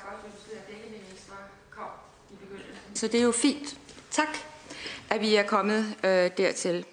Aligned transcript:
faktisk 0.00 0.12
også 0.12 0.26
ønsket, 0.26 0.52
at 0.52 0.64
begge 0.64 0.90
ministre 0.90 1.34
kom 1.70 1.90
i 2.30 2.34
begyndelsen. 2.34 2.94
Så 2.94 3.08
det 3.08 3.20
er 3.20 3.24
jo 3.24 3.32
fint. 3.32 3.78
Tak, 4.10 4.38
at 5.10 5.20
vi 5.20 5.34
er 5.34 5.42
kommet 5.42 5.96
øh, 6.04 6.30
dertil. 6.36 6.84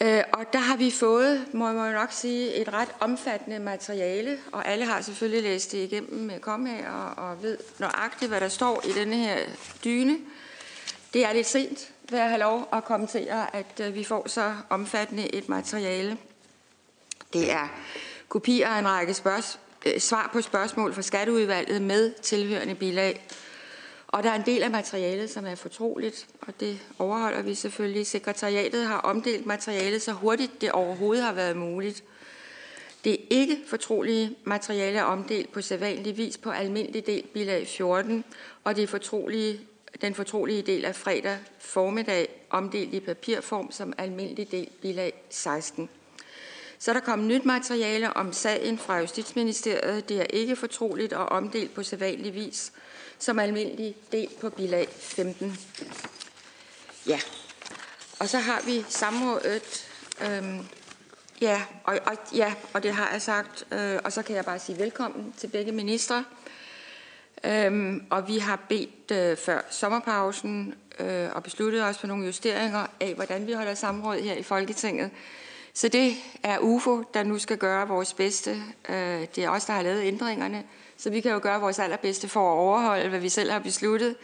Øh, 0.00 0.22
og 0.32 0.52
der 0.52 0.58
har 0.58 0.76
vi 0.76 0.90
fået, 0.90 1.46
må 1.52 1.82
jeg 1.82 1.92
nok 1.92 2.12
sige, 2.12 2.54
et 2.54 2.72
ret 2.72 2.88
omfattende 3.00 3.58
materiale, 3.58 4.38
og 4.52 4.68
alle 4.68 4.84
har 4.84 5.00
selvfølgelig 5.00 5.42
læst 5.42 5.72
det 5.72 5.78
igennem 5.78 6.20
med 6.20 6.40
kommager 6.40 6.90
og 6.90 7.30
og 7.30 7.42
ved 7.42 7.58
nøjagtigt, 7.78 8.28
hvad 8.30 8.40
der 8.40 8.48
står 8.48 8.82
i 8.86 8.92
denne 8.92 9.16
her 9.16 9.38
dyne. 9.84 10.18
Det 11.14 11.24
er 11.24 11.32
lidt 11.32 11.46
sent, 11.46 11.92
vil 12.10 12.18
jeg 12.18 12.28
have 12.28 12.40
lov 12.40 12.68
at 12.72 12.84
kommentere, 12.84 13.56
at 13.56 13.80
øh, 13.80 13.94
vi 13.94 14.04
får 14.04 14.28
så 14.28 14.54
omfattende 14.70 15.34
et 15.34 15.48
materiale. 15.48 16.18
Det 17.32 17.52
er 17.52 17.68
kopier 18.28 18.68
af 18.68 18.78
en 18.78 18.88
række 18.88 19.14
spørgsmål, 19.14 19.63
Øh, 19.86 20.00
svar 20.00 20.30
på 20.32 20.40
spørgsmål 20.40 20.94
fra 20.94 21.02
Skatteudvalget 21.02 21.82
med 21.82 22.12
tilhørende 22.22 22.74
bilag. 22.74 23.26
Og 24.06 24.22
der 24.22 24.30
er 24.30 24.34
en 24.34 24.46
del 24.46 24.62
af 24.62 24.70
materialet, 24.70 25.30
som 25.30 25.46
er 25.46 25.54
fortroligt, 25.54 26.26
og 26.40 26.60
det 26.60 26.78
overholder 26.98 27.42
vi 27.42 27.54
selvfølgelig. 27.54 28.06
Sekretariatet 28.06 28.86
har 28.86 28.98
omdelt 28.98 29.46
materialet 29.46 30.02
så 30.02 30.12
hurtigt 30.12 30.60
det 30.60 30.72
overhovedet 30.72 31.24
har 31.24 31.32
været 31.32 31.56
muligt. 31.56 32.04
Det 33.04 33.16
ikke 33.30 33.58
fortrolige 33.66 34.36
materiale 34.44 34.98
er 34.98 35.02
omdelt 35.02 35.52
på 35.52 35.62
sædvanlig 35.62 36.16
vis 36.16 36.38
på 36.38 36.50
almindelig 36.50 37.06
del 37.06 37.22
bilag 37.22 37.68
14, 37.68 38.24
og 38.64 38.76
det 38.76 38.88
fortrolige, 38.88 39.60
den 40.00 40.14
fortrolige 40.14 40.62
del 40.62 40.84
af 40.84 40.96
fredag 40.96 41.38
formiddag 41.58 42.46
omdelt 42.50 42.94
i 42.94 43.00
papirform 43.00 43.72
som 43.72 43.92
almindelig 43.98 44.50
del 44.50 44.68
bilag 44.82 45.12
16. 45.30 45.88
Så 46.78 46.90
er 46.90 46.92
der 46.92 47.00
kommet 47.00 47.28
nyt 47.28 47.44
materiale 47.44 48.16
om 48.16 48.32
sagen 48.32 48.78
fra 48.78 48.98
Justitsministeriet. 48.98 50.08
Det 50.08 50.20
er 50.20 50.26
ikke 50.30 50.56
fortroligt 50.56 51.12
og 51.12 51.26
omdelt 51.26 51.74
på 51.74 51.82
sædvanlig 51.82 52.34
vis 52.34 52.72
som 53.18 53.38
almindelig 53.38 53.94
del 54.12 54.28
på 54.40 54.50
bilag 54.50 54.88
15. 54.98 55.58
Ja, 57.06 57.20
og 58.18 58.28
så 58.28 58.38
har 58.38 58.62
vi 58.66 58.84
samrådet. 58.88 59.90
Øhm, 60.26 60.66
ja, 61.40 61.62
og, 61.84 61.98
og, 62.06 62.16
ja, 62.34 62.54
og 62.72 62.82
det 62.82 62.92
har 62.92 63.10
jeg 63.12 63.22
sagt. 63.22 63.66
Øh, 63.72 63.98
og 64.04 64.12
så 64.12 64.22
kan 64.22 64.36
jeg 64.36 64.44
bare 64.44 64.58
sige 64.58 64.78
velkommen 64.78 65.34
til 65.38 65.46
begge 65.46 65.72
ministre. 65.72 66.24
Øhm, 67.44 68.06
og 68.10 68.28
vi 68.28 68.38
har 68.38 68.56
bedt 68.68 69.10
øh, 69.10 69.36
før 69.36 69.60
sommerpausen 69.70 70.74
øh, 70.98 71.28
og 71.32 71.42
besluttet 71.42 71.84
os 71.84 71.98
på 71.98 72.06
nogle 72.06 72.26
justeringer 72.26 72.86
af, 73.00 73.14
hvordan 73.14 73.46
vi 73.46 73.52
holder 73.52 73.74
samråd 73.74 74.18
her 74.18 74.34
i 74.34 74.42
Folketinget. 74.42 75.10
Så 75.74 75.88
det 75.88 76.16
er 76.42 76.58
UFO, 76.58 77.02
der 77.14 77.22
nu 77.22 77.38
skal 77.38 77.58
gøre 77.58 77.88
vores 77.88 78.14
bedste. 78.14 78.62
Øh, 78.88 79.26
det 79.36 79.38
er 79.38 79.50
os, 79.50 79.64
der 79.64 79.72
har 79.72 79.82
lavet 79.82 80.02
ændringerne. 80.02 80.64
Så 80.96 81.10
vi 81.10 81.20
kan 81.20 81.32
jo 81.32 81.40
gøre 81.42 81.60
vores 81.60 81.78
allerbedste 81.78 82.28
for 82.28 82.52
at 82.52 82.58
overholde, 82.58 83.08
hvad 83.08 83.20
vi 83.20 83.28
selv 83.28 83.50
har 83.50 83.58
besluttet. 83.58 84.16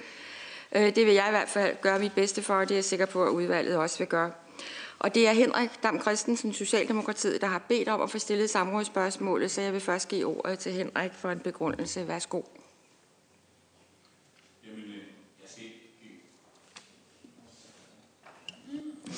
Øh, 0.72 0.94
det 0.94 1.06
vil 1.06 1.14
jeg 1.14 1.26
i 1.28 1.30
hvert 1.30 1.48
fald 1.48 1.76
gøre 1.80 1.98
mit 1.98 2.12
bedste 2.12 2.42
for, 2.42 2.54
og 2.54 2.68
det 2.68 2.74
er 2.74 2.76
jeg 2.76 2.84
sikker 2.84 3.06
på, 3.06 3.24
at 3.24 3.30
udvalget 3.30 3.76
også 3.76 3.98
vil 3.98 4.06
gøre. 4.06 4.30
Og 4.98 5.14
det 5.14 5.28
er 5.28 5.32
Henrik 5.32 5.70
Dam 5.82 6.00
Christensen, 6.00 6.52
Socialdemokratiet, 6.52 7.40
der 7.40 7.46
har 7.46 7.58
bedt 7.68 7.88
om 7.88 8.00
at 8.00 8.10
få 8.10 8.18
stillet 8.18 8.50
samrådsspørgsmålet, 8.50 9.50
så 9.50 9.60
jeg 9.60 9.72
vil 9.72 9.80
først 9.80 10.08
give 10.08 10.26
ordet 10.26 10.58
til 10.58 10.72
Henrik 10.72 11.10
for 11.14 11.30
en 11.30 11.38
begrundelse. 11.38 12.08
Værsgo. 12.08 12.42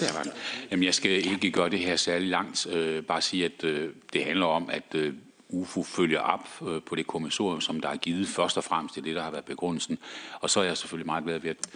Jamen, 0.03 0.33
Jamen, 0.71 0.85
jeg 0.85 0.95
skal 0.95 1.11
ikke 1.11 1.51
gøre 1.51 1.71
det 1.71 1.79
her 1.79 1.97
særlig 1.97 2.29
langt. 2.29 2.67
Øh, 2.67 3.03
bare 3.03 3.21
sige, 3.21 3.45
at 3.45 3.65
øh, 3.65 3.91
det 4.13 4.25
handler 4.25 4.47
om, 4.47 4.71
at 4.71 4.95
øh, 4.95 5.15
UFO 5.49 5.83
følger 5.83 6.21
op 6.21 6.49
øh, 6.69 6.83
på 6.83 6.95
det 6.95 7.07
kommissorium, 7.07 7.61
som 7.61 7.81
der 7.81 7.89
er 7.89 7.97
givet 7.97 8.29
først 8.29 8.57
og 8.57 8.65
fremmest. 8.65 8.95
Det 8.95 9.01
er 9.01 9.05
det, 9.05 9.17
der 9.17 9.23
har 9.23 9.31
været 9.31 9.45
begrundelsen. 9.45 9.99
Og 10.41 10.51
så 10.51 10.61
er 10.61 10.65
jeg 10.65 10.77
selvfølgelig 10.77 11.07
meget 11.07 11.25
glad 11.25 11.39
ved, 11.39 11.51
at 11.51 11.69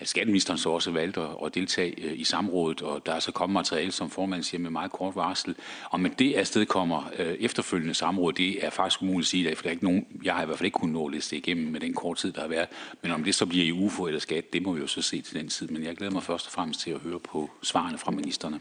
at 0.00 0.08
skatteministeren 0.08 0.58
så 0.58 0.70
også 0.70 0.90
valgte 0.90 1.20
at 1.44 1.54
deltage 1.54 2.04
øh, 2.04 2.20
i 2.20 2.24
samrådet, 2.24 2.82
og 2.82 3.06
der 3.06 3.12
er 3.12 3.20
så 3.20 3.32
kommet 3.32 3.54
materiale, 3.54 3.92
som 3.92 4.10
formanden 4.10 4.42
siger, 4.42 4.60
med 4.60 4.70
meget 4.70 4.92
kort 4.92 5.16
varsel. 5.16 5.54
Og 5.90 6.00
med 6.00 6.10
det 6.10 6.34
afsted 6.34 6.66
kommer 6.66 7.10
øh, 7.18 7.36
efterfølgende 7.40 7.94
samråd, 7.94 8.32
det 8.32 8.64
er 8.64 8.70
faktisk 8.70 9.02
umuligt 9.02 9.26
at 9.26 9.26
sige, 9.26 9.56
for 9.56 9.62
der 9.62 9.68
er 9.68 9.72
ikke 9.72 9.84
nogen, 9.84 10.06
jeg 10.22 10.34
har 10.34 10.42
i 10.42 10.46
hvert 10.46 10.58
fald 10.58 10.66
ikke 10.66 10.78
kunnet 10.78 10.94
nå 10.94 11.06
at 11.06 11.12
læse 11.12 11.30
det 11.30 11.36
igennem 11.36 11.72
med 11.72 11.80
den 11.80 11.94
kort 11.94 12.16
tid, 12.16 12.32
der 12.32 12.40
har 12.40 12.48
været. 12.48 12.68
Men 13.02 13.12
om 13.12 13.24
det 13.24 13.34
så 13.34 13.46
bliver 13.46 13.64
i 13.64 13.72
UFO 13.72 14.06
eller 14.06 14.20
skat, 14.20 14.52
det 14.52 14.62
må 14.62 14.72
vi 14.72 14.80
jo 14.80 14.86
så 14.86 15.02
se 15.02 15.20
til 15.20 15.34
den 15.34 15.48
tid. 15.48 15.68
Men 15.68 15.84
jeg 15.84 15.96
glæder 15.96 16.12
mig 16.12 16.22
først 16.22 16.46
og 16.46 16.52
fremmest 16.52 16.80
til 16.80 16.90
at 16.90 16.98
høre 16.98 17.20
på 17.20 17.50
svarene 17.62 17.98
fra 17.98 18.10
ministerne. 18.10 18.60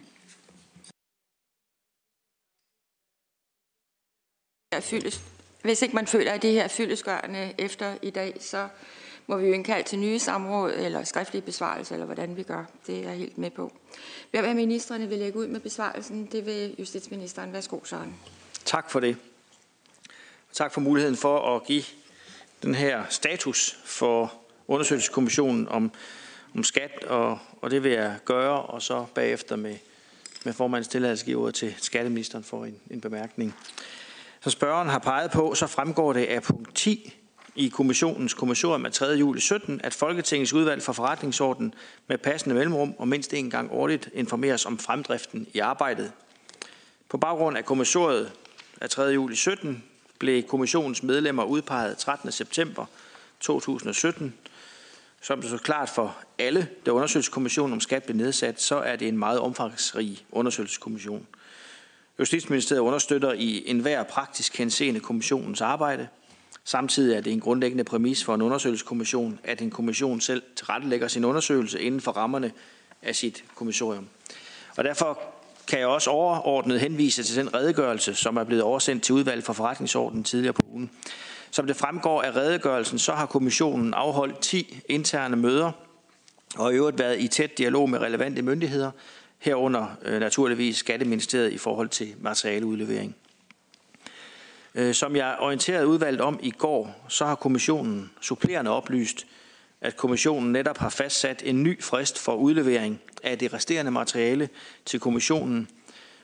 fyldes. 4.81 5.21
Hvis 5.61 5.81
ikke 5.81 5.95
man 5.95 6.07
føler, 6.07 6.31
at 6.31 6.41
det 6.41 6.51
her 6.51 6.63
er 6.63 6.67
fyldesgørende 6.67 7.53
efter 7.57 7.97
i 8.01 8.09
dag, 8.09 8.37
så 8.39 8.67
må 9.29 9.37
vi 9.37 9.47
jo 9.47 9.53
indkalde 9.53 9.89
til 9.89 9.99
nye 9.99 10.19
samråd 10.19 10.73
eller 10.73 11.03
skriftlige 11.03 11.41
besvarelser, 11.41 11.95
eller 11.95 12.05
hvordan 12.05 12.37
vi 12.37 12.43
gør. 12.43 12.65
Det 12.87 12.97
er 12.97 13.01
jeg 13.03 13.17
helt 13.17 13.37
med 13.37 13.49
på. 13.49 13.71
Hvem 14.31 14.45
af 14.45 14.55
ministerne 14.55 15.07
vil 15.07 15.17
lægge 15.17 15.39
ud 15.39 15.47
med 15.47 15.59
besvarelsen? 15.59 16.25
Det 16.25 16.45
vil 16.45 16.75
justitsministeren. 16.79 17.53
Værsgo, 17.53 17.79
Søren. 17.83 18.15
Tak 18.65 18.91
for 18.91 18.99
det. 18.99 19.17
Tak 20.53 20.73
for 20.73 20.81
muligheden 20.81 21.17
for 21.17 21.55
at 21.55 21.63
give 21.63 21.83
den 22.63 22.75
her 22.75 23.03
status 23.09 23.79
for 23.85 24.33
undersøgelseskommissionen 24.67 25.67
om, 25.67 25.91
om 26.55 26.63
skat, 26.63 27.03
og, 27.03 27.39
og 27.61 27.71
det 27.71 27.83
vil 27.83 27.91
jeg 27.91 28.17
gøre, 28.25 28.61
og 28.61 28.81
så 28.81 29.05
bagefter 29.15 29.55
med, 29.55 29.75
med 30.45 30.53
formandens 30.53 30.87
tilladelse 30.87 31.25
give 31.25 31.41
ordet 31.41 31.55
til 31.55 31.75
skatteministeren 31.77 32.43
for 32.43 32.65
en, 32.65 32.79
en 32.91 33.01
bemærkning. 33.01 33.55
Som 34.41 34.51
spørgeren 34.51 34.89
har 34.89 34.99
peget 34.99 35.31
på, 35.31 35.55
så 35.55 35.67
fremgår 35.67 36.13
det 36.13 36.25
af 36.25 36.43
punkt 36.43 36.75
10 36.75 37.18
i 37.59 37.67
kommissionens 37.67 38.33
kommissorium 38.33 38.85
af 38.85 38.91
3. 38.91 39.05
juli 39.05 39.39
17, 39.39 39.81
at 39.83 39.93
Folketingets 39.93 40.53
udvalg 40.53 40.81
for 40.81 40.93
forretningsorden 40.93 41.73
med 42.07 42.17
passende 42.17 42.55
mellemrum 42.55 42.93
og 42.97 43.07
mindst 43.07 43.33
en 43.33 43.49
gang 43.49 43.71
årligt 43.71 44.09
informeres 44.13 44.65
om 44.65 44.79
fremdriften 44.79 45.47
i 45.53 45.59
arbejdet. 45.59 46.11
På 47.09 47.17
baggrund 47.17 47.57
af 47.57 47.65
kommissoriet 47.65 48.31
af 48.81 48.89
3. 48.89 49.03
juli 49.03 49.35
17 49.35 49.83
blev 50.19 50.43
kommissionens 50.43 51.03
medlemmer 51.03 51.43
udpeget 51.43 51.97
13. 51.97 52.31
september 52.31 52.85
2017. 53.39 54.33
Som 55.21 55.41
det 55.41 55.49
så 55.49 55.57
klart 55.57 55.89
for 55.89 56.17
alle, 56.37 56.67
da 56.85 56.91
undersøgelseskommissionen 56.91 57.73
om 57.73 57.79
skat 57.79 58.03
blev 58.03 58.17
nedsat, 58.17 58.61
så 58.61 58.75
er 58.75 58.95
det 58.95 59.07
en 59.07 59.17
meget 59.17 59.39
omfangsrig 59.39 60.25
undersøgelseskommission. 60.31 61.27
Justitsministeriet 62.19 62.81
understøtter 62.81 63.33
i 63.33 63.63
enhver 63.65 64.03
praktisk 64.03 64.57
henseende 64.57 64.99
kommissionens 64.99 65.61
arbejde. 65.61 66.07
Samtidig 66.69 67.17
er 67.17 67.21
det 67.21 67.33
en 67.33 67.39
grundlæggende 67.39 67.83
præmis 67.83 68.23
for 68.23 68.35
en 68.35 68.41
undersøgelseskommission, 68.41 69.39
at 69.43 69.61
en 69.61 69.71
kommission 69.71 70.21
selv 70.21 70.43
tilrettelægger 70.55 71.07
sin 71.07 71.25
undersøgelse 71.25 71.81
inden 71.81 72.01
for 72.01 72.11
rammerne 72.11 72.51
af 73.01 73.15
sit 73.15 73.43
kommissorium. 73.55 74.07
Og 74.77 74.83
derfor 74.83 75.19
kan 75.67 75.79
jeg 75.79 75.87
også 75.87 76.09
overordnet 76.09 76.79
henvise 76.79 77.23
til 77.23 77.35
den 77.35 77.53
redegørelse, 77.53 78.15
som 78.15 78.37
er 78.37 78.43
blevet 78.43 78.63
oversendt 78.63 79.03
til 79.03 79.15
udvalget 79.15 79.45
for 79.45 79.53
forretningsordenen 79.53 80.23
tidligere 80.23 80.53
på 80.53 80.61
ugen. 80.71 80.91
Som 81.51 81.67
det 81.67 81.75
fremgår 81.75 82.21
af 82.21 82.35
redegørelsen, 82.35 82.99
så 82.99 83.13
har 83.13 83.25
kommissionen 83.25 83.93
afholdt 83.93 84.39
10 84.39 84.81
interne 84.89 85.35
møder 85.35 85.71
og 86.55 86.73
i 86.73 86.75
øvrigt 86.75 86.99
været 86.99 87.19
i 87.19 87.27
tæt 87.27 87.57
dialog 87.57 87.89
med 87.89 87.99
relevante 87.99 88.41
myndigheder, 88.41 88.91
herunder 89.39 89.85
øh, 90.05 90.19
naturligvis 90.19 90.77
Skatteministeriet 90.77 91.53
i 91.53 91.57
forhold 91.57 91.89
til 91.89 92.15
materialeudlevering. 92.19 93.15
Øh, 94.75 94.93
som 94.93 95.15
jeg 95.15 95.35
orienterede 95.39 95.87
udvalget 95.87 96.21
om 96.21 96.39
i 96.43 96.51
går, 96.51 97.05
så 97.07 97.25
har 97.25 97.35
kommissionen 97.35 98.11
supplerende 98.21 98.71
oplyst, 98.71 99.27
at 99.81 99.97
kommissionen 99.97 100.51
netop 100.51 100.77
har 100.77 100.89
fastsat 100.89 101.41
en 101.45 101.63
ny 101.63 101.83
frist 101.83 102.19
for 102.19 102.35
udlevering 102.35 103.01
af 103.23 103.37
det 103.37 103.53
resterende 103.53 103.91
materiale 103.91 104.49
til 104.85 104.99
kommissionen. 104.99 105.67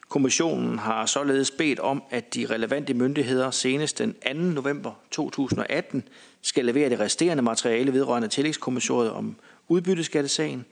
Kommissionen 0.10 0.80
har 0.80 1.06
således 1.06 1.52
bedt 1.52 1.80
om, 1.80 2.04
at 2.10 2.34
de 2.36 2.46
relevante 2.50 2.94
myndigheder 2.94 3.52
senest 3.52 3.98
den 3.98 4.14
2. 4.14 4.34
november 4.34 4.92
2018 5.12 6.04
skal 6.42 6.66
levere 6.66 6.90
det 6.90 7.00
resterende 7.00 7.44
materiale 7.44 7.94
vedrørende 7.94 8.28
tillægskommissoriet 8.28 9.12
om 9.12 9.36
udbytteskattesagen, 9.68 10.66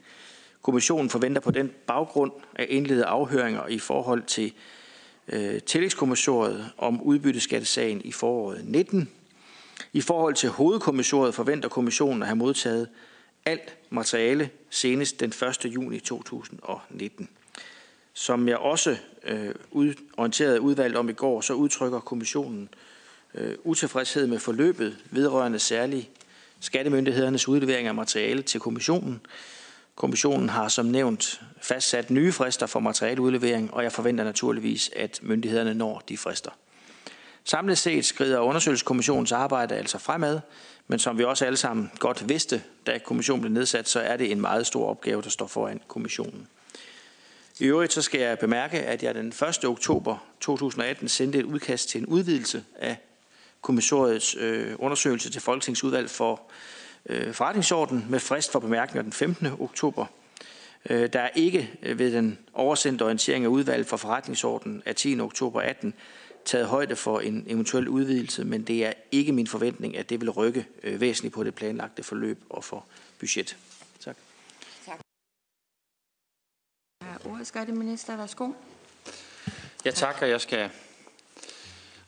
Kommissionen 0.63 1.09
forventer 1.09 1.41
på 1.41 1.51
den 1.51 1.71
baggrund 1.87 2.31
at 2.55 2.69
indlede 2.69 3.05
afhøringer 3.05 3.67
i 3.67 3.79
forhold 3.79 4.23
til 4.23 4.53
øh, 5.27 5.61
tillægskommissoriet 5.61 6.69
om 6.77 7.01
udbytteskattesagen 7.01 8.01
i 8.05 8.11
foråret 8.11 8.61
19. 8.65 9.09
I 9.93 10.01
forhold 10.01 10.35
til 10.35 10.49
hovedkommissoriet 10.49 11.35
forventer 11.35 11.69
kommissionen 11.69 12.21
at 12.21 12.27
have 12.27 12.35
modtaget 12.35 12.87
alt 13.45 13.77
materiale 13.89 14.49
senest 14.69 15.19
den 15.19 15.29
1. 15.29 15.65
juni 15.65 15.99
2019. 15.99 17.29
Som 18.13 18.47
jeg 18.47 18.57
også 18.57 18.97
øh, 19.23 19.55
ud, 19.71 19.93
orienterede 20.17 20.61
udvalget 20.61 20.97
om 20.97 21.09
i 21.09 21.13
går, 21.13 21.41
så 21.41 21.53
udtrykker 21.53 21.99
kommissionen 21.99 22.69
øh, 23.35 23.55
utilfredshed 23.63 24.27
med 24.27 24.39
forløbet 24.39 24.97
vedrørende 25.11 25.59
særligt 25.59 26.09
skattemyndighedernes 26.59 27.47
udlevering 27.47 27.87
af 27.87 27.95
materiale 27.95 28.41
til 28.41 28.59
kommissionen, 28.59 29.21
Kommissionen 29.95 30.49
har 30.49 30.67
som 30.67 30.85
nævnt 30.85 31.41
fastsat 31.61 32.09
nye 32.09 32.31
frister 32.31 32.65
for 32.65 32.79
materialeudlevering, 32.79 33.73
og 33.73 33.83
jeg 33.83 33.91
forventer 33.91 34.23
naturligvis, 34.23 34.89
at 34.95 35.19
myndighederne 35.21 35.73
når 35.73 36.01
de 36.09 36.17
frister. 36.17 36.51
Samlet 37.43 37.77
set 37.77 38.05
skrider 38.05 38.39
undersøgelseskommissionens 38.39 39.31
arbejde 39.31 39.75
altså 39.75 39.97
fremad, 39.97 40.39
men 40.87 40.99
som 40.99 41.17
vi 41.17 41.23
også 41.23 41.45
alle 41.45 41.57
sammen 41.57 41.91
godt 41.99 42.29
vidste, 42.29 42.63
da 42.87 42.97
kommissionen 42.97 43.41
blev 43.41 43.53
nedsat, 43.53 43.89
så 43.89 43.99
er 43.99 44.17
det 44.17 44.31
en 44.31 44.41
meget 44.41 44.67
stor 44.67 44.89
opgave, 44.89 45.21
der 45.21 45.29
står 45.29 45.47
foran 45.47 45.81
kommissionen. 45.87 46.47
I 47.59 47.65
øvrigt 47.65 47.93
så 47.93 48.01
skal 48.01 48.19
jeg 48.19 48.39
bemærke, 48.39 48.79
at 48.79 49.03
jeg 49.03 49.15
den 49.15 49.27
1. 49.27 49.65
oktober 49.65 50.17
2018 50.39 51.07
sendte 51.07 51.39
et 51.39 51.45
udkast 51.45 51.89
til 51.89 52.01
en 52.01 52.05
udvidelse 52.05 52.63
af 52.79 52.97
kommissoriets 53.61 54.35
øh, 54.39 54.75
undersøgelse 54.79 55.31
til 55.31 55.41
Folketingsudvalg 55.41 56.09
for 56.09 56.41
øh, 57.05 57.33
forretningsorden 57.33 58.05
med 58.09 58.19
frist 58.19 58.51
for 58.51 58.59
bemærkninger 58.59 59.01
den 59.01 59.13
15. 59.13 59.47
oktober. 59.59 60.05
Øh, 60.89 61.13
der 61.13 61.19
er 61.19 61.29
ikke 61.35 61.71
øh, 61.81 61.99
ved 61.99 62.11
den 62.11 62.39
oversendte 62.53 63.03
orientering 63.03 63.45
af 63.45 63.49
udvalget 63.49 63.87
for 63.87 63.97
forretningsordenen 63.97 64.83
af 64.85 64.95
10. 64.95 65.19
oktober 65.19 65.61
18 65.61 65.93
taget 66.45 66.67
højde 66.67 66.95
for 66.95 67.19
en 67.19 67.43
eventuel 67.47 67.87
udvidelse, 67.87 68.43
men 68.43 68.63
det 68.63 68.85
er 68.85 68.93
ikke 69.11 69.31
min 69.31 69.47
forventning, 69.47 69.97
at 69.97 70.09
det 70.09 70.21
vil 70.21 70.29
rykke 70.29 70.67
øh, 70.83 71.01
væsentligt 71.01 71.35
på 71.35 71.43
det 71.43 71.55
planlagte 71.55 72.03
forløb 72.03 72.43
og 72.49 72.63
for 72.63 72.85
budget. 73.19 73.57
Tak. 73.99 74.17
Tak. 74.85 74.99
Ordet 77.25 77.47
skatteminister, 77.47 78.17
værsgo. 78.17 78.51
Ja, 79.85 79.91
tak, 79.91 80.21
og 80.21 80.29
jeg 80.29 80.41
skal 80.41 80.69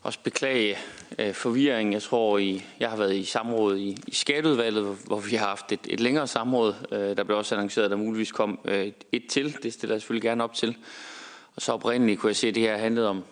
også 0.06 0.18
beklage 0.24 0.76
øh, 1.18 1.34
forvirringen. 1.34 1.92
Jeg 1.92 2.02
tror, 2.02 2.38
I, 2.38 2.64
jeg 2.80 2.90
har 2.90 2.96
været 2.96 3.16
i 3.16 3.24
samråd 3.24 3.76
i, 3.76 3.96
i 4.06 4.14
skatteudvalget, 4.14 4.96
hvor 5.06 5.20
vi 5.20 5.36
har 5.36 5.46
haft 5.46 5.72
et, 5.72 5.80
et 5.88 6.00
længere 6.00 6.26
samråd. 6.26 6.74
Øh, 6.92 7.16
der 7.16 7.24
blev 7.24 7.38
også 7.38 7.54
annonceret, 7.54 7.84
at 7.84 7.90
der 7.90 7.96
muligvis 7.96 8.32
kom 8.32 8.58
øh, 8.64 8.92
et 9.12 9.26
til. 9.26 9.56
Det 9.62 9.72
stiller 9.72 9.94
jeg 9.94 10.00
selvfølgelig 10.00 10.28
gerne 10.28 10.44
op 10.44 10.54
til. 10.54 10.76
Og 11.56 11.62
så 11.62 11.72
oprindeligt 11.72 12.20
kunne 12.20 12.28
jeg 12.28 12.36
se, 12.36 12.48
at 12.48 12.54
det 12.54 12.62
her 12.62 12.76
handlede 12.76 13.08
om, 13.08 13.24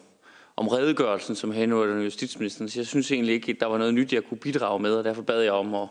om 0.57 0.69
redegørelsen, 0.69 1.35
som 1.37 1.53
henvendte 1.53 2.05
justitsministeren. 2.05 2.69
Så 2.69 2.81
jeg 2.81 2.87
synes 2.87 3.13
egentlig 3.13 3.35
ikke, 3.35 3.53
at 3.53 3.61
der 3.61 3.67
var 3.67 3.79
noget 3.79 3.95
nyt, 3.95 4.13
jeg 4.13 4.23
kunne 4.25 4.39
bidrage 4.39 4.81
med, 4.81 4.95
og 4.95 5.05
derfor 5.05 5.23
bad 5.23 5.43
jeg 5.43 5.53
om 5.53 5.75
at 5.75 5.89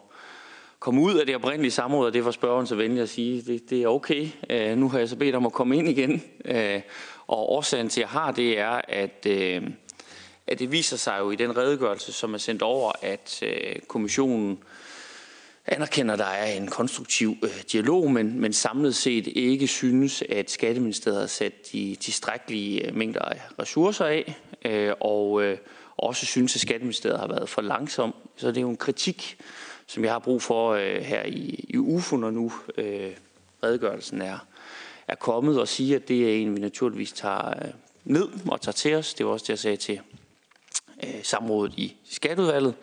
komme 0.79 1.01
ud 1.01 1.15
af 1.15 1.25
det 1.25 1.35
oprindelige 1.35 1.71
samråd, 1.71 2.05
og 2.05 2.13
det 2.13 2.25
var 2.25 2.31
spørgeren 2.31 2.67
så 2.67 2.75
venlig 2.75 3.01
at 3.01 3.09
sige, 3.09 3.41
det, 3.41 3.69
det 3.69 3.83
er 3.83 3.87
okay. 3.87 4.27
Øh, 4.49 4.77
nu 4.77 4.89
har 4.89 4.99
jeg 4.99 5.09
så 5.09 5.15
bedt 5.15 5.35
om 5.35 5.45
at 5.45 5.53
komme 5.53 5.77
ind 5.77 5.89
igen. 5.89 6.23
Øh, 6.45 6.81
og 7.27 7.51
årsagen 7.51 7.89
til, 7.89 8.01
at 8.01 8.03
jeg 8.03 8.09
har 8.09 8.31
det, 8.31 8.59
er, 8.59 8.81
at, 8.87 9.27
Øh, 9.29 9.61
at 10.47 10.59
det 10.59 10.71
viser 10.71 10.97
sig 10.97 11.19
jo 11.19 11.31
i 11.31 11.35
den 11.35 11.57
redegørelse, 11.57 12.13
som 12.13 12.33
er 12.33 12.37
sendt 12.37 12.61
over, 12.61 12.91
at 13.01 13.39
øh, 13.43 13.75
kommissionen 13.87 14.59
anerkender, 15.65 16.13
at 16.13 16.19
der 16.19 16.25
er 16.25 16.53
en 16.53 16.67
konstruktiv 16.67 17.35
øh, 17.43 17.63
dialog, 17.71 18.11
men, 18.11 18.39
men 18.39 18.53
samlet 18.53 18.95
set 18.95 19.27
ikke 19.27 19.67
synes, 19.67 20.23
at 20.29 20.51
Skatteministeriet 20.51 21.19
har 21.19 21.27
sat 21.27 21.53
de 21.71 21.95
tilstrækkelige 21.99 22.87
øh, 22.87 22.95
mængder 22.95 23.21
af 23.21 23.41
ressourcer 23.59 24.05
af, 24.05 24.35
og 24.99 25.57
også 25.97 26.25
synes, 26.25 26.55
at 26.55 26.61
Skatteministeriet 26.61 27.19
har 27.19 27.27
været 27.27 27.49
for 27.49 27.61
langsom. 27.61 28.15
Så 28.35 28.47
det 28.47 28.57
er 28.57 28.61
jo 28.61 28.69
en 28.69 28.77
kritik, 28.77 29.37
som 29.87 30.03
jeg 30.03 30.11
har 30.11 30.19
brug 30.19 30.41
for 30.41 30.71
øh, 30.71 31.01
her 31.01 31.23
i, 31.23 31.65
i 31.69 31.77
UFO, 31.77 32.17
når 32.17 32.31
nu 32.31 32.51
øh, 32.77 33.11
redegørelsen 33.63 34.21
er, 34.21 34.37
er 35.07 35.15
kommet, 35.15 35.59
og 35.59 35.67
sige, 35.67 35.95
at 35.95 36.07
det 36.07 36.29
er 36.29 36.41
en, 36.41 36.55
vi 36.55 36.59
naturligvis 36.59 37.11
tager 37.11 37.49
øh, 37.49 37.71
ned 38.03 38.27
og 38.47 38.61
tager 38.61 38.73
til 38.73 38.95
os. 38.95 39.13
Det 39.13 39.25
var 39.25 39.31
også 39.31 39.43
det, 39.43 39.49
jeg 39.49 39.59
sagde 39.59 39.77
til 39.77 39.99
Øh, 41.03 41.23
samrådet 41.23 41.73
i 41.77 41.95
skatteudvalget, 42.03 42.73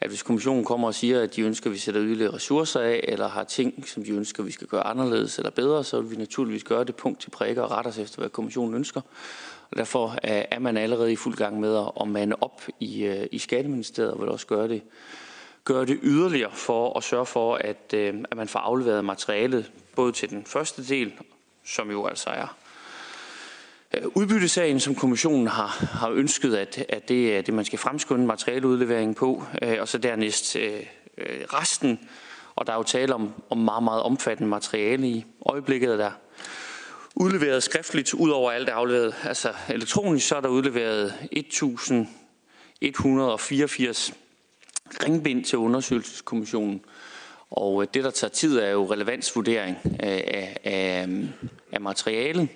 at 0.00 0.08
hvis 0.08 0.22
kommissionen 0.22 0.64
kommer 0.64 0.88
og 0.88 0.94
siger, 0.94 1.22
at 1.22 1.36
de 1.36 1.42
ønsker, 1.42 1.70
at 1.70 1.74
vi 1.74 1.78
sætter 1.78 2.02
yderligere 2.02 2.34
ressourcer 2.34 2.80
af, 2.80 3.00
eller 3.08 3.28
har 3.28 3.44
ting, 3.44 3.88
som 3.88 4.04
de 4.04 4.10
ønsker, 4.10 4.42
at 4.42 4.46
vi 4.46 4.52
skal 4.52 4.66
gøre 4.66 4.86
anderledes 4.86 5.38
eller 5.38 5.50
bedre, 5.50 5.84
så 5.84 6.00
vil 6.00 6.10
vi 6.10 6.16
naturligvis 6.16 6.64
gøre 6.64 6.84
det 6.84 6.96
punkt 6.96 7.20
til 7.20 7.30
prikker 7.30 7.62
og 7.62 7.70
rette 7.70 7.88
os 7.88 7.98
efter, 7.98 8.18
hvad 8.18 8.30
kommissionen 8.30 8.74
ønsker. 8.74 9.00
Og 9.70 9.76
derfor 9.76 10.18
er 10.22 10.58
man 10.58 10.76
allerede 10.76 11.12
i 11.12 11.16
fuld 11.16 11.36
gang 11.36 11.60
med 11.60 11.86
at 12.00 12.08
mande 12.08 12.36
op 12.40 12.62
i, 12.80 13.04
øh, 13.04 13.26
i 13.32 13.38
Skatteministeriet, 13.38 14.12
og 14.12 14.20
vil 14.20 14.28
også 14.28 14.46
gøre 14.46 14.68
det 14.68 14.82
gøre 15.64 15.84
det 15.84 15.98
yderligere 16.02 16.52
for 16.52 16.96
at 16.96 17.04
sørge 17.04 17.26
for, 17.26 17.54
at, 17.54 17.94
øh, 17.94 18.14
at 18.30 18.36
man 18.36 18.48
får 18.48 18.58
afleveret 18.58 19.04
materialet 19.04 19.72
både 19.96 20.12
til 20.12 20.30
den 20.30 20.44
første 20.44 20.88
del, 20.88 21.12
som 21.64 21.90
jo 21.90 22.06
altså 22.06 22.30
er 22.30 22.56
Øh, 23.96 24.02
udbyttesagen, 24.14 24.80
som 24.80 24.94
kommissionen 24.94 25.46
har, 25.46 25.86
har 25.92 26.10
ønsket, 26.10 26.54
at, 26.54 26.84
at 26.88 27.08
det 27.08 27.36
er 27.36 27.42
det, 27.42 27.54
man 27.54 27.64
skal 27.64 27.78
fremskynde 27.78 28.26
materialeudleveringen 28.26 29.14
på, 29.14 29.44
øh, 29.62 29.76
og 29.80 29.88
så 29.88 29.98
dernæst 29.98 30.56
øh, 30.56 30.80
resten. 31.28 32.00
Og 32.54 32.66
der 32.66 32.72
er 32.72 32.76
jo 32.76 32.82
tale 32.82 33.14
om, 33.14 33.32
om 33.50 33.58
meget, 33.58 33.82
meget 33.82 34.02
omfattende 34.02 34.50
materiale 34.50 35.08
i 35.08 35.24
øjeblikket, 35.46 35.98
der 35.98 36.10
udleveret 37.14 37.62
skriftligt, 37.62 38.14
ud 38.14 38.30
over 38.30 38.50
alt 38.50 38.68
er 38.68 38.74
afleveret 38.74 39.14
altså 39.24 39.52
elektronisk, 39.68 40.28
så 40.28 40.36
er 40.36 40.40
der 40.40 40.48
udleveret 40.48 41.14
1184 41.32 44.12
ringbind 45.04 45.44
til 45.44 45.58
undersøgelseskommissionen. 45.58 46.84
Og 47.50 47.94
det, 47.94 48.04
der 48.04 48.10
tager 48.10 48.30
tid, 48.30 48.58
er 48.58 48.70
jo 48.70 48.92
relevansvurdering 48.92 49.76
af, 50.00 50.56
af, 50.64 51.08
af 51.72 51.80
materialet, 51.80 52.48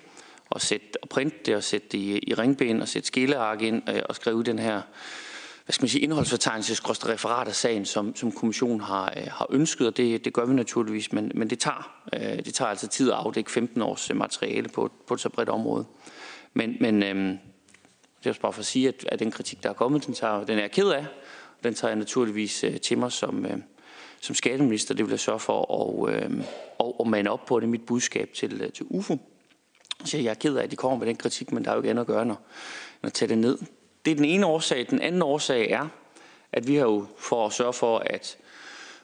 at 0.55 0.61
sætte, 0.61 0.85
og 1.01 1.09
printe 1.09 1.37
det 1.45 1.55
og 1.55 1.63
sætte 1.63 1.87
det 1.91 1.97
i, 1.97 2.19
i 2.27 2.33
ringbind 2.33 2.81
og 2.81 2.87
sætte 2.87 3.07
skilleark 3.07 3.61
ind 3.61 3.89
øh, 3.89 4.01
og 4.09 4.15
skrive 4.15 4.43
den 4.43 4.59
her 4.59 4.81
hvad 5.67 5.73
skal 5.73 5.83
man 5.83 5.89
sige, 5.89 6.01
indholdsfortegnelse, 6.01 6.73
referat 6.83 7.47
af 7.47 7.55
sagen, 7.55 7.85
som, 7.85 8.15
som 8.15 8.31
kommissionen 8.31 8.81
har, 8.81 9.13
øh, 9.17 9.27
har 9.31 9.47
ønsket, 9.49 9.87
og 9.87 9.97
det, 9.97 10.25
det 10.25 10.33
gør 10.33 10.45
vi 10.45 10.53
naturligvis, 10.53 11.13
men, 11.13 11.31
men 11.35 11.49
det, 11.49 11.59
tager, 11.59 12.01
øh, 12.13 12.45
det 12.45 12.53
tager 12.53 12.69
altså 12.69 12.87
tid 12.87 13.11
at 13.11 13.17
afdække 13.17 13.51
15 13.51 13.81
års 13.81 14.09
øh, 14.09 14.17
materiale 14.17 14.69
på, 14.69 14.91
på 15.07 15.13
et 15.13 15.19
så 15.19 15.29
bredt 15.29 15.49
område. 15.49 15.85
Men, 16.53 16.77
men 16.79 17.03
øh, 17.03 17.15
det 18.19 18.25
er 18.25 18.29
også 18.29 18.41
bare 18.41 18.53
for 18.53 18.59
at 18.59 18.65
sige, 18.65 18.87
at, 18.87 19.05
at 19.11 19.19
den 19.19 19.31
kritik, 19.31 19.63
der 19.63 19.69
er 19.69 19.73
kommet, 19.73 20.05
den, 20.05 20.13
tager, 20.13 20.43
den 20.45 20.57
er 20.57 20.61
jeg 20.61 20.71
ked 20.71 20.89
af, 20.89 21.05
den 21.63 21.73
tager 21.73 21.89
jeg 21.89 21.97
naturligvis 21.97 22.63
øh, 22.63 22.79
til 22.79 22.97
mig 22.97 23.11
som, 23.11 23.45
øh, 23.45 23.57
som 24.21 24.35
skatteminister. 24.35 24.93
Det 24.93 25.05
vil 25.05 25.11
jeg 25.11 25.19
sørge 25.19 25.39
for 25.39 25.83
at, 25.83 26.15
øh, 26.15 26.31
at, 26.79 26.93
at 26.99 27.07
mande 27.07 27.31
op 27.31 27.45
på. 27.45 27.59
Det 27.59 27.65
er 27.65 27.69
mit 27.69 27.85
budskab 27.85 28.29
til, 28.33 28.61
øh, 28.61 28.71
til 28.71 28.85
UFO. 28.89 29.17
Så 30.07 30.17
jeg 30.17 30.29
er 30.29 30.33
ked 30.33 30.55
af, 30.55 30.63
at 30.63 30.71
de 30.71 30.75
kommer 30.75 30.97
med 30.97 31.07
den 31.07 31.15
kritik, 31.15 31.51
men 31.51 31.65
der 31.65 31.71
er 31.71 31.75
jo 31.75 31.79
ikke 31.79 31.89
andet 31.89 32.01
at 32.01 32.07
gøre, 32.07 32.25
når, 32.25 32.41
når 33.01 33.09
tage 33.09 33.29
det 33.29 33.37
ned. 33.37 33.57
Det 34.05 34.11
er 34.11 34.15
den 34.15 34.25
ene 34.25 34.45
årsag. 34.45 34.87
Den 34.89 35.01
anden 35.01 35.21
årsag 35.21 35.71
er, 35.71 35.87
at 36.51 36.67
vi 36.67 36.75
har 36.75 36.83
jo 36.83 37.05
for 37.17 37.45
at 37.45 37.53
sørge 37.53 37.73
for, 37.73 37.97
at 38.05 38.37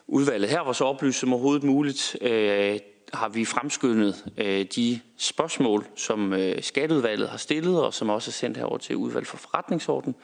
udvalget 0.06 0.50
her 0.50 0.60
var 0.60 0.72
så 0.72 0.84
oplyst 0.84 1.18
som 1.18 1.32
overhovedet 1.32 1.62
muligt, 1.62 2.16
øh, 2.20 2.78
har 3.14 3.28
vi 3.28 3.44
fremskyndet 3.44 4.24
øh, 4.38 4.66
de 4.76 5.00
spørgsmål, 5.16 5.86
som 5.96 6.32
øh, 6.32 6.62
skatteudvalget 6.62 7.28
har 7.28 7.36
stillet, 7.36 7.82
og 7.82 7.94
som 7.94 8.10
også 8.10 8.30
er 8.30 8.32
sendt 8.32 8.56
herover 8.56 8.78
til 8.78 8.96
udvalg 8.96 9.26
for 9.26 9.36
forretningsorden 9.36 10.14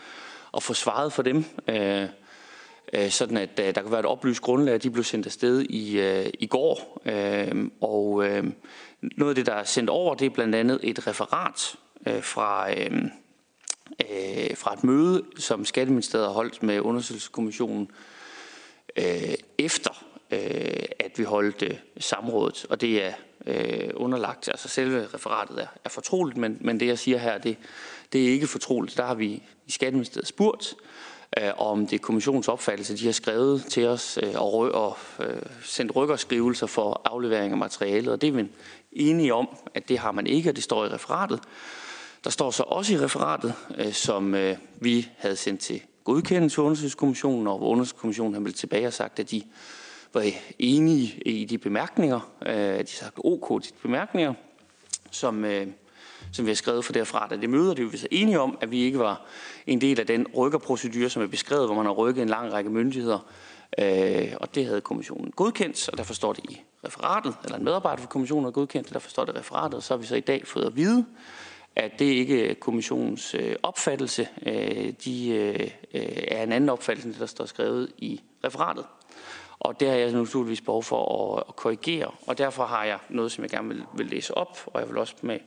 og 0.52 0.62
få 0.62 0.74
svaret 0.74 1.12
for 1.12 1.22
dem, 1.22 1.44
øh, 1.68 2.06
øh, 2.92 3.10
sådan 3.10 3.36
at 3.36 3.60
øh, 3.60 3.74
der 3.74 3.82
kan 3.82 3.90
være 3.90 4.00
et 4.00 4.06
oplyst 4.06 4.42
grundlag, 4.42 4.74
at 4.74 4.82
de 4.82 4.90
blev 4.90 5.04
sendt 5.04 5.26
afsted 5.26 5.62
i, 5.62 6.00
øh, 6.00 6.26
i 6.38 6.46
går. 6.46 7.00
Øh, 7.04 7.66
og 7.80 8.24
øh, 8.26 8.44
noget 9.02 9.30
af 9.30 9.34
det, 9.34 9.46
der 9.46 9.52
er 9.52 9.64
sendt 9.64 9.90
over, 9.90 10.14
det 10.14 10.26
er 10.26 10.30
blandt 10.30 10.54
andet 10.54 10.80
et 10.82 11.06
referat 11.06 11.76
øh, 12.06 12.22
fra, 12.22 12.72
øh, 12.72 13.04
øh, 14.00 14.56
fra 14.56 14.72
et 14.72 14.84
møde, 14.84 15.22
som 15.36 15.64
Skatteministeriet 15.64 16.26
har 16.26 16.34
holdt 16.34 16.62
med 16.62 16.80
undersøgelseskommissionen 16.80 17.90
efter, 19.58 20.04
at 20.98 21.12
vi 21.16 21.22
holdt 21.22 21.82
samrådet. 21.98 22.66
Og 22.70 22.80
det 22.80 23.04
er 23.04 23.12
underlagt, 23.94 24.48
altså 24.48 24.68
selve 24.68 25.06
referatet 25.14 25.62
er, 25.62 25.66
er 25.84 25.88
fortroligt, 25.88 26.38
men, 26.38 26.58
men 26.60 26.80
det 26.80 26.86
jeg 26.86 26.98
siger 26.98 27.18
her, 27.18 27.38
det, 27.38 27.56
det 28.12 28.24
er 28.24 28.28
ikke 28.28 28.46
fortroligt. 28.46 28.96
Der 28.96 29.04
har 29.04 29.14
vi 29.14 29.42
i 29.66 29.70
Skatteministeriet 29.70 30.28
spurgt, 30.28 30.74
øh, 31.38 31.50
om 31.56 31.86
det 31.86 31.96
er 31.96 32.02
kommissionens 32.02 32.48
opfattelse. 32.48 32.96
De 32.96 33.04
har 33.04 33.12
skrevet 33.12 33.64
til 33.64 33.86
os 33.86 34.18
øh, 34.22 34.34
og, 34.34 34.52
og 34.52 34.96
øh, 35.20 35.42
sendt 35.62 35.96
rykkerskrivelser 35.96 36.66
for 36.66 37.00
aflevering 37.04 37.52
af 37.52 37.58
materialet, 37.58 38.12
og 38.12 38.20
det 38.20 38.28
er 38.28 38.32
vi 38.32 38.48
enige 38.92 39.34
om, 39.34 39.48
at 39.74 39.88
det 39.88 39.98
har 39.98 40.12
man 40.12 40.26
ikke, 40.26 40.50
og 40.50 40.56
det 40.56 40.64
står 40.64 40.84
i 40.84 40.88
referatet. 40.88 41.40
Der 42.24 42.30
står 42.30 42.50
så 42.50 42.62
også 42.62 42.94
i 42.94 42.98
referatet, 42.98 43.54
øh, 43.78 43.92
som 43.92 44.34
øh, 44.34 44.56
vi 44.80 45.08
havde 45.18 45.36
sendt 45.36 45.60
til 45.60 45.82
godkendelse 46.04 46.56
til 46.56 46.62
undersøgelseskommissionen, 46.62 47.46
og 47.46 47.58
hvor 47.58 47.68
undersøgelseskommissionen 47.68 48.34
har 48.34 48.40
meldt 48.40 48.56
tilbage 48.56 48.86
og 48.86 48.92
sagt, 48.92 49.18
at 49.18 49.30
de 49.30 49.42
var 50.14 50.26
enige 50.58 51.22
i 51.26 51.44
de 51.44 51.58
bemærkninger, 51.58 52.20
øh, 52.46 52.54
de 52.54 52.62
sagde 52.62 52.86
sagt 52.86 53.20
OK 53.24 53.62
til 53.62 53.72
de 53.72 53.78
bemærkninger, 53.82 54.34
som, 55.10 55.44
øh, 55.44 55.66
som 56.32 56.44
vi 56.44 56.50
har 56.50 56.56
skrevet 56.56 56.84
for 56.84 56.92
derfra, 56.92 57.26
da 57.30 57.36
det 57.36 57.50
møder, 57.50 57.74
det 57.74 57.84
er 57.84 57.88
vi 57.88 57.96
så 57.96 58.08
enige 58.10 58.40
om, 58.40 58.58
at 58.60 58.70
vi 58.70 58.78
ikke 58.78 58.98
var 58.98 59.26
en 59.66 59.80
del 59.80 60.00
af 60.00 60.06
den 60.06 60.26
rykkerprocedur, 60.36 61.08
som 61.08 61.22
er 61.22 61.26
beskrevet, 61.26 61.66
hvor 61.66 61.74
man 61.74 61.86
har 61.86 61.92
rykket 61.92 62.22
en 62.22 62.28
lang 62.28 62.52
række 62.52 62.70
myndigheder. 62.70 63.18
Øh, 63.78 64.32
og 64.40 64.54
det 64.54 64.66
havde 64.66 64.80
kommissionen 64.80 65.30
godkendt, 65.30 65.88
og 65.88 65.98
derfor 65.98 66.14
står 66.14 66.32
det 66.32 66.44
i 66.44 66.60
referatet, 66.86 67.34
eller 67.44 67.58
en 67.58 67.64
medarbejder 67.64 68.02
for 68.02 68.08
kommissionen 68.08 68.44
har 68.44 68.50
godkendt 68.50 68.86
det, 68.86 68.94
derfor 68.94 69.10
står 69.10 69.24
det 69.24 69.34
i 69.34 69.38
referatet, 69.38 69.74
og 69.74 69.82
så 69.82 69.94
har 69.94 69.98
vi 69.98 70.06
så 70.06 70.16
i 70.16 70.20
dag 70.20 70.46
fået 70.46 70.64
at 70.64 70.76
vide, 70.76 71.06
at 71.76 71.98
det 71.98 72.04
ikke 72.04 72.50
er 72.50 72.54
kommissionens 72.54 73.34
øh, 73.34 73.56
opfattelse. 73.62 74.28
Øh, 74.46 74.92
de 75.04 75.28
øh, 75.28 75.70
er 76.28 76.42
en 76.42 76.52
anden 76.52 76.70
opfattelse, 76.70 77.06
end 77.06 77.14
det, 77.14 77.20
der 77.20 77.26
står 77.26 77.44
skrevet 77.44 77.92
i 77.98 78.20
referatet. 78.44 78.84
Og 79.58 79.80
det 79.80 79.88
har 79.88 79.96
jeg 79.96 80.12
naturligvis 80.12 80.60
behov 80.60 80.82
for 80.82 81.34
at, 81.36 81.44
at 81.48 81.56
korrigere, 81.56 82.10
og 82.26 82.38
derfor 82.38 82.64
har 82.64 82.84
jeg 82.84 82.98
noget, 83.08 83.32
som 83.32 83.44
jeg 83.44 83.50
gerne 83.50 83.68
vil, 83.68 83.84
vil 83.96 84.06
læse 84.06 84.36
op, 84.36 84.58
og 84.66 84.80
jeg 84.80 84.88
vil 84.88 84.98
også 84.98 85.14
med 85.22 85.38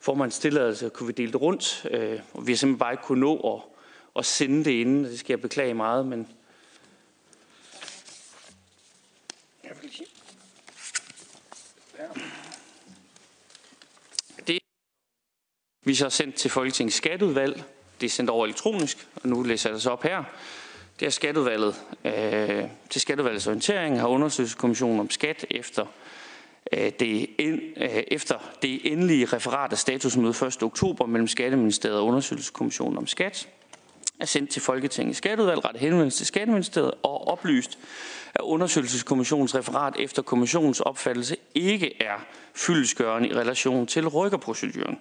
formandens 0.00 0.38
tilladelse 0.38 0.88
kunne 0.88 1.06
vi 1.06 1.12
dele 1.12 1.32
det 1.32 1.40
rundt. 1.40 1.86
Øh, 1.90 2.20
og 2.34 2.46
vi 2.46 2.52
har 2.52 2.56
simpelthen 2.56 2.78
bare 2.78 2.92
ikke 2.92 3.02
kunne 3.02 3.20
nå 3.20 3.36
at, 3.54 3.60
at 4.16 4.26
sende 4.26 4.64
det 4.64 4.70
inden. 4.70 5.04
Det 5.04 5.18
skal 5.18 5.32
jeg 5.32 5.40
beklage 5.40 5.74
meget, 5.74 6.06
men 6.06 6.28
vi 15.88 15.94
så 15.94 16.04
har 16.04 16.10
sendt 16.10 16.34
til 16.34 16.50
Folketingets 16.50 16.96
skatteudvalg. 16.96 17.64
Det 18.00 18.06
er 18.06 18.10
sendt 18.10 18.30
over 18.30 18.44
elektronisk, 18.44 19.08
og 19.22 19.28
nu 19.28 19.42
læser 19.42 19.70
jeg 19.70 19.74
det 19.74 19.82
så 19.82 19.90
op 19.90 20.02
her. 20.02 20.24
Det 21.00 21.06
er 21.06 21.10
skatteudvalget. 21.10 21.74
Øh, 22.04 22.64
til 22.90 23.00
skatteudvalgets 23.00 23.46
orientering 23.46 24.00
har 24.00 24.08
undersøgelseskommissionen 24.08 25.00
om 25.00 25.10
skat 25.10 25.46
efter 25.50 25.86
øh, 26.72 26.92
det, 27.00 27.30
ind, 27.38 27.60
øh, 27.76 27.88
efter 27.88 28.34
det 28.62 28.92
endelige 28.92 29.26
referat 29.26 29.72
af 29.72 29.78
statusmøde 29.78 30.46
1. 30.46 30.62
oktober 30.62 31.06
mellem 31.06 31.28
Skatteministeriet 31.28 31.98
og 31.98 32.06
undersøgelseskommissionen 32.06 32.98
om 32.98 33.06
skat 33.06 33.48
er 34.20 34.26
sendt 34.26 34.50
til 34.50 34.62
Folketingets 34.62 35.18
skatteudvalg, 35.18 35.64
rettet 35.64 35.80
henvendelse 35.80 36.18
til 36.18 36.26
Skatteministeriet 36.26 36.94
og 37.02 37.28
oplyst, 37.28 37.78
at 38.34 38.40
undersøgelseskommissionens 38.40 39.54
referat 39.54 39.94
efter 39.98 40.22
kommissionens 40.22 40.80
opfattelse 40.80 41.36
ikke 41.54 42.02
er 42.02 42.26
fyldesgørende 42.54 43.28
i 43.28 43.34
relation 43.34 43.86
til 43.86 44.08
rykkerproceduren. 44.08 44.98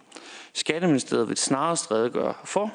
Skatteministeriet 0.53 1.29
vil 1.29 1.37
snarest 1.37 1.91
redegøre 1.91 2.33
for, 2.45 2.73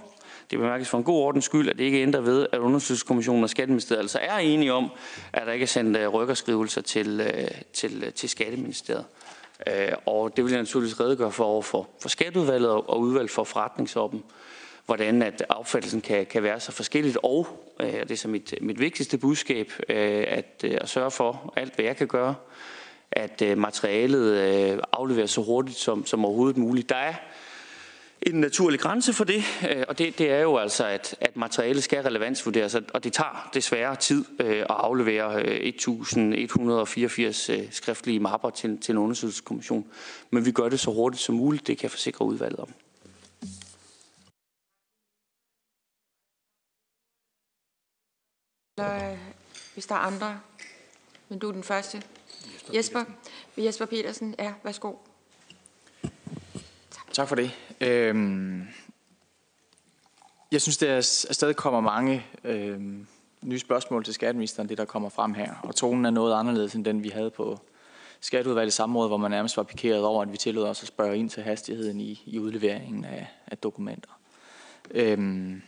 det 0.50 0.58
bemærkes 0.58 0.88
for 0.88 0.98
en 0.98 1.04
god 1.04 1.22
ordens 1.22 1.44
skyld, 1.44 1.68
at 1.68 1.78
det 1.78 1.84
ikke 1.84 2.02
ændrer 2.02 2.20
ved, 2.20 2.46
at 2.52 2.58
undersøgelseskommissionen 2.58 3.44
og 3.44 3.50
Skatteministeriet 3.50 4.00
altså 4.00 4.18
er 4.22 4.38
enige 4.38 4.72
om, 4.72 4.90
at 5.32 5.46
der 5.46 5.52
ikke 5.52 5.62
er 5.62 5.66
sendt 5.66 5.96
øh, 5.96 6.08
rykkerskrivelser 6.08 6.80
til, 6.80 7.20
øh, 7.20 7.50
til, 7.72 8.02
øh, 8.06 8.12
til 8.12 8.28
Skatteministeriet. 8.28 9.04
Og 10.06 10.36
det 10.36 10.44
vil 10.44 10.52
jeg 10.52 10.60
naturligvis 10.60 11.00
redegøre 11.00 11.32
for 11.32 11.44
over 11.44 11.62
for, 11.62 11.88
for 12.00 12.08
Skatteudvalget 12.08 12.70
og 12.70 13.00
udvalg 13.00 13.30
for 13.30 13.44
forretningsorden 13.44 14.22
hvordan 14.86 15.22
at 15.22 15.44
opfattelsen 15.48 16.00
kan, 16.00 16.26
kan 16.26 16.42
være 16.42 16.60
så 16.60 16.72
forskelligt. 16.72 17.18
Og 17.22 17.46
øh, 17.80 17.92
det 17.92 18.10
er 18.10 18.16
så 18.16 18.28
mit, 18.28 18.54
mit 18.60 18.80
vigtigste 18.80 19.18
budskab, 19.18 19.72
øh, 19.88 20.24
at, 20.28 20.64
øh, 20.64 20.78
at 20.80 20.88
sørge 20.88 21.10
for 21.10 21.52
alt, 21.56 21.74
hvad 21.74 21.84
jeg 21.84 21.96
kan 21.96 22.06
gøre, 22.06 22.34
at 23.10 23.58
materialet 23.58 24.80
afleveres 24.92 25.30
så 25.30 25.42
hurtigt 25.42 25.78
som, 25.78 26.06
som 26.06 26.24
overhovedet 26.24 26.56
muligt. 26.56 26.88
Der 26.88 26.96
er 26.96 27.14
en 28.22 28.34
naturlig 28.34 28.80
grænse 28.80 29.12
for 29.12 29.24
det, 29.24 29.42
øh, 29.70 29.84
og 29.88 29.98
det, 29.98 30.18
det 30.18 30.30
er 30.30 30.40
jo 30.40 30.56
altså, 30.56 30.86
at, 30.86 31.16
at 31.20 31.36
materialet 31.36 31.82
skal 31.82 32.02
relevansvurderes, 32.02 32.74
og 32.74 33.04
det 33.04 33.12
tager 33.12 33.50
desværre 33.54 33.96
tid 33.96 34.24
øh, 34.40 34.56
at 34.56 34.66
aflevere 34.68 35.46
1184 35.46 37.50
øh, 37.50 37.58
skriftlige 37.70 38.20
mapper 38.20 38.50
til, 38.50 38.78
til 38.78 38.92
en 38.92 38.98
undersøgelseskommission. 38.98 39.86
Men 40.30 40.46
vi 40.46 40.52
gør 40.52 40.68
det 40.68 40.80
så 40.80 40.90
hurtigt 40.90 41.22
som 41.22 41.34
muligt, 41.34 41.66
det 41.66 41.78
kan 41.78 41.82
jeg 41.82 41.90
forsikre 41.90 42.24
udvalget 42.24 42.60
om. 42.60 42.68
Hvis 49.74 49.86
der 49.86 49.94
er 49.94 49.98
andre, 49.98 50.40
men 51.28 51.38
du 51.38 51.48
er 51.48 51.52
den 51.52 51.62
første. 51.62 52.02
Jesper, 52.74 53.04
Jesper 53.56 53.86
Petersen, 53.86 54.34
ja, 54.38 54.52
værsgo. 54.64 54.92
Tak 57.12 57.28
for 57.28 57.34
det. 57.34 57.50
Øhm, 57.80 58.68
jeg 60.52 60.62
synes, 60.62 60.76
der 60.76 61.00
stadig 61.30 61.56
kommer 61.56 61.80
mange 61.80 62.26
øhm, 62.44 63.06
nye 63.42 63.58
spørgsmål 63.58 64.04
til 64.04 64.14
skatteministeren, 64.14 64.68
det 64.68 64.78
der 64.78 64.84
kommer 64.84 65.08
frem 65.08 65.34
her. 65.34 65.54
Og 65.62 65.76
tonen 65.76 66.04
er 66.04 66.10
noget 66.10 66.34
anderledes 66.34 66.74
end 66.74 66.84
den, 66.84 67.02
vi 67.02 67.08
havde 67.08 67.30
på 67.30 67.60
skatteudvalgets 68.20 68.76
samråd, 68.76 69.08
hvor 69.08 69.16
man 69.16 69.30
nærmest 69.30 69.56
var 69.56 69.62
pikeret 69.62 70.04
over, 70.04 70.22
at 70.22 70.32
vi 70.32 70.36
tillod 70.36 70.64
os 70.64 70.82
at 70.82 70.88
spørge 70.88 71.16
ind 71.16 71.30
til 71.30 71.42
hastigheden 71.42 72.00
i, 72.00 72.22
i 72.26 72.38
udleveringen 72.38 73.04
af, 73.04 73.26
af 73.46 73.58
dokumenter. 73.58 74.10
Øhm, 74.90 75.62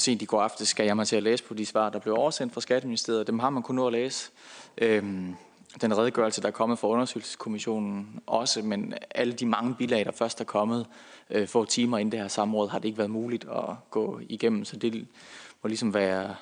sent 0.00 0.22
i 0.22 0.24
går 0.24 0.42
aftes 0.42 0.68
skal 0.68 0.86
jeg 0.86 0.96
mig 0.96 1.06
til 1.06 1.16
at 1.16 1.22
læse 1.22 1.44
på 1.44 1.54
de 1.54 1.66
svar, 1.66 1.90
der 1.90 1.98
blev 1.98 2.14
oversendt 2.14 2.54
fra 2.54 2.60
Skatteministeriet. 2.60 3.26
Dem 3.26 3.38
har 3.38 3.50
man 3.50 3.62
kun 3.62 3.74
nå 3.74 3.86
at 3.86 3.92
læse. 3.92 4.30
Øhm, 4.78 5.34
den 5.80 5.98
redegørelse, 5.98 6.42
der 6.42 6.48
er 6.48 6.52
kommet 6.52 6.78
fra 6.78 6.88
undersøgelseskommissionen 6.88 8.20
også, 8.26 8.62
men 8.62 8.94
alle 9.10 9.32
de 9.32 9.46
mange 9.46 9.74
bilag, 9.74 10.04
der 10.04 10.12
først 10.12 10.40
er 10.40 10.44
kommet 10.44 10.86
øh, 11.30 11.48
få 11.48 11.64
timer 11.64 11.98
inden 11.98 12.12
det 12.12 12.20
her 12.20 12.28
samråd, 12.28 12.68
har 12.68 12.78
det 12.78 12.84
ikke 12.84 12.98
været 12.98 13.10
muligt 13.10 13.44
at 13.44 13.74
gå 13.90 14.20
igennem, 14.28 14.64
så 14.64 14.76
det 14.76 15.06
må 15.62 15.68
ligesom 15.68 15.94
være 15.94 16.34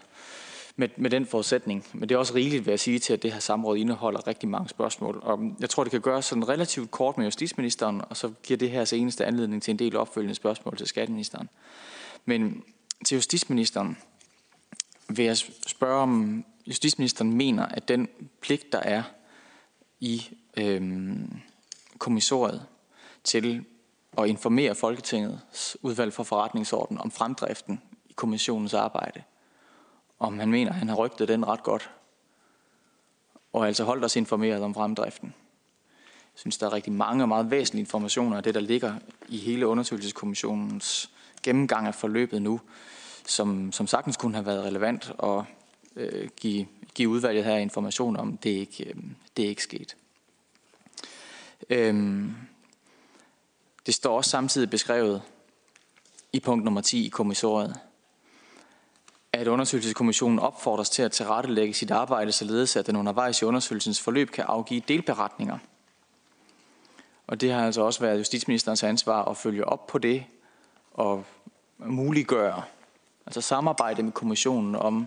med, 0.77 0.89
med 0.97 1.11
den 1.11 1.27
forudsætning. 1.27 1.87
Men 1.93 2.09
det 2.09 2.15
er 2.15 2.19
også 2.19 2.35
rigeligt, 2.35 2.67
vil 2.67 2.73
jeg 2.73 2.81
sige, 2.81 2.99
til 2.99 3.13
at 3.13 3.23
det 3.23 3.33
her 3.33 3.41
samråd 3.41 3.77
indeholder 3.77 4.27
rigtig 4.27 4.49
mange 4.49 4.69
spørgsmål. 4.69 5.21
Og 5.23 5.41
jeg 5.61 5.71
tror, 5.71 5.85
det 5.85 5.91
kan 5.91 6.01
gøres 6.01 6.25
sådan 6.25 6.49
relativt 6.49 6.91
kort 6.91 7.19
med 7.19 7.27
justitsministeren, 7.27 8.03
og 8.11 8.17
så 8.17 8.33
giver 8.43 8.59
det 8.59 8.71
her 8.71 8.85
seneste 8.85 9.25
anledning 9.25 9.63
til 9.63 9.71
en 9.71 9.79
del 9.79 9.97
opfølgende 9.97 10.35
spørgsmål 10.35 10.77
til 10.77 10.87
skatteministeren. 10.87 11.49
Men 12.25 12.63
til 13.05 13.15
justitsministeren 13.15 13.99
vil 15.09 15.25
jeg 15.25 15.37
spørge, 15.67 16.03
om 16.03 16.45
justitsministeren 16.67 17.33
mener, 17.33 17.67
at 17.67 17.89
den 17.89 18.09
pligt, 18.41 18.73
der 18.73 18.79
er 18.79 19.03
i 20.01 20.23
øhm, 20.57 21.41
kommissoriet 21.99 22.67
til 23.25 23.65
at 24.19 24.29
informere 24.29 24.75
Folketingets 24.75 25.77
udvalg 25.83 26.13
for 26.13 26.23
forretningsorden 26.23 26.99
om 26.99 27.11
fremdriften 27.11 27.83
i 28.07 28.13
kommissionens 28.13 28.75
arbejde. 28.75 29.23
Om 30.19 30.39
han 30.39 30.51
mener, 30.51 30.71
at 30.71 30.77
han 30.77 30.89
har 30.89 30.97
rygtet 30.97 31.29
den 31.29 31.47
ret 31.47 31.63
godt. 31.63 31.91
Og 33.53 33.67
altså 33.67 33.85
holdt 33.85 34.05
os 34.05 34.17
informeret 34.17 34.63
om 34.63 34.75
fremdriften. 34.75 35.35
Jeg 36.35 36.41
synes, 36.41 36.59
der 36.59 36.67
er 36.67 36.73
rigtig 36.73 36.93
mange 36.93 37.25
og 37.25 37.29
meget 37.29 37.51
væsentlige 37.51 37.81
informationer 37.81 38.37
af 38.37 38.43
det, 38.43 38.55
der 38.55 38.61
ligger 38.61 38.95
i 39.29 39.39
hele 39.39 39.67
undersøgelseskommissionens 39.67 41.11
gennemgang 41.49 41.87
af 41.87 41.95
forløbet 41.95 42.43
nu, 42.43 42.61
som, 43.27 43.73
som 43.73 43.87
sagtens 43.87 44.17
kunne 44.17 44.35
have 44.35 44.47
været 44.47 44.65
relevant 44.65 45.13
at 45.23 45.45
øh, 45.97 46.29
give 46.41 46.67
give 46.99 47.09
udvalget 47.09 47.45
her 47.45 47.57
information 47.57 48.17
om, 48.17 48.37
det 48.37 48.53
er 48.53 48.59
ikke, 48.59 48.85
øh, 48.85 48.95
det 49.37 49.45
er 49.45 49.49
ikke 49.49 49.63
sket. 49.63 49.97
Øhm, 51.71 52.35
det 53.87 53.95
står 53.95 54.17
også 54.17 54.31
samtidig 54.31 54.71
beskrevet 54.71 55.23
i 56.33 56.41
punkt 56.41 56.65
nummer 56.65 56.81
10 56.81 57.07
i 57.07 57.09
kommissoriet, 57.09 57.77
at 59.33 59.49
undersøgelseskommissionen 59.49 60.39
opfordres 60.39 60.91
til 60.91 61.03
at 61.03 61.13
tilrettelægge 61.13 61.75
sit 61.75 61.91
arbejde, 61.91 62.33
således 62.33 62.77
at 62.77 62.87
den 62.87 62.97
undervejs 62.97 63.43
i 63.43 63.45
undersøgelsens 63.45 64.01
forløb 64.01 64.31
kan 64.31 64.45
afgive 64.49 64.83
delberetninger. 64.89 65.59
Og 67.27 67.41
det 67.41 67.53
har 67.53 67.67
altså 67.67 67.83
også 67.83 68.01
været 68.01 68.19
justitsministerens 68.19 68.83
ansvar 68.83 69.25
at 69.25 69.37
følge 69.37 69.65
op 69.65 69.87
på 69.87 69.99
det 69.99 70.25
og 70.99 71.25
muliggøre, 71.79 72.63
altså 73.27 73.41
samarbejde 73.41 74.03
med 74.03 74.13
kommissionen 74.13 74.75
om 74.75 75.07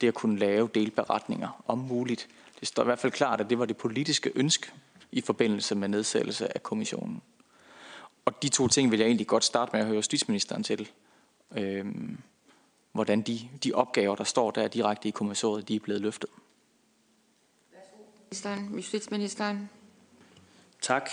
det 0.00 0.08
at 0.08 0.14
kunne 0.14 0.38
lave 0.38 0.68
delberetninger 0.74 1.62
om 1.66 1.78
muligt. 1.78 2.28
Det 2.60 2.68
står 2.68 2.82
i 2.82 2.84
hvert 2.84 2.98
fald 2.98 3.12
klart, 3.12 3.40
at 3.40 3.50
det 3.50 3.58
var 3.58 3.64
det 3.64 3.76
politiske 3.76 4.32
ønske 4.34 4.72
i 5.12 5.20
forbindelse 5.20 5.74
med 5.74 5.88
nedsættelse 5.88 6.54
af 6.54 6.62
kommissionen. 6.62 7.22
Og 8.24 8.42
de 8.42 8.48
to 8.48 8.68
ting 8.68 8.90
vil 8.90 8.98
jeg 8.98 9.06
egentlig 9.06 9.26
godt 9.26 9.44
starte 9.44 9.70
med 9.72 9.80
at 9.80 9.86
høre 9.86 9.96
justitsministeren 9.96 10.62
til. 10.62 10.88
Øhm, 11.56 12.18
hvordan 12.92 13.22
de, 13.22 13.48
de 13.64 13.72
opgaver, 13.72 14.14
der 14.14 14.24
står 14.24 14.50
der 14.50 14.68
direkte 14.68 15.08
i 15.08 15.10
kommissoriet, 15.10 15.68
de 15.68 15.76
er 15.76 15.80
blevet 15.80 16.02
løftet. 16.02 16.30
Ministeren, 18.24 18.74
justitsministeren. 18.74 19.70
Tak. 20.80 21.10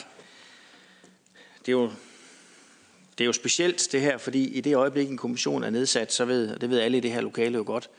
Det 1.60 1.68
er 1.68 1.72
jo 1.72 1.92
det 3.22 3.26
er 3.26 3.28
jo 3.28 3.34
specielt 3.34 3.90
det 3.92 4.02
her, 4.02 4.18
fordi 4.18 4.48
i 4.48 4.62
det 4.62 4.76
øjeblik, 4.76 5.10
en 5.10 5.18
kommission 5.18 5.64
er 5.64 5.70
nedsat, 5.70 6.14
så 6.14 6.26
ved, 6.26 6.50
og 6.50 6.62
det 6.62 6.70
ved 6.70 6.80
alle 6.80 6.98
i 6.98 7.00
det 7.00 7.12
her 7.12 7.22
lokale 7.22 7.58
jo 7.58 7.64
godt, 7.66 7.90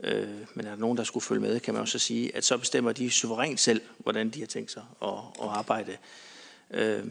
øh, 0.00 0.28
men 0.54 0.66
er 0.66 0.70
der 0.70 0.76
nogen, 0.76 0.98
der 0.98 1.04
skulle 1.04 1.24
følge 1.24 1.40
med, 1.40 1.60
kan 1.60 1.74
man 1.74 1.80
også 1.80 1.98
sige, 1.98 2.36
at 2.36 2.44
så 2.44 2.58
bestemmer 2.58 2.92
de 2.92 3.10
suverænt 3.10 3.60
selv, 3.60 3.80
hvordan 3.98 4.30
de 4.30 4.40
har 4.40 4.46
tænkt 4.46 4.70
sig 4.70 4.82
at, 5.02 5.08
at 5.42 5.48
arbejde. 5.48 5.96
Øh, 6.70 7.04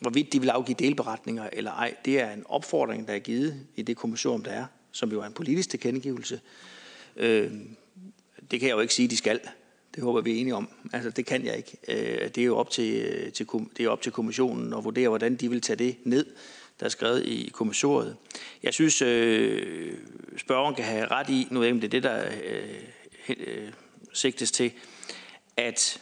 hvorvidt 0.00 0.32
de 0.32 0.40
vil 0.40 0.48
afgive 0.48 0.76
delberetninger 0.78 1.48
eller 1.52 1.70
ej, 1.70 1.94
det 2.04 2.20
er 2.20 2.32
en 2.32 2.42
opfordring, 2.48 3.08
der 3.08 3.14
er 3.14 3.18
givet 3.18 3.60
i 3.76 3.82
det 3.82 3.96
kommission, 3.96 4.44
der 4.44 4.50
er, 4.50 4.66
som 4.92 5.12
jo 5.12 5.20
er 5.20 5.26
en 5.26 5.32
politisk 5.32 5.70
tilkendegivelse. 5.70 6.40
Øh, 7.16 7.52
det 8.50 8.60
kan 8.60 8.68
jeg 8.68 8.74
jo 8.74 8.80
ikke 8.80 8.94
sige, 8.94 9.08
de 9.08 9.16
skal. 9.16 9.40
Det 9.94 10.02
håber 10.04 10.20
vi 10.20 10.36
er 10.36 10.40
enige 10.40 10.54
om. 10.54 10.68
Altså, 10.92 11.10
det 11.10 11.26
kan 11.26 11.44
jeg 11.44 11.56
ikke. 11.56 11.76
Øh, 11.88 12.28
det 12.28 12.38
er 12.38 12.44
jo 12.44 12.56
op 12.56 12.70
til, 12.70 12.94
øh, 12.94 13.32
til, 13.32 13.46
det 13.76 13.84
er 13.84 13.88
op 13.88 14.02
til 14.02 14.12
kommissionen 14.12 14.72
at 14.72 14.84
vurdere, 14.84 15.08
hvordan 15.08 15.36
de 15.36 15.50
vil 15.50 15.60
tage 15.60 15.76
det 15.76 15.96
ned 16.04 16.26
der 16.80 16.86
er 16.86 16.90
skrevet 16.90 17.26
i 17.26 17.50
kommissoriet. 17.52 18.16
Jeg 18.62 18.74
synes, 18.74 19.02
øh, 19.02 19.98
spørgeren 20.36 20.74
kan 20.74 20.84
have 20.84 21.06
ret 21.06 21.28
i, 21.28 21.48
nu 21.50 21.60
ved 21.60 21.68
jeg 21.68 21.74
det 21.74 21.84
er 21.84 21.88
det, 21.88 22.02
der 22.02 22.24
øh, 22.44 23.36
øh, 23.46 23.72
sigtes 24.12 24.50
til, 24.50 24.72
at 25.56 26.00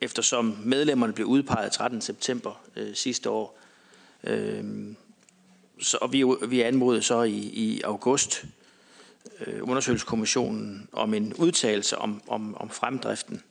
eftersom 0.00 0.56
medlemmerne 0.64 1.12
blev 1.12 1.26
udpeget 1.26 1.72
13. 1.72 2.00
september 2.00 2.62
øh, 2.76 2.94
sidste 2.94 3.30
år, 3.30 3.58
øh, 4.24 4.64
så, 5.80 5.98
og 6.00 6.12
vi, 6.12 6.24
vi 6.48 6.60
anmodede 6.60 7.02
så 7.02 7.22
i, 7.22 7.38
i 7.38 7.80
august 7.82 8.44
øh, 9.46 9.68
undersøgelseskommissionen 9.68 10.88
om 10.92 11.14
en 11.14 11.34
udtalelse 11.34 11.98
om, 11.98 12.22
om, 12.26 12.56
om 12.56 12.70
fremdriften. 12.70 13.42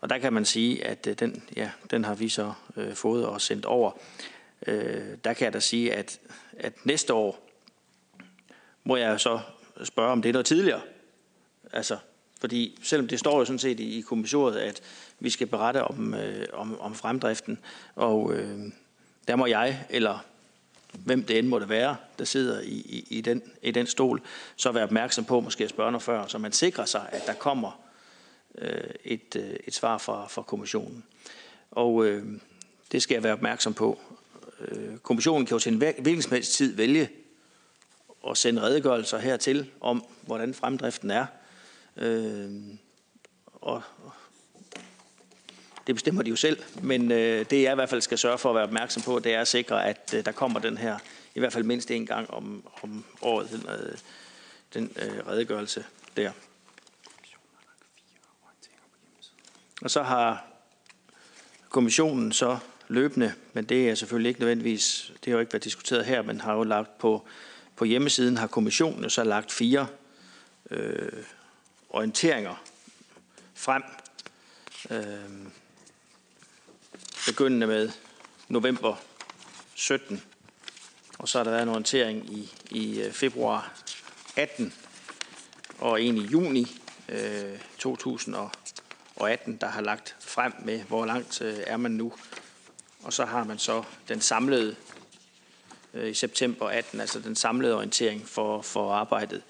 Og 0.00 0.10
der 0.10 0.18
kan 0.18 0.32
man 0.32 0.44
sige, 0.44 0.86
at 0.86 1.06
øh, 1.06 1.18
den, 1.18 1.42
ja, 1.56 1.70
den 1.90 2.04
har 2.04 2.14
vi 2.14 2.28
så 2.28 2.52
øh, 2.76 2.94
fået 2.94 3.26
og 3.26 3.40
sendt 3.40 3.64
over 3.64 3.92
øh, 4.66 5.16
der 5.24 5.32
kan 5.32 5.44
jeg 5.44 5.52
da 5.52 5.60
sige, 5.60 5.94
at 5.94 6.20
at 6.58 6.86
næste 6.86 7.14
år 7.14 7.48
må 8.84 8.96
jeg 8.96 9.20
så 9.20 9.40
spørge, 9.84 10.12
om 10.12 10.22
det 10.22 10.28
er 10.28 10.32
noget 10.32 10.46
tidligere. 10.46 10.80
Altså, 11.72 11.98
fordi 12.40 12.78
selvom 12.82 13.08
det 13.08 13.18
står 13.18 13.38
jo 13.38 13.44
sådan 13.44 13.58
set 13.58 13.80
i, 13.80 13.98
i 13.98 14.00
kommissoriet, 14.00 14.56
at 14.56 14.82
vi 15.20 15.30
skal 15.30 15.46
berette 15.46 15.84
om, 15.84 16.14
øh, 16.14 16.46
om, 16.52 16.80
om 16.80 16.94
fremdriften, 16.94 17.58
og 17.94 18.34
øh, 18.34 18.58
der 19.28 19.36
må 19.36 19.46
jeg, 19.46 19.86
eller 19.90 20.18
hvem 20.92 21.24
det 21.24 21.38
end 21.38 21.48
måtte 21.48 21.68
være, 21.68 21.96
der 22.18 22.24
sidder 22.24 22.60
i, 22.60 22.74
i, 22.74 23.06
i, 23.10 23.20
den, 23.20 23.42
i 23.62 23.70
den 23.70 23.86
stol, 23.86 24.22
så 24.56 24.72
være 24.72 24.84
opmærksom 24.84 25.24
på 25.24 25.40
måske 25.40 25.64
at 25.64 25.70
spørge 25.70 25.92
noget 25.92 26.02
før, 26.02 26.26
så 26.26 26.38
man 26.38 26.52
sikrer 26.52 26.84
sig, 26.84 27.08
at 27.12 27.26
der 27.26 27.34
kommer 27.34 27.80
øh, 28.58 28.90
et, 29.04 29.36
øh, 29.36 29.56
et 29.66 29.74
svar 29.74 29.98
fra, 29.98 30.26
fra 30.28 30.42
kommissionen. 30.42 31.04
Og 31.70 32.04
øh, 32.04 32.24
det 32.92 33.02
skal 33.02 33.14
jeg 33.14 33.22
være 33.22 33.32
opmærksom 33.32 33.74
på. 33.74 34.00
Øh, 34.60 34.98
kommissionen 34.98 35.46
kan 35.46 35.54
jo 35.54 35.58
til 35.58 35.72
en 35.72 35.78
hvilken 35.78 36.22
som 36.22 36.32
helst 36.32 36.52
tid 36.52 36.76
vælge 36.76 37.10
at 38.28 38.36
sende 38.38 38.62
redegørelser 38.62 39.18
hertil 39.18 39.70
om, 39.80 40.04
hvordan 40.22 40.54
fremdriften 40.54 41.10
er. 41.10 41.26
Øh, 41.96 42.50
og 43.52 43.82
det 45.86 45.94
bestemmer 45.94 46.22
de 46.22 46.30
jo 46.30 46.36
selv, 46.36 46.62
men 46.82 47.12
øh, 47.12 47.46
det 47.50 47.62
jeg 47.62 47.72
i 47.72 47.74
hvert 47.74 47.88
fald 47.88 48.00
skal 48.00 48.18
sørge 48.18 48.38
for 48.38 48.48
at 48.48 48.54
være 48.54 48.64
opmærksom 48.64 49.02
på, 49.02 49.18
det 49.18 49.34
er 49.34 49.40
at 49.40 49.48
sikre, 49.48 49.86
at 49.86 50.14
øh, 50.16 50.24
der 50.24 50.32
kommer 50.32 50.60
den 50.60 50.78
her, 50.78 50.98
i 51.34 51.38
hvert 51.38 51.52
fald 51.52 51.64
mindst 51.64 51.90
en 51.90 52.06
gang 52.06 52.30
om, 52.30 52.64
om 52.82 53.04
året, 53.22 53.50
den, 53.50 53.66
øh, 53.68 53.98
den 54.74 54.92
øh, 54.96 55.26
redegørelse 55.26 55.84
der. 56.16 56.32
Og 59.82 59.90
så 59.90 60.02
har 60.02 60.46
kommissionen 61.68 62.32
så 62.32 62.58
løbende, 62.88 63.34
men 63.52 63.64
det 63.64 63.90
er 63.90 63.94
selvfølgelig 63.94 64.28
ikke 64.28 64.40
nødvendigvis, 64.40 65.12
det 65.24 65.26
har 65.26 65.32
jo 65.32 65.40
ikke 65.40 65.52
været 65.52 65.64
diskuteret 65.64 66.04
her, 66.04 66.22
men 66.22 66.40
har 66.40 66.54
jo 66.54 66.62
lagt 66.62 66.98
på, 66.98 67.26
på 67.76 67.84
hjemmesiden, 67.84 68.36
har 68.36 68.46
kommissionen 68.46 69.02
jo 69.02 69.08
så 69.08 69.24
lagt 69.24 69.52
fire 69.52 69.86
øh, 70.70 71.12
orienteringer 71.90 72.64
frem. 73.54 73.82
Øh, 74.90 75.46
begyndende 77.26 77.66
med 77.66 77.90
november 78.48 78.96
17, 79.74 80.22
og 81.18 81.28
så 81.28 81.38
har 81.38 81.44
der 81.44 81.50
været 81.50 81.62
en 81.62 81.68
orientering 81.68 82.32
i, 82.32 82.52
i 82.70 83.00
øh, 83.00 83.12
februar 83.12 83.72
18 84.36 84.72
og 85.78 86.02
en 86.02 86.16
i 86.16 86.26
juni 86.26 86.66
øh, 87.08 87.58
2018, 87.78 89.56
der 89.56 89.66
har 89.66 89.80
lagt 89.80 90.16
frem 90.20 90.52
med, 90.64 90.82
hvor 90.82 91.06
langt 91.06 91.42
øh, 91.42 91.58
er 91.66 91.76
man 91.76 91.90
nu. 91.90 92.12
Og 93.06 93.12
så 93.12 93.24
har 93.24 93.44
man 93.44 93.58
så 93.58 93.82
den 94.08 94.20
samlede 94.20 94.76
øh, 95.94 96.10
i 96.10 96.14
september 96.14 96.68
18, 96.68 97.00
altså 97.00 97.20
den 97.20 97.36
samlede 97.36 97.74
orientering 97.74 98.28
for, 98.28 98.62
for 98.62 98.92
arbejdet. 98.92 99.42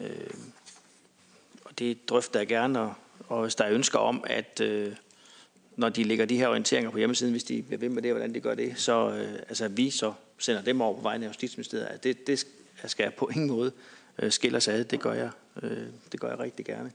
Øh, 0.00 0.30
og 1.64 1.78
det 1.78 2.08
drøfter 2.08 2.40
jeg 2.40 2.46
gerne, 2.46 2.80
og, 2.80 2.94
og 3.28 3.42
hvis 3.42 3.54
der 3.54 3.64
er 3.64 3.72
ønsker 3.72 3.98
om, 3.98 4.24
at 4.26 4.60
øh, 4.60 4.96
når 5.76 5.88
de 5.88 6.04
lægger 6.04 6.24
de 6.24 6.36
her 6.36 6.48
orienteringer 6.48 6.90
på 6.90 6.98
hjemmesiden, 6.98 7.32
hvis 7.32 7.44
de 7.44 7.62
bliver 7.62 7.78
ved 7.78 7.88
med 7.88 8.02
det, 8.02 8.12
hvordan 8.12 8.34
de 8.34 8.40
gør 8.40 8.54
det, 8.54 8.80
så 8.80 9.10
øh, 9.10 9.32
altså, 9.32 9.68
vi 9.68 9.90
så 9.90 10.12
sender 10.38 10.62
dem 10.62 10.80
over 10.80 10.94
på 10.94 11.02
vegne 11.02 11.24
af 11.24 11.28
Justitsministeriet. 11.28 12.04
Det, 12.04 12.26
det 12.26 12.46
skal 12.84 13.04
jeg 13.04 13.14
på 13.14 13.28
ingen 13.28 13.48
måde 13.48 13.72
øh, 14.18 14.32
skille 14.32 14.60
sig 14.60 14.74
ad. 14.74 14.84
Det 14.84 15.00
gør 15.00 15.12
jeg, 15.12 15.30
øh, 15.62 15.86
det 16.12 16.20
gør 16.20 16.28
jeg 16.28 16.38
rigtig 16.38 16.66
gerne. 16.66 16.92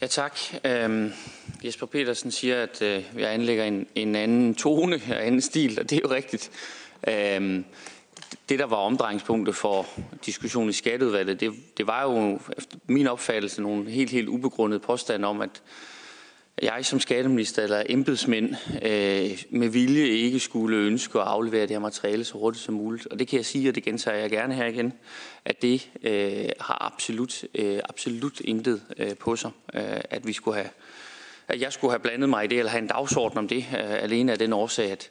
Ja, 0.00 0.06
tak. 0.06 0.38
Øhm, 0.64 1.12
Jesper 1.64 1.86
Petersen 1.86 2.30
siger, 2.30 2.62
at 2.62 2.82
øh, 2.82 3.04
jeg 3.18 3.32
anlægger 3.32 3.64
en, 3.64 3.86
en 3.94 4.14
anden 4.14 4.54
tone 4.54 5.00
og 5.10 5.26
anden 5.26 5.40
stil, 5.40 5.80
og 5.80 5.90
det 5.90 5.96
er 5.96 6.00
jo 6.04 6.10
rigtigt. 6.14 6.50
Øhm, 7.08 7.64
det, 8.48 8.58
der 8.58 8.66
var 8.66 8.76
omdrejningspunktet 8.76 9.54
for 9.54 9.86
diskussionen 10.26 10.70
i 10.70 10.72
skatteudvalget, 10.72 11.40
det, 11.40 11.52
det 11.76 11.86
var 11.86 12.02
jo 12.02 12.40
efter 12.58 12.76
min 12.86 13.06
opfattelse 13.06 13.62
nogle 13.62 13.90
helt, 13.90 14.10
helt 14.10 14.28
ubegrundede 14.28 14.80
påstande 14.80 15.28
om, 15.28 15.40
at 15.40 15.62
jeg 16.62 16.86
som 16.86 17.00
skatteminister 17.00 17.62
eller 17.62 17.82
embedsmænd 17.88 18.54
øh, 18.82 19.42
med 19.50 19.68
vilje 19.68 20.06
ikke 20.06 20.40
skulle 20.40 20.76
ønske 20.76 21.20
at 21.20 21.26
aflevere 21.26 21.62
det 21.62 21.70
her 21.70 21.78
materiale 21.78 22.24
så 22.24 22.38
hurtigt 22.38 22.64
som 22.64 22.74
muligt. 22.74 23.06
Og 23.06 23.18
det 23.18 23.28
kan 23.28 23.36
jeg 23.36 23.46
sige, 23.46 23.68
og 23.68 23.74
det 23.74 23.82
gentager 23.82 24.16
jeg 24.16 24.30
gerne 24.30 24.54
her 24.54 24.66
igen, 24.66 24.92
at 25.44 25.62
det 25.62 25.90
øh, 26.02 26.48
har 26.60 26.92
absolut, 26.94 27.44
øh, 27.54 27.80
absolut 27.88 28.40
intet 28.40 28.82
øh, 28.96 29.16
på 29.16 29.36
sig, 29.36 29.50
øh, 29.74 30.00
at 30.10 30.26
vi 30.26 30.32
skulle 30.32 30.56
have 30.56 30.70
at 31.48 31.60
jeg 31.60 31.72
skulle 31.72 31.92
have 31.92 32.00
blandet 32.00 32.28
mig 32.28 32.44
i 32.44 32.46
det, 32.46 32.58
eller 32.58 32.70
have 32.70 32.82
en 32.82 32.88
dagsorden 32.88 33.38
om 33.38 33.48
det, 33.48 33.56
øh, 33.56 34.02
alene 34.02 34.32
af 34.32 34.38
den 34.38 34.52
årsag, 34.52 34.90
at 34.90 35.10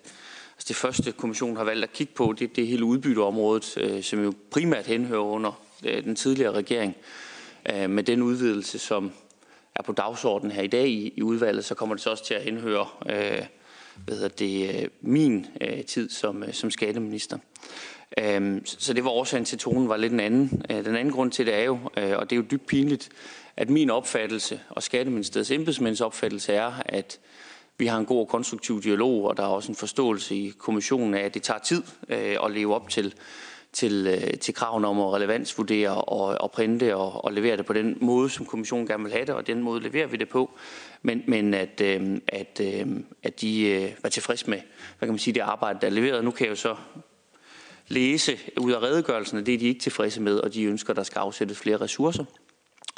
Altså 0.58 0.66
det 0.68 0.76
første, 0.76 1.12
kommissionen 1.12 1.58
har 1.58 1.64
valgt 1.64 1.84
at 1.84 1.94
kigge 1.94 2.14
på, 2.14 2.36
det, 2.40 2.56
det 2.56 2.64
er 2.64 2.68
hele 2.68 2.86
udbytteområdet, 2.86 3.78
øh, 3.78 4.04
som 4.04 4.24
jo 4.24 4.34
primært 4.52 4.86
henhører 4.86 5.22
under 5.22 5.62
øh, 5.86 6.04
den 6.04 6.16
tidligere 6.16 6.52
regering. 6.52 6.96
Øh, 7.74 7.90
med 7.90 8.04
den 8.04 8.22
udvidelse, 8.22 8.80
som 8.80 9.12
er 9.76 9.84
på 9.84 9.92
dagsordenen 9.92 10.52
her 10.52 10.62
i 10.62 10.68
dag 10.68 10.88
i, 10.88 11.14
i 11.16 11.22
udvalget, 11.22 11.66
så 11.66 11.76
kommer 11.76 11.96
det 11.96 12.04
så 12.04 12.10
også 12.10 12.26
til 12.26 12.34
at 12.34 12.44
henhøre 12.44 12.88
øh, 13.10 13.46
hvad 14.06 14.16
hedder 14.16 14.30
det, 14.30 14.82
øh, 14.84 14.88
min 15.02 15.46
øh, 15.62 15.86
tid 15.86 16.10
som, 16.10 16.44
øh, 16.44 16.54
som 16.54 16.72
skatteminister. 16.72 17.38
Øh, 18.18 18.62
så 18.66 18.94
det 18.94 19.04
var 19.04 19.10
årsagen 19.10 19.46
til, 19.46 19.56
at 19.56 19.60
tonen 19.60 19.90
var 19.90 19.98
lidt 19.98 20.14
en 20.14 20.20
anden. 20.20 20.66
Øh, 20.70 20.86
den 20.86 20.96
anden 20.96 21.14
grund 21.14 21.32
til 21.32 21.46
det 21.46 21.56
er 21.56 21.64
jo, 21.64 21.80
øh, 21.98 22.18
og 22.18 22.30
det 22.30 22.36
er 22.36 22.38
jo 22.38 22.46
dybt 22.52 22.68
pinligt, 22.68 23.10
at 23.58 23.70
min 23.70 23.90
opfattelse 23.90 24.60
og 24.70 24.84
Skatteministeriets 24.84 25.52
embedsmænds 25.52 26.02
opfattelse 26.02 26.54
er, 26.54 26.72
at 26.86 27.20
vi 27.78 27.86
har 27.86 27.98
en 27.98 28.06
god 28.06 28.20
og 28.20 28.28
konstruktiv 28.28 28.84
dialog, 28.84 29.24
og 29.24 29.38
der 29.38 29.44
er 29.44 29.48
også 29.48 29.72
en 29.72 29.76
forståelse 29.76 30.36
i 30.36 30.54
kommissionen 30.58 31.14
af, 31.14 31.22
at 31.22 31.34
det 31.34 31.44
tager 31.44 31.60
tid 31.60 31.84
øh, 32.10 32.38
at 32.44 32.52
leve 32.52 32.76
op 32.76 32.90
til, 32.90 33.14
til, 33.76 34.08
øh, 34.08 34.40
til 34.40 34.54
kravene 34.54 34.88
om 34.88 35.00
at 35.00 35.14
relevansvurdere 35.14 36.04
og, 36.04 36.42
og 36.42 36.52
printe 36.52 36.96
og, 36.96 37.26
og 37.26 37.34
levere 37.34 37.58
det 37.58 37.66
på 37.66 37.74
den 37.74 37.98
måde, 38.02 38.30
som 38.30 38.46
kommissionen 38.46 38.88
gerne 38.88 39.04
vil 39.04 39.12
have 39.12 39.26
det, 39.26 39.36
og 39.36 39.48
den 39.48 39.64
måde 39.64 39.84
leverer 39.84 40.08
vi 40.08 40.18
det 40.18 40.30
på. 40.30 40.52
Men, 41.02 41.24
men 41.28 41.54
at, 41.54 41.82
øh, 41.82 42.18
at, 42.28 42.62
øh, 42.64 42.88
at 43.24 43.42
de 43.42 43.62
øh, 43.62 43.92
var 44.04 44.10
tilfreds 44.10 44.48
med 44.48 44.60
hvad 44.98 45.08
kan 45.08 45.14
man 45.14 45.20
sige, 45.20 45.34
det 45.34 45.40
arbejde, 45.40 45.80
der 45.82 45.88
er 45.88 45.92
leveret. 45.92 46.24
Nu 46.24 46.32
kan 46.32 46.46
jeg 46.46 46.52
jo 46.52 46.56
så 46.56 46.76
læse 47.88 48.38
ud 48.58 48.72
af 48.72 48.82
redegørelsen, 48.82 49.38
at 49.38 49.46
det 49.46 49.54
er 49.54 49.58
de 49.58 49.68
ikke 49.68 49.82
tilfredse 49.82 50.22
med, 50.22 50.38
og 50.38 50.54
de 50.54 50.64
ønsker, 50.64 50.90
at 50.90 50.98
der 50.98 51.04
skal 51.04 51.20
afsættes 51.20 51.58
flere 51.58 51.78
ressourcer. 51.78 52.26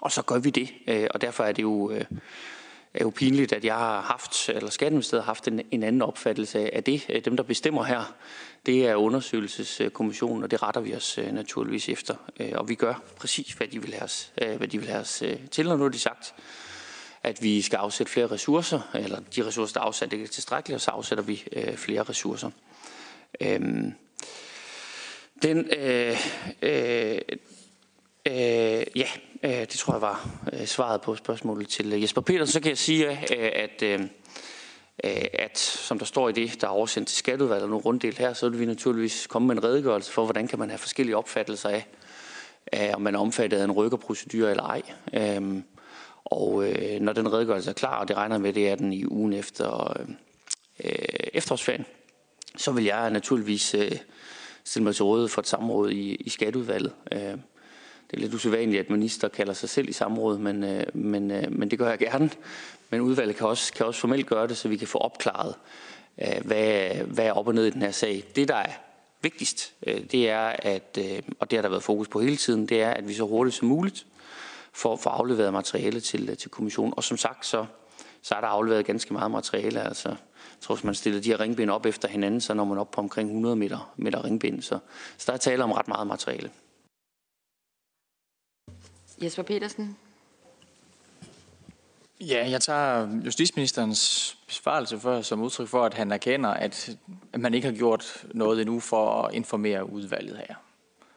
Og 0.02 0.12
så 0.12 0.22
gør 0.22 0.40
vi 0.40 0.50
det, 0.50 0.74
øh, 0.88 1.08
og 1.14 1.22
derfor 1.22 1.44
er 1.44 1.52
det 1.52 1.64
jo 1.64 1.92
øh, 1.92 2.06
er 2.94 3.04
jo 3.04 3.10
pinligt, 3.10 3.54
at 3.54 3.66
jeg 3.66 3.76
har 3.76 4.02
haft, 4.02 4.50
eller 4.50 4.70
Skatteministeriet 4.70 5.24
har 5.24 5.30
haft 5.30 5.48
en, 5.48 5.62
en 5.72 5.84
anden 5.84 6.02
opfattelse 6.02 6.76
af 6.76 6.84
det. 6.84 7.06
Øh, 7.10 7.26
dem, 7.26 7.38
der 7.38 7.44
bestemmer 7.44 7.84
her, 7.84 8.14
det 8.66 8.88
er 8.88 8.96
undersøgelseskommissionen, 8.96 10.44
og 10.44 10.52
det 10.52 10.64
retter 10.64 10.82
vi 10.82 10.96
os 10.96 11.18
øh, 11.18 11.34
naturligvis 11.34 11.90
efter. 11.90 12.16
Øh, 12.40 12.52
og 12.56 12.70
vi 12.70 12.76
gør 12.76 13.02
præcis, 13.16 13.54
hvad 13.54 13.68
de 13.68 13.82
vil 13.82 13.94
have 13.94 14.04
os, 14.04 14.32
hvad 14.36 14.68
de 14.68 14.80
vil 14.80 14.88
have 14.88 15.02
os 15.02 15.24
til, 15.52 15.68
og 15.68 15.78
nu 15.78 15.84
har 15.84 15.90
de 15.90 16.00
sagt, 16.00 16.34
at 17.24 17.44
vi 17.44 17.62
skal 17.62 17.78
afsætte 17.78 18.12
flere 18.12 18.28
ressourcer, 18.28 18.82
eller 18.94 19.20
de 19.36 19.46
ressourcer, 19.46 19.74
der 19.74 19.80
er 19.80 19.86
afsat, 19.86 20.14
ikke 20.14 20.26
er 20.26 20.30
tilstrækkelige, 20.30 20.78
og 20.78 20.82
så 20.82 20.92
afsætter 20.92 21.24
vi 21.24 21.44
flere 21.76 22.04
ressourcer. 22.04 22.50
Øhm, 23.42 23.94
den, 25.42 25.70
øh, 25.78 26.18
øh, 26.62 27.20
øh, 28.26 28.84
ja, 28.96 29.08
Øh, 29.44 29.52
det 29.52 29.70
tror 29.70 29.94
jeg 29.94 30.02
var 30.02 30.30
øh, 30.54 30.66
svaret 30.66 31.02
på 31.02 31.16
spørgsmålet 31.16 31.68
til 31.68 31.94
øh, 31.94 32.02
Jesper 32.02 32.22
Petersen. 32.22 32.54
Så 32.54 32.60
kan 32.60 32.70
jeg 32.70 32.78
sige, 32.78 33.10
at, 33.56 33.84
at 35.34 35.58
som 35.58 36.00
der 36.00 36.06
står 36.06 36.30
i 36.30 36.32
det, 36.32 36.62
der 36.62 36.68
er 36.68 36.72
oversendt 36.72 37.08
til 37.08 37.18
skatteudvalget 37.18 37.70
nu 37.70 37.78
runddelt 37.78 38.18
her, 38.18 38.34
så 38.34 38.50
vil 38.50 38.60
vi 38.60 38.66
naturligvis 38.66 39.28
komme 39.28 39.48
med 39.48 39.56
en 39.56 39.64
redegørelse 39.64 40.12
for, 40.12 40.24
hvordan 40.26 40.48
kan 40.48 40.60
man 40.60 40.70
have 40.70 40.78
forskellige 40.78 41.18
opfattelser 41.18 41.82
af, 42.72 42.96
om 42.96 43.02
man 43.02 43.16
er 43.16 43.20
omfattet 43.20 43.58
af 43.58 43.64
en 43.64 43.72
rykkerprocedur 43.72 44.50
eller 44.50 44.64
ej. 44.64 44.82
Øhm, 45.14 45.64
og 46.26 46.64
når 47.02 47.14
den 47.14 47.34
redegørelse 47.34 47.70
er 47.70 47.74
klar, 47.74 48.00
og 48.00 48.08
det 48.08 48.18
regner 48.18 48.38
med, 48.38 48.54
det 48.54 48.70
er 48.70 48.76
den 48.76 48.94
i 48.94 49.06
ugen 49.06 49.34
efter 49.34 49.98
efterårsferien, 51.34 51.86
så 52.58 52.72
vil 52.72 52.84
jeg 52.84 53.10
naturligvis 53.10 53.76
stille 54.64 54.84
mig 54.84 54.96
til 54.96 55.06
rådighed 55.06 55.30
for 55.30 55.42
et 55.42 55.48
samråd 55.48 55.90
i, 55.90 56.16
i 56.16 56.30
skatteudvalget. 56.30 56.94
Det 58.12 58.18
er 58.18 58.22
lidt 58.22 58.34
usædvanligt, 58.34 58.80
at 58.80 58.90
minister 58.90 59.28
kalder 59.28 59.54
sig 59.54 59.70
selv 59.70 59.90
i 59.90 59.92
samråd, 59.92 60.38
men, 60.38 60.64
øh, 60.64 60.84
men, 60.94 61.32
øh, 61.32 61.52
men 61.52 61.72
det 61.72 61.80
gør 61.80 61.90
jeg 61.90 62.00
gerne. 62.00 62.30
Men 62.90 63.02
udvalget 63.02 63.36
kan 63.36 63.48
også, 63.48 63.74
kan 63.74 63.86
også 63.86 64.00
formelt 64.00 64.28
gøre 64.28 64.48
det, 64.48 64.58
så 64.58 64.68
vi 64.68 64.78
kan 64.78 64.88
få 64.88 64.98
opklaret, 64.98 65.56
øh, 66.22 66.46
hvad, 66.46 66.90
hvad 66.90 67.26
er 67.26 67.32
op 67.32 67.48
og 67.48 67.56
ned 67.56 67.66
i 67.66 67.70
den 67.70 67.82
her 67.82 67.92
sag. 67.92 68.24
Det, 68.36 68.48
der 68.48 68.56
er 68.56 68.72
vigtigst, 69.22 69.74
øh, 69.88 70.02
det 70.12 70.30
er, 70.30 70.56
at, 70.60 70.98
øh, 71.00 71.22
og 71.40 71.52
det 71.52 71.58
har 71.58 71.62
der 71.62 71.70
været 71.70 71.84
fokus 71.84 72.08
på 72.08 72.20
hele 72.20 72.38
tiden, 72.38 72.66
det 72.66 72.82
er, 72.82 72.90
at 72.90 73.08
vi 73.08 73.14
så 73.14 73.26
hurtigt 73.26 73.56
som 73.56 73.68
muligt 73.68 74.06
får, 74.74 74.96
får 74.96 75.10
afleveret 75.10 75.54
materiale 75.54 76.00
til, 76.00 76.30
øh, 76.30 76.38
til 76.38 76.50
kommissionen. 76.50 76.94
Og 76.98 77.04
som 77.04 77.18
sagt, 77.18 77.46
så, 77.46 77.66
så 78.22 78.36
er 78.36 78.42
der 78.42 78.48
afleveret 78.48 78.86
ganske 78.86 79.14
meget 79.14 79.32
materiale. 79.32 79.82
Altså, 79.82 80.10
jeg 80.10 80.62
tror, 80.62 80.76
hvis 80.76 80.84
man 80.84 80.96
stiller 80.96 81.22
de 81.22 81.30
her 81.30 81.40
ringbind 81.40 81.70
op 81.70 81.86
efter 81.86 82.08
hinanden, 82.08 82.42
så 82.42 82.54
når 82.54 82.66
man 82.66 82.78
op 82.78 82.92
på 82.92 83.02
omkring 83.02 83.30
100 83.30 83.56
meter, 83.56 83.94
meter 83.98 84.26
ringbind. 84.26 84.62
Så, 84.62 84.80
så 85.18 85.24
der 85.28 85.34
er 85.34 85.38
tale 85.38 85.64
om 85.64 85.72
ret 85.72 85.88
meget 85.88 86.08
materiale. 86.08 86.50
Jesper 89.22 89.44
Petersen. 89.44 89.98
Ja, 92.20 92.50
jeg 92.50 92.62
tager 92.62 93.22
justitsministerens 93.26 94.38
besvarelse 94.48 95.00
for 95.00 95.22
som 95.22 95.42
udtryk 95.42 95.68
for, 95.68 95.86
at 95.86 95.94
han 95.94 96.12
erkender, 96.12 96.50
at 96.50 96.98
man 97.38 97.54
ikke 97.54 97.68
har 97.68 97.76
gjort 97.76 98.26
noget 98.34 98.62
endnu 98.62 98.80
for 98.80 99.22
at 99.22 99.34
informere 99.34 99.90
udvalget 99.90 100.38
her, 100.38 100.56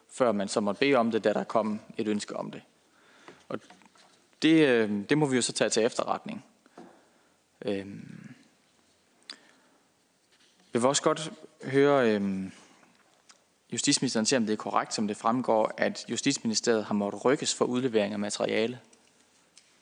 før 0.09 0.33
man 0.33 0.49
så 0.49 0.61
måtte 0.61 0.79
bede 0.79 0.95
om 0.95 1.11
det, 1.11 1.25
da 1.25 1.33
der 1.33 1.45
kom 1.45 1.81
et 1.99 2.09
ønske 2.09 2.37
om 2.37 2.51
det. 2.51 2.63
Og 3.49 3.59
det, 4.43 4.69
øh, 4.69 4.91
det 5.09 5.19
må 5.19 5.27
vi 5.27 5.37
jo 5.37 5.43
så 5.43 5.53
tage 5.53 5.71
til 5.71 5.85
efterretning. 5.85 6.45
Øhm. 7.65 8.35
Jeg 10.75 10.83
vil 10.83 10.89
også 10.89 11.03
godt 11.03 11.33
høre 11.65 12.15
øhm, 12.15 12.53
justitsministeren 13.73 14.27
se, 14.27 14.37
om 14.37 14.47
det 14.47 14.53
er 14.53 14.57
korrekt, 14.57 14.95
som 14.95 15.09
det 15.09 15.17
fremgår, 15.17 15.73
at 15.77 16.05
Justitsministeriet 16.09 16.85
har 16.85 16.95
måttet 16.95 17.25
rykkes 17.25 17.55
for 17.55 17.65
udlevering 17.65 18.13
af 18.13 18.19
materiale 18.19 18.81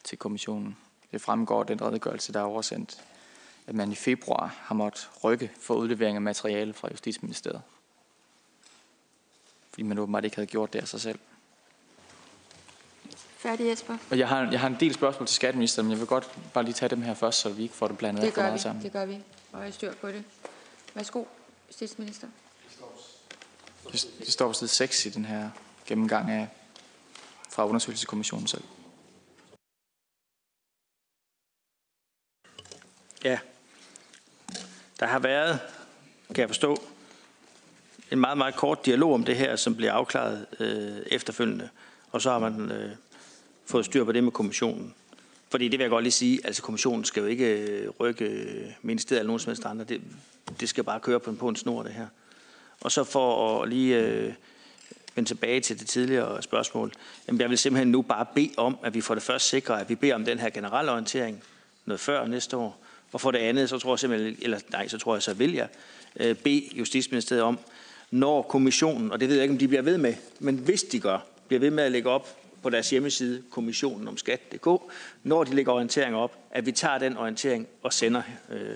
til 0.05 0.18
kommissionen. 0.18 0.77
Det 1.12 1.20
fremgår 1.20 1.62
den 1.62 1.83
redegørelse, 1.83 2.33
der 2.33 2.40
er 2.40 2.44
oversendt, 2.44 3.05
at 3.66 3.74
man 3.74 3.92
i 3.92 3.94
februar 3.94 4.57
har 4.59 4.74
måttet 4.74 5.11
rykke 5.24 5.51
for 5.61 5.74
udlevering 5.74 6.16
af 6.16 6.22
materiale 6.22 6.72
fra 6.72 6.88
Justitsministeriet. 6.90 7.62
Fordi 9.70 9.83
man 9.83 9.98
åbenbart 9.98 10.24
ikke 10.24 10.37
havde 10.37 10.46
gjort 10.46 10.72
det 10.72 10.79
af 10.79 10.88
sig 10.88 11.01
selv. 11.01 11.18
Færdig, 13.38 13.66
Jesper. 13.66 13.96
Og 14.11 14.18
jeg 14.18 14.29
har, 14.29 14.51
jeg 14.51 14.61
har 14.61 14.68
en 14.68 14.77
del 14.81 14.94
spørgsmål 14.94 15.27
til 15.27 15.37
skatteministeren, 15.37 15.87
men 15.87 15.90
jeg 15.90 15.98
vil 15.98 16.07
godt 16.07 16.31
bare 16.55 16.64
lige 16.64 16.74
tage 16.74 16.88
dem 16.88 17.03
her 17.03 17.14
først, 17.14 17.40
så 17.40 17.48
vi 17.48 17.62
ikke 17.62 17.74
får 17.74 17.88
det 17.88 17.98
blandet 17.98 18.22
det 18.22 18.35
for 18.35 18.40
meget 18.40 18.55
vi. 18.55 18.59
sammen. 18.59 18.85
Det 18.85 18.92
gør 18.92 19.07
vi. 19.07 19.18
Og 19.53 19.64
jeg 19.64 19.74
styr 19.74 19.94
på 19.94 20.09
det. 20.09 20.24
Værsgo, 20.94 21.24
justitsminister. 21.68 22.29
Det, 23.92 24.09
står 24.29 24.46
på 24.48 24.53
side 24.53 24.70
6 24.70 25.07
i 25.07 25.11
den 25.11 25.24
her 25.24 25.51
gennemgang 25.87 26.31
af 26.31 26.48
fra 27.51 27.66
undersøgelseskommissionen 27.66 28.46
selv. 28.46 28.62
Ja. 33.24 33.38
Der 35.01 35.07
har 35.07 35.18
været, 35.18 35.61
kan 36.27 36.40
jeg 36.40 36.48
forstå, 36.48 36.83
en 38.12 38.20
meget, 38.20 38.38
meget 38.38 38.55
kort 38.55 38.87
dialog 38.87 39.14
om 39.14 39.24
det 39.24 39.37
her, 39.37 39.57
som 39.57 39.77
bliver 39.77 39.92
afklaret 39.92 40.46
øh, 40.61 41.07
efterfølgende. 41.07 41.68
Og 42.12 42.22
så 42.22 42.31
har 42.31 42.38
man 42.38 42.70
øh, 42.70 42.90
fået 43.66 43.85
styr 43.85 44.05
på 44.05 44.12
det 44.12 44.24
med 44.24 44.33
kommissionen. 44.33 44.94
Fordi 45.51 45.68
det 45.68 45.79
vil 45.79 45.85
jeg 45.85 45.90
godt 45.90 46.03
lige 46.03 46.12
sige, 46.12 46.40
altså 46.44 46.62
kommissionen 46.62 47.05
skal 47.05 47.20
jo 47.20 47.27
ikke 47.27 47.46
øh, 47.46 47.90
rykke 48.01 48.24
øh, 48.24 48.66
ministeriet 48.83 49.20
eller 49.20 49.27
nogen 49.27 49.40
som 49.40 49.51
helst 49.51 49.64
andre. 49.64 49.85
Det, 49.85 50.03
det 50.61 50.68
skal 50.68 50.85
bare 50.85 51.01
køre 51.01 51.20
på 51.20 51.31
en, 51.31 51.37
på 51.37 51.48
en 51.48 51.57
snor, 51.57 51.83
det 51.83 51.92
her. 51.92 52.07
Og 52.80 52.92
så 52.92 53.04
for 53.04 53.62
at 53.62 53.68
lige 53.68 53.98
øh, 53.98 54.32
vende 55.14 55.30
tilbage 55.30 55.60
til 55.60 55.80
det 55.80 55.88
tidligere 55.88 56.42
spørgsmål. 56.42 56.92
Jamen, 57.26 57.40
jeg 57.40 57.50
vil 57.50 57.58
simpelthen 57.58 57.88
nu 57.88 58.02
bare 58.02 58.26
bede 58.34 58.50
om, 58.56 58.78
at 58.82 58.94
vi 58.94 59.00
for 59.00 59.14
det 59.14 59.22
første 59.22 59.48
sikrer, 59.48 59.74
at 59.74 59.88
vi 59.88 59.94
beder 59.94 60.14
om 60.14 60.24
den 60.24 60.38
her 60.38 60.50
generelle 60.50 60.90
orientering 60.90 61.42
noget 61.86 62.00
før 62.00 62.26
næste 62.26 62.56
år. 62.56 62.78
Og 63.12 63.20
for 63.20 63.30
det 63.30 63.38
andet, 63.38 63.68
så 63.68 63.78
tror 63.78 63.92
jeg 63.92 63.98
simpelthen, 63.98 64.36
eller 64.42 64.58
nej, 64.70 64.88
så 64.88 64.98
tror 64.98 65.14
jeg, 65.14 65.22
så 65.22 65.34
vil 65.34 65.52
jeg 65.52 65.68
øh, 66.16 66.36
bede 66.36 66.68
Justitsministeriet 66.72 67.42
om, 67.42 67.58
når 68.10 68.42
kommissionen, 68.42 69.12
og 69.12 69.20
det 69.20 69.28
ved 69.28 69.36
jeg 69.36 69.42
ikke, 69.42 69.52
om 69.52 69.58
de 69.58 69.68
bliver 69.68 69.82
ved 69.82 69.98
med, 69.98 70.14
men 70.38 70.56
hvis 70.56 70.82
de 70.82 71.00
gør, 71.00 71.18
bliver 71.48 71.60
ved 71.60 71.70
med 71.70 71.84
at 71.84 71.92
lægge 71.92 72.10
op 72.10 72.36
på 72.62 72.70
deres 72.70 72.90
hjemmeside, 72.90 73.42
kommissionen 73.50 74.08
om 74.08 74.16
skat.dk, 74.16 74.66
når 75.22 75.44
de 75.44 75.54
lægger 75.54 75.72
orientering 75.72 76.16
op, 76.16 76.38
at 76.50 76.66
vi 76.66 76.72
tager 76.72 76.98
den 76.98 77.16
orientering 77.16 77.66
og 77.82 77.92
sender, 77.92 78.22
øh, 78.50 78.70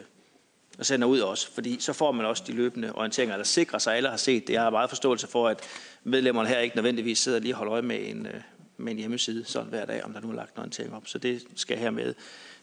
og 0.78 0.86
sender 0.86 1.06
ud 1.06 1.20
også. 1.20 1.52
Fordi 1.52 1.80
så 1.80 1.92
får 1.92 2.12
man 2.12 2.26
også 2.26 2.44
de 2.46 2.52
løbende 2.52 2.92
orienteringer, 2.92 3.36
der 3.36 3.44
sikrer 3.44 3.78
sig, 3.78 3.92
at 3.92 3.96
alle 3.96 4.08
har 4.08 4.16
set 4.16 4.46
det. 4.46 4.52
Jeg 4.52 4.62
har 4.62 4.70
meget 4.70 4.90
forståelse 4.90 5.26
for, 5.26 5.48
at 5.48 5.60
medlemmerne 6.04 6.48
her 6.48 6.58
ikke 6.58 6.76
nødvendigvis 6.76 7.18
sidder 7.18 7.38
lige 7.38 7.54
og 7.54 7.58
holder 7.58 7.72
øje 7.72 7.82
med 7.82 8.08
en, 8.08 8.26
øh, 8.26 8.40
med 8.76 8.92
en 8.92 8.98
hjemmeside 8.98 9.44
sådan 9.44 9.68
hver 9.68 9.84
dag, 9.84 10.04
om 10.04 10.12
der 10.12 10.20
nu 10.20 10.30
er 10.30 10.34
lagt 10.34 10.54
en 10.54 10.58
orientering 10.58 10.94
op. 10.94 11.06
Så 11.06 11.18
det 11.18 11.44
skal 11.56 11.74
jeg 11.74 11.82
hermed 11.82 12.14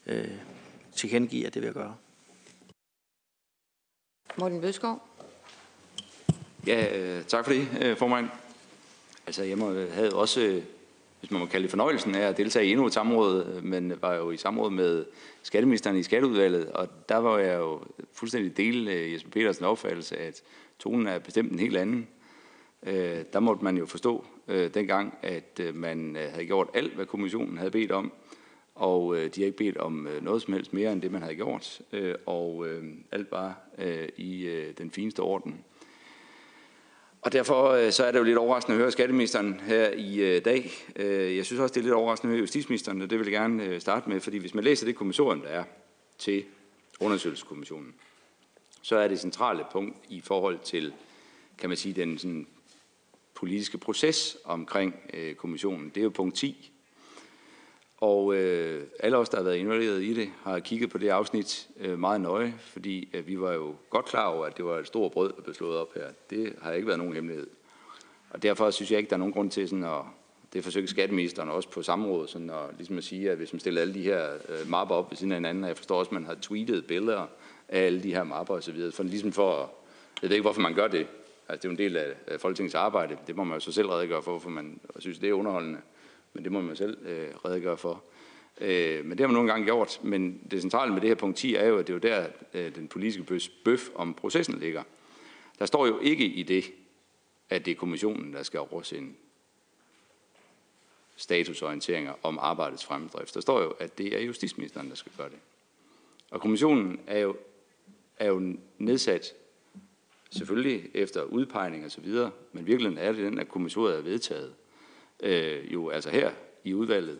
øh, 0.05 0.27
tilkendegive, 0.95 1.47
at 1.47 1.53
det 1.53 1.61
vil 1.61 1.67
jeg 1.67 1.73
gøre. 1.73 1.95
Morten 4.35 4.61
Bødskov. 4.61 5.01
Ja, 6.67 6.97
øh, 6.97 7.23
tak 7.23 7.45
for 7.45 7.51
det, 7.51 7.67
øh, 7.81 7.97
formand. 7.97 8.29
Altså, 9.27 9.43
jeg 9.43 9.57
må, 9.57 9.73
havde 9.73 10.13
også, 10.13 10.61
hvis 11.19 11.31
man 11.31 11.39
må 11.39 11.45
kalde 11.45 11.63
det 11.63 11.69
fornøjelsen 11.69 12.15
af 12.15 12.27
at 12.27 12.37
deltage 12.37 12.65
i 12.65 12.71
endnu 12.71 12.85
et 12.85 12.93
samråd, 12.93 13.45
øh, 13.45 13.63
men 13.63 13.93
var 14.01 14.15
jo 14.15 14.31
i 14.31 14.37
samråd 14.37 14.71
med 14.71 15.05
skatteministeren 15.43 15.97
i 15.97 16.03
skatteudvalget, 16.03 16.71
og 16.71 16.87
der 17.09 17.17
var 17.17 17.37
jeg 17.37 17.59
jo 17.59 17.81
fuldstændig 18.13 18.57
del 18.57 18.87
øh, 18.87 19.13
Jesper 19.13 19.31
Petersens 19.31 19.65
opfattelse, 19.65 20.17
at 20.17 20.43
tonen 20.79 21.07
er 21.07 21.19
bestemt 21.19 21.51
en 21.51 21.59
helt 21.59 21.77
anden. 21.77 22.07
Øh, 22.83 23.23
der 23.33 23.39
måtte 23.39 23.63
man 23.63 23.77
jo 23.77 23.85
forstå 23.85 24.25
øh, 24.47 24.73
dengang, 24.73 25.13
at 25.21 25.59
øh, 25.61 25.75
man 25.75 26.15
øh, 26.15 26.31
havde 26.31 26.45
gjort 26.45 26.69
alt, 26.73 26.93
hvad 26.93 27.05
kommissionen 27.05 27.57
havde 27.57 27.71
bedt 27.71 27.91
om, 27.91 28.11
og 28.75 29.15
øh, 29.15 29.29
de 29.35 29.41
har 29.41 29.45
ikke 29.45 29.57
bedt 29.57 29.77
om 29.77 30.07
øh, 30.07 30.23
noget 30.23 30.41
som 30.41 30.53
helst 30.53 30.73
mere 30.73 30.93
end 30.93 31.01
det, 31.01 31.11
man 31.11 31.21
havde 31.21 31.35
gjort, 31.35 31.81
øh, 31.91 32.15
og 32.25 32.67
øh, 32.67 32.83
alt 33.11 33.31
var 33.31 33.59
øh, 33.77 34.07
i 34.17 34.45
øh, 34.45 34.73
den 34.77 34.91
fineste 34.91 35.19
orden. 35.19 35.63
Og 37.21 37.33
derfor 37.33 37.69
øh, 37.69 37.91
så 37.91 38.05
er 38.05 38.11
det 38.11 38.19
jo 38.19 38.23
lidt 38.23 38.37
overraskende 38.37 38.75
at 38.75 38.79
høre 38.79 38.91
skatteministeren 38.91 39.59
her 39.59 39.89
i 39.89 40.15
øh, 40.15 40.45
dag. 40.45 40.71
Øh, 40.95 41.37
jeg 41.37 41.45
synes 41.45 41.59
også, 41.59 41.73
det 41.73 41.79
er 41.79 41.83
lidt 41.83 41.93
overraskende 41.93 42.31
at 42.31 42.35
høre 42.35 42.41
justitsministeren, 42.41 43.01
og 43.01 43.09
det 43.09 43.19
vil 43.19 43.25
jeg 43.25 43.33
gerne 43.33 43.79
starte 43.79 44.09
med, 44.09 44.19
fordi 44.19 44.37
hvis 44.37 44.53
man 44.53 44.63
læser 44.63 44.85
det 44.85 44.95
kommissorium, 44.95 45.41
der 45.41 45.47
er 45.47 45.63
til 46.17 46.43
undersøgelseskommissionen, 46.99 47.93
så 48.81 48.95
er 48.97 49.07
det 49.07 49.19
centrale 49.19 49.65
punkt 49.71 49.97
i 50.09 50.21
forhold 50.21 50.59
til, 50.63 50.93
kan 51.57 51.69
man 51.69 51.77
sige, 51.77 51.93
den 51.93 52.17
sådan, 52.17 52.47
politiske 53.33 53.77
proces 53.77 54.37
omkring 54.43 54.95
kommissionen. 55.37 55.89
Det 55.89 55.97
er 55.97 56.03
jo 56.03 56.09
punkt 56.09 56.35
10, 56.35 56.71
og 58.01 58.35
øh, 58.35 58.83
alle 58.99 59.17
os, 59.17 59.29
der 59.29 59.37
har 59.37 59.43
været 59.43 59.57
involveret 59.57 60.01
i 60.01 60.13
det, 60.13 60.29
har 60.43 60.59
kigget 60.59 60.89
på 60.89 60.97
det 60.97 61.09
afsnit 61.09 61.67
øh, 61.79 61.99
meget 61.99 62.21
nøje, 62.21 62.53
fordi 62.59 63.09
øh, 63.13 63.27
vi 63.27 63.41
var 63.41 63.53
jo 63.53 63.75
godt 63.89 64.05
klar 64.05 64.27
over, 64.27 64.45
at 64.45 64.57
det 64.57 64.65
var 64.65 64.77
et 64.77 64.87
stort 64.87 65.11
brød, 65.11 65.33
der 65.37 65.41
blev 65.41 65.55
slået 65.55 65.77
op 65.77 65.93
her. 65.95 66.05
Det 66.29 66.53
har 66.61 66.71
ikke 66.71 66.87
været 66.87 66.99
nogen 66.99 67.13
hemmelighed. 67.13 67.47
Og 68.29 68.43
derfor 68.43 68.71
synes 68.71 68.91
jeg 68.91 68.99
ikke, 68.99 69.09
der 69.09 69.15
er 69.15 69.19
nogen 69.19 69.33
grund 69.33 69.51
til 69.51 69.69
sådan 69.69 69.83
at, 69.83 70.01
det 70.53 70.63
forsøger 70.63 70.87
skatteministeren 70.87 71.49
også 71.49 71.69
på 71.69 71.81
samrådet, 71.81 72.29
sådan 72.29 72.49
at, 72.49 72.77
ligesom 72.77 72.97
at 72.97 73.03
sige, 73.03 73.31
at 73.31 73.37
hvis 73.37 73.53
man 73.53 73.59
stiller 73.59 73.81
alle 73.81 73.93
de 73.93 74.01
her 74.01 74.33
øh, 74.49 74.69
mapper 74.69 74.95
op 74.95 75.11
ved 75.11 75.17
siden 75.17 75.31
af 75.31 75.37
hinanden, 75.37 75.63
og 75.63 75.67
jeg 75.67 75.77
forstår 75.77 75.99
også, 75.99 76.09
at 76.09 76.13
man 76.13 76.25
har 76.25 76.37
tweetet 76.41 76.85
billeder 76.85 77.27
af 77.69 77.85
alle 77.85 78.03
de 78.03 78.13
her 78.13 78.23
mapper 78.23 78.53
osv., 78.53 78.91
for 78.91 79.03
ligesom 79.03 79.31
for, 79.31 79.71
jeg 80.21 80.29
ved 80.29 80.35
ikke, 80.35 80.45
hvorfor 80.45 80.61
man 80.61 80.73
gør 80.73 80.87
det. 80.87 81.07
Altså, 81.49 81.61
det 81.61 81.65
er 81.65 81.69
jo 81.69 81.71
en 81.71 81.77
del 81.77 81.97
af 82.27 82.39
Folketingets 82.39 82.75
arbejde. 82.75 83.17
Det 83.27 83.35
må 83.35 83.43
man 83.43 83.53
jo 83.53 83.59
så 83.59 83.71
selv 83.71 83.87
redegøre 83.87 84.21
for, 84.21 84.31
hvorfor 84.31 84.49
man 84.49 84.79
synes, 84.99 85.19
det 85.19 85.29
er 85.29 85.33
underholdende 85.33 85.79
men 86.33 86.43
det 86.43 86.51
må 86.51 86.61
man 86.61 86.75
selv 86.75 87.07
øh, 87.07 87.29
redegøre 87.45 87.77
for. 87.77 88.03
Øh, 88.61 89.05
men 89.05 89.11
det 89.11 89.19
har 89.19 89.27
man 89.27 89.33
nogle 89.33 89.51
gange 89.51 89.65
gjort, 89.65 89.99
men 90.03 90.41
det 90.51 90.61
centrale 90.61 90.93
med 90.93 91.01
det 91.01 91.09
her 91.09 91.15
punkt 91.15 91.37
10 91.37 91.55
er 91.55 91.65
jo, 91.65 91.77
at 91.77 91.87
det 91.87 91.93
er 91.93 92.09
jo 92.11 92.15
der, 92.15 92.27
øh, 92.53 92.75
den 92.75 92.87
politiske 92.87 93.49
bøf 93.65 93.89
om 93.95 94.13
processen 94.13 94.59
ligger. 94.59 94.83
Der 95.59 95.65
står 95.65 95.87
jo 95.87 95.99
ikke 95.99 96.25
i 96.25 96.43
det, 96.43 96.63
at 97.49 97.65
det 97.65 97.71
er 97.71 97.75
kommissionen, 97.75 98.33
der 98.33 98.43
skal 98.43 98.59
oversende 98.59 99.13
statusorienteringer 101.15 102.13
om 102.23 102.39
arbejdets 102.41 102.85
fremdrift. 102.85 103.33
Der 103.33 103.41
står 103.41 103.61
jo, 103.61 103.69
at 103.69 103.97
det 103.97 104.15
er 104.15 104.19
justitsministeren, 104.19 104.89
der 104.89 104.95
skal 104.95 105.11
gøre 105.17 105.29
det. 105.29 105.39
Og 106.31 106.41
kommissionen 106.41 106.99
er 107.07 107.19
jo, 107.19 107.35
er 108.17 108.27
jo 108.27 108.55
nedsat 108.77 109.33
selvfølgelig 110.29 110.89
efter 110.93 111.23
udpegning 111.23 111.85
og 111.85 111.91
så 111.91 112.01
videre, 112.01 112.31
men 112.53 112.65
virkeligheden 112.65 112.97
er 112.97 113.11
det 113.11 113.23
den, 113.23 113.39
at 113.39 113.49
kommissionen 113.49 113.93
er 113.93 114.01
vedtaget 114.01 114.53
øh, 115.23 115.73
jo 115.73 115.89
altså 115.89 116.09
her 116.09 116.31
i 116.63 116.73
udvalget, 116.73 117.19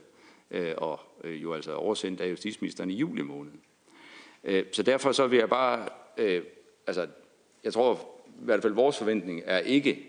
øh, 0.51 0.73
og 0.77 0.99
øh, 1.23 1.43
jo 1.43 1.53
altså 1.53 1.73
oversendt 1.75 2.21
af 2.21 2.29
justitsministeren 2.29 2.89
i 2.89 2.95
juli 2.95 3.21
måned. 3.21 3.51
Øh, 4.43 4.65
så 4.71 4.83
derfor 4.83 5.11
så 5.11 5.27
vil 5.27 5.39
jeg 5.39 5.49
bare, 5.49 5.89
øh, 6.17 6.43
altså 6.87 7.07
jeg 7.63 7.73
tror 7.73 7.93
i 8.27 8.45
hvert 8.45 8.61
fald 8.61 8.73
vores 8.73 8.97
forventning 8.97 9.41
er 9.45 9.59
ikke, 9.59 10.05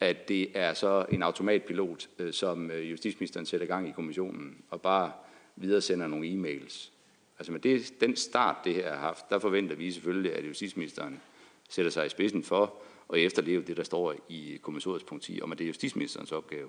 at 0.00 0.28
det 0.28 0.58
er 0.58 0.74
så 0.74 1.06
en 1.10 1.22
automatpilot, 1.22 2.08
øh, 2.18 2.32
som 2.32 2.70
øh, 2.70 2.90
justitsministeren 2.90 3.46
sætter 3.46 3.66
gang 3.66 3.88
i 3.88 3.92
kommissionen, 3.92 4.64
og 4.70 4.82
bare 4.82 5.12
videre 5.56 5.80
sender 5.80 6.06
nogle 6.06 6.28
e-mails. 6.28 6.90
Altså 7.38 7.52
med 7.52 7.60
det, 7.60 7.94
den 8.00 8.16
start, 8.16 8.56
det 8.64 8.74
her 8.74 8.90
har 8.90 9.00
haft, 9.00 9.30
der 9.30 9.38
forventer 9.38 9.76
vi 9.76 9.92
selvfølgelig, 9.92 10.34
at 10.34 10.46
justitsministeren 10.46 11.20
sætter 11.68 11.90
sig 11.90 12.06
i 12.06 12.08
spidsen 12.08 12.42
for 12.42 12.74
at 13.12 13.18
efterleve 13.18 13.62
det, 13.62 13.76
der 13.76 13.82
står 13.82 14.14
i 14.28 14.58
kommissoriets 14.62 15.04
punkt 15.04 15.24
10, 15.24 15.40
om 15.42 15.52
at 15.52 15.58
det 15.58 15.64
er 15.64 15.68
justitsministerens 15.68 16.32
opgave 16.32 16.68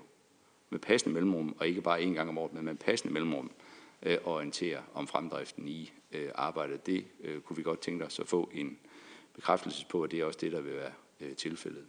med 0.70 0.78
passende 0.78 1.14
mellemrum, 1.14 1.56
og 1.58 1.68
ikke 1.68 1.80
bare 1.80 2.02
en 2.02 2.14
gang 2.14 2.28
om 2.28 2.38
året, 2.38 2.54
men 2.54 2.64
med 2.64 2.74
passende 2.74 3.12
mellemrum, 3.12 3.50
øh, 4.02 4.18
orientere 4.24 4.78
om 4.94 5.06
fremdriften 5.06 5.68
i 5.68 5.92
øh, 6.12 6.28
arbejdet. 6.34 6.86
Det 6.86 7.04
øh, 7.24 7.40
kunne 7.40 7.56
vi 7.56 7.62
godt 7.62 7.80
tænke 7.80 8.04
os 8.04 8.18
at 8.18 8.28
få 8.28 8.50
en 8.54 8.78
bekræftelse 9.34 9.86
på, 9.88 10.02
at 10.02 10.10
det 10.10 10.20
er 10.20 10.24
også 10.24 10.38
det, 10.42 10.52
der 10.52 10.60
vil 10.60 10.76
være 10.76 10.92
øh, 11.20 11.36
tilfældet. 11.36 11.84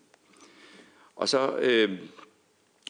Og 1.16 1.30
så 1.30 1.58
øh, 1.58 2.00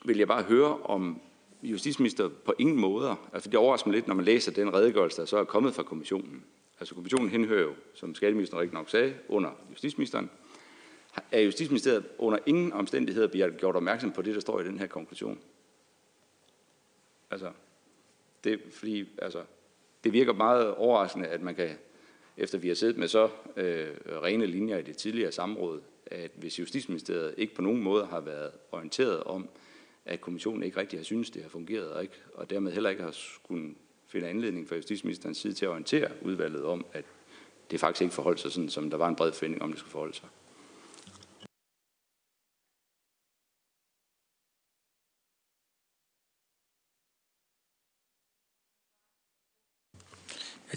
vil 0.05 0.17
jeg 0.17 0.27
bare 0.27 0.43
høre, 0.43 0.77
om 0.77 1.21
justitsminister 1.63 2.29
på 2.45 2.53
ingen 2.59 2.77
måder, 2.77 3.29
altså 3.33 3.49
det 3.49 3.59
overrasker 3.59 3.87
mig 3.87 3.95
lidt, 3.95 4.07
når 4.07 4.15
man 4.15 4.25
læser 4.25 4.51
den 4.51 4.73
redegørelse, 4.73 5.21
der 5.21 5.25
så 5.25 5.37
er 5.37 5.43
kommet 5.43 5.73
fra 5.73 5.83
kommissionen. 5.83 6.43
Altså 6.79 6.95
kommissionen 6.95 7.29
henhører 7.29 7.61
jo, 7.61 7.73
som 7.93 8.15
skatteministeren 8.15 8.61
rigtig 8.61 8.73
nok 8.73 8.89
sagde, 8.89 9.13
under 9.27 9.51
justitsministeren. 9.71 10.29
Er 11.31 11.39
justitsministeriet 11.39 12.05
under 12.17 12.39
ingen 12.45 12.73
omstændigheder 12.73 13.27
bliver 13.27 13.49
gjort 13.49 13.75
opmærksom 13.75 14.11
på 14.11 14.21
det, 14.21 14.33
der 14.33 14.41
står 14.41 14.59
i 14.59 14.63
den 14.63 14.79
her 14.79 14.87
konklusion? 14.87 15.39
Altså, 17.31 17.51
det 18.43 18.59
fordi, 18.71 19.09
altså, 19.21 19.43
det 20.03 20.13
virker 20.13 20.33
meget 20.33 20.75
overraskende, 20.75 21.27
at 21.27 21.41
man 21.41 21.55
kan, 21.55 21.69
efter 22.37 22.57
vi 22.57 22.67
har 22.67 22.75
siddet 22.75 22.97
med 22.97 23.07
så 23.07 23.29
øh, 23.57 23.95
rene 24.07 24.45
linjer 24.45 24.77
i 24.77 24.81
det 24.81 24.97
tidligere 24.97 25.31
samråd, 25.31 25.81
at 26.05 26.31
hvis 26.35 26.59
Justitsministeriet 26.59 27.33
ikke 27.37 27.55
på 27.55 27.61
nogen 27.61 27.83
måde 27.83 28.05
har 28.05 28.19
været 28.19 28.51
orienteret 28.71 29.23
om, 29.23 29.49
at 30.05 30.21
kommissionen 30.21 30.63
ikke 30.63 30.79
rigtig 30.79 30.99
har 30.99 31.03
synes, 31.03 31.29
det 31.29 31.41
har 31.41 31.49
fungeret, 31.49 31.91
og, 31.91 32.01
ikke, 32.01 32.15
og 32.33 32.49
dermed 32.49 32.71
heller 32.71 32.89
ikke 32.89 33.03
har 33.03 33.11
skulle 33.11 33.75
finde 34.07 34.27
anledning 34.27 34.67
fra 34.67 34.75
justitsministerens 34.75 35.37
side 35.37 35.53
til 35.53 35.65
at 35.65 35.69
orientere 35.69 36.11
udvalget 36.21 36.63
om, 36.65 36.85
at 36.93 37.05
det 37.71 37.79
faktisk 37.79 38.01
ikke 38.01 38.13
forholdt 38.13 38.39
sig 38.39 38.51
sådan, 38.51 38.69
som 38.69 38.89
der 38.89 38.97
var 38.97 39.07
en 39.07 39.15
bred 39.15 39.31
forventning 39.31 39.63
om, 39.63 39.71
det 39.71 39.79
skulle 39.79 39.91
forholde 39.91 40.13
sig. 40.13 40.27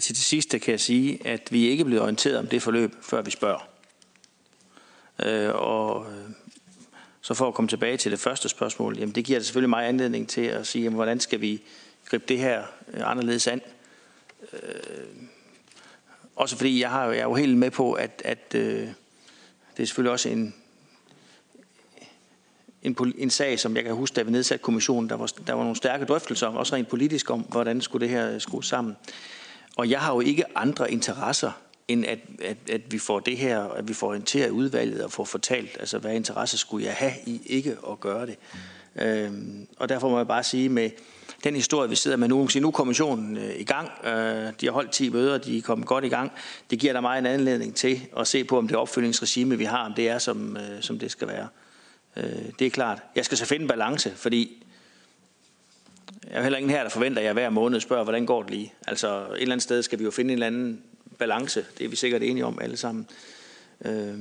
Til 0.03 0.15
det 0.15 0.23
sidste 0.23 0.59
kan 0.59 0.71
jeg 0.71 0.79
sige, 0.79 1.27
at 1.27 1.51
vi 1.51 1.67
ikke 1.67 1.81
er 1.81 1.85
blevet 1.85 2.01
orienteret 2.01 2.37
om 2.37 2.47
det 2.47 2.61
forløb, 2.61 2.95
før 3.01 3.21
vi 3.21 3.31
spørger. 3.31 3.67
Øh, 5.25 5.49
og 5.55 6.05
øh, 6.11 6.29
så 7.21 7.33
for 7.33 7.47
at 7.47 7.53
komme 7.53 7.69
tilbage 7.69 7.97
til 7.97 8.11
det 8.11 8.19
første 8.19 8.49
spørgsmål, 8.49 8.97
jamen 8.97 9.15
det 9.15 9.25
giver 9.25 9.39
det 9.39 9.45
selvfølgelig 9.45 9.69
mig 9.69 9.87
anledning 9.87 10.29
til 10.29 10.41
at 10.41 10.67
sige, 10.67 10.83
jamen, 10.83 10.95
hvordan 10.95 11.19
skal 11.19 11.41
vi 11.41 11.63
gribe 12.05 12.23
det 12.27 12.39
her 12.39 12.63
øh, 12.93 13.11
anderledes 13.11 13.47
an? 13.47 13.61
Øh, 14.53 14.59
også 16.35 16.55
fordi 16.57 16.81
jeg, 16.81 16.89
har, 16.89 17.05
jeg 17.05 17.19
er 17.19 17.23
jo 17.23 17.35
helt 17.35 17.57
med 17.57 17.71
på, 17.71 17.93
at, 17.93 18.21
at 18.25 18.55
øh, 18.55 18.87
det 19.77 19.83
er 19.83 19.85
selvfølgelig 19.85 20.11
også 20.11 20.29
en, 20.29 20.55
en, 22.81 22.97
en 23.17 23.29
sag, 23.29 23.59
som 23.59 23.75
jeg 23.75 23.83
kan 23.83 23.93
huske, 23.93 24.15
da 24.15 24.21
vi 24.21 24.31
nedsatte 24.31 24.63
kommissionen, 24.63 25.09
der 25.09 25.15
var, 25.15 25.27
der 25.47 25.53
var 25.53 25.63
nogle 25.63 25.75
stærke 25.75 26.05
drøftelser, 26.05 26.47
også 26.47 26.75
rent 26.75 26.87
politisk 26.87 27.29
om, 27.29 27.39
hvordan 27.39 27.81
skulle 27.81 28.07
det 28.07 28.15
her 28.15 28.39
skrues 28.39 28.65
sammen. 28.65 28.95
Og 29.77 29.89
jeg 29.89 29.99
har 29.99 30.13
jo 30.13 30.19
ikke 30.19 30.57
andre 30.57 30.91
interesser, 30.91 31.51
end 31.87 32.05
at, 32.05 32.19
at, 32.41 32.57
at 32.69 32.81
vi 32.91 32.99
får 32.99 33.19
det 33.19 33.37
her, 33.37 33.63
at 33.63 33.87
vi 33.87 33.93
får 33.93 34.07
orienteret 34.07 34.49
udvalget 34.49 35.03
og 35.03 35.11
får 35.11 35.23
fortalt, 35.23 35.77
altså 35.79 35.97
hvad 35.99 36.13
interesse 36.13 36.57
skulle 36.57 36.85
jeg 36.85 36.93
have 36.93 37.13
i 37.25 37.41
ikke 37.45 37.77
at 37.91 37.99
gøre 37.99 38.25
det. 38.25 38.37
Øhm, 38.95 39.67
og 39.77 39.89
derfor 39.89 40.09
må 40.09 40.17
jeg 40.17 40.27
bare 40.27 40.43
sige 40.43 40.69
med 40.69 40.89
den 41.43 41.55
historie, 41.55 41.89
vi 41.89 41.95
sidder 41.95 42.17
med 42.17 42.27
nu, 42.27 42.47
nu 42.55 42.67
er 42.67 42.71
kommissionen 42.71 43.37
øh, 43.37 43.59
i 43.59 43.63
gang, 43.63 43.89
øh, 44.03 44.53
de 44.61 44.65
har 44.65 44.71
holdt 44.71 44.91
10 44.91 45.09
møder, 45.09 45.37
de 45.37 45.57
er 45.57 45.61
kommet 45.61 45.87
godt 45.87 46.05
i 46.05 46.09
gang. 46.09 46.31
Det 46.69 46.79
giver 46.79 46.93
der 46.93 47.01
mig 47.01 47.19
en 47.19 47.25
anledning 47.25 47.75
til 47.75 48.01
at 48.17 48.27
se 48.27 48.43
på, 48.43 48.57
om 48.57 48.67
det 48.67 48.77
opfølgningsregime, 48.77 49.57
vi 49.57 49.63
har, 49.63 49.85
om 49.85 49.93
det 49.93 50.09
er, 50.09 50.17
som, 50.17 50.57
øh, 50.57 50.81
som 50.81 50.99
det 50.99 51.11
skal 51.11 51.27
være. 51.27 51.47
Øh, 52.17 52.51
det 52.59 52.67
er 52.67 52.71
klart. 52.71 52.99
Jeg 53.15 53.25
skal 53.25 53.37
så 53.37 53.45
finde 53.45 53.61
en 53.61 53.67
balance, 53.67 54.11
fordi 54.15 54.62
jeg 56.29 56.37
er 56.37 56.41
heller 56.41 56.57
ingen 56.57 56.69
her, 56.69 56.83
der 56.83 56.89
forventer, 56.89 57.19
at 57.19 57.25
jeg 57.25 57.33
hver 57.33 57.49
måned 57.49 57.79
spørger, 57.79 58.03
hvordan 58.03 58.25
går 58.25 58.41
det 58.41 58.51
lige. 58.51 58.73
Altså 58.87 59.07
et 59.07 59.41
eller 59.41 59.53
andet 59.53 59.63
sted 59.63 59.83
skal 59.83 59.99
vi 59.99 60.03
jo 60.03 60.11
finde 60.11 60.31
en 60.31 60.33
eller 60.33 60.47
anden 60.47 60.81
balance. 61.17 61.65
Det 61.77 61.85
er 61.85 61.89
vi 61.89 61.95
sikkert 61.95 62.23
enige 62.23 62.45
om 62.45 62.59
alle 62.61 62.77
sammen. 62.77 63.07
Øh, 63.85 64.19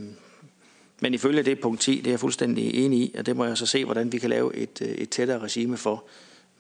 men 1.01 1.15
ifølge 1.15 1.43
det 1.43 1.61
punkt 1.61 1.81
10, 1.81 1.97
det 1.97 2.07
er 2.07 2.11
jeg 2.11 2.21
fuldstændig 2.21 2.75
enig 2.85 2.99
i, 2.99 3.15
og 3.19 3.27
det 3.27 3.37
må 3.37 3.45
jeg 3.45 3.59
så 3.59 3.67
se, 3.67 3.85
hvordan 3.85 4.13
vi 4.13 4.19
kan 4.19 4.31
lave 4.31 4.57
et, 4.57 4.83
øh, 4.83 4.89
et 4.89 5.11
tættere 5.11 5.39
regime 5.39 5.77
for. 5.77 6.05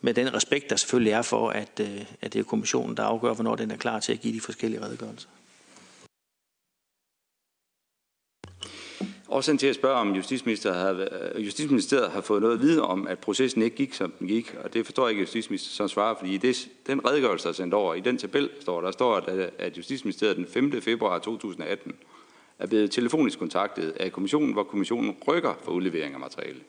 Med 0.00 0.14
den 0.14 0.34
respekt, 0.34 0.70
der 0.70 0.76
selvfølgelig 0.76 1.12
er 1.12 1.22
for, 1.22 1.50
at, 1.50 1.80
øh, 1.80 2.04
at 2.20 2.32
det 2.32 2.38
er 2.38 2.44
kommissionen, 2.44 2.96
der 2.96 3.02
afgør, 3.02 3.34
hvornår 3.34 3.56
den 3.56 3.70
er 3.70 3.76
klar 3.76 4.00
til 4.00 4.12
at 4.12 4.20
give 4.20 4.34
de 4.34 4.40
forskellige 4.40 4.84
redegørelser. 4.84 5.28
Årsagen 9.32 9.58
til 9.58 9.66
at 9.66 9.74
spørge, 9.74 9.96
om 9.96 10.14
Justitsministeriet 10.14 10.78
har, 10.78 11.08
øh, 11.34 11.44
Justitsministeriet 11.44 12.10
har 12.10 12.20
fået 12.20 12.42
noget 12.42 12.54
at 12.54 12.60
vide 12.60 12.82
om, 12.82 13.06
at 13.06 13.18
processen 13.18 13.62
ikke 13.62 13.76
gik, 13.76 13.94
som 13.94 14.12
den 14.18 14.28
gik, 14.28 14.54
og 14.64 14.74
det 14.74 14.86
forstår 14.86 15.02
jeg 15.02 15.10
ikke, 15.10 15.20
at 15.20 15.26
Justitsministeriet 15.26 15.90
svarer, 15.90 16.14
fordi 16.18 16.34
i 16.34 16.36
det, 16.36 16.68
den 16.86 17.06
redegørelse, 17.06 17.44
der 17.44 17.48
er 17.48 17.54
sendt 17.54 17.74
over, 17.74 17.94
i 17.94 18.00
den 18.00 18.18
tabel 18.18 18.50
står 18.60 18.80
der, 18.80 18.90
står, 18.90 19.16
at, 19.16 19.50
at 19.58 19.76
Justitsministeriet 19.76 20.36
den 20.36 20.46
5. 20.46 20.82
februar 20.82 21.18
2018 21.18 21.94
er 22.58 22.66
blevet 22.66 22.90
telefonisk 22.90 23.38
kontaktet 23.38 23.90
af 23.90 24.12
kommissionen, 24.12 24.52
hvor 24.52 24.64
kommissionen 24.64 25.16
rykker 25.28 25.54
for 25.62 25.72
udlevering 25.72 26.14
af 26.14 26.20
materiale. 26.20 26.60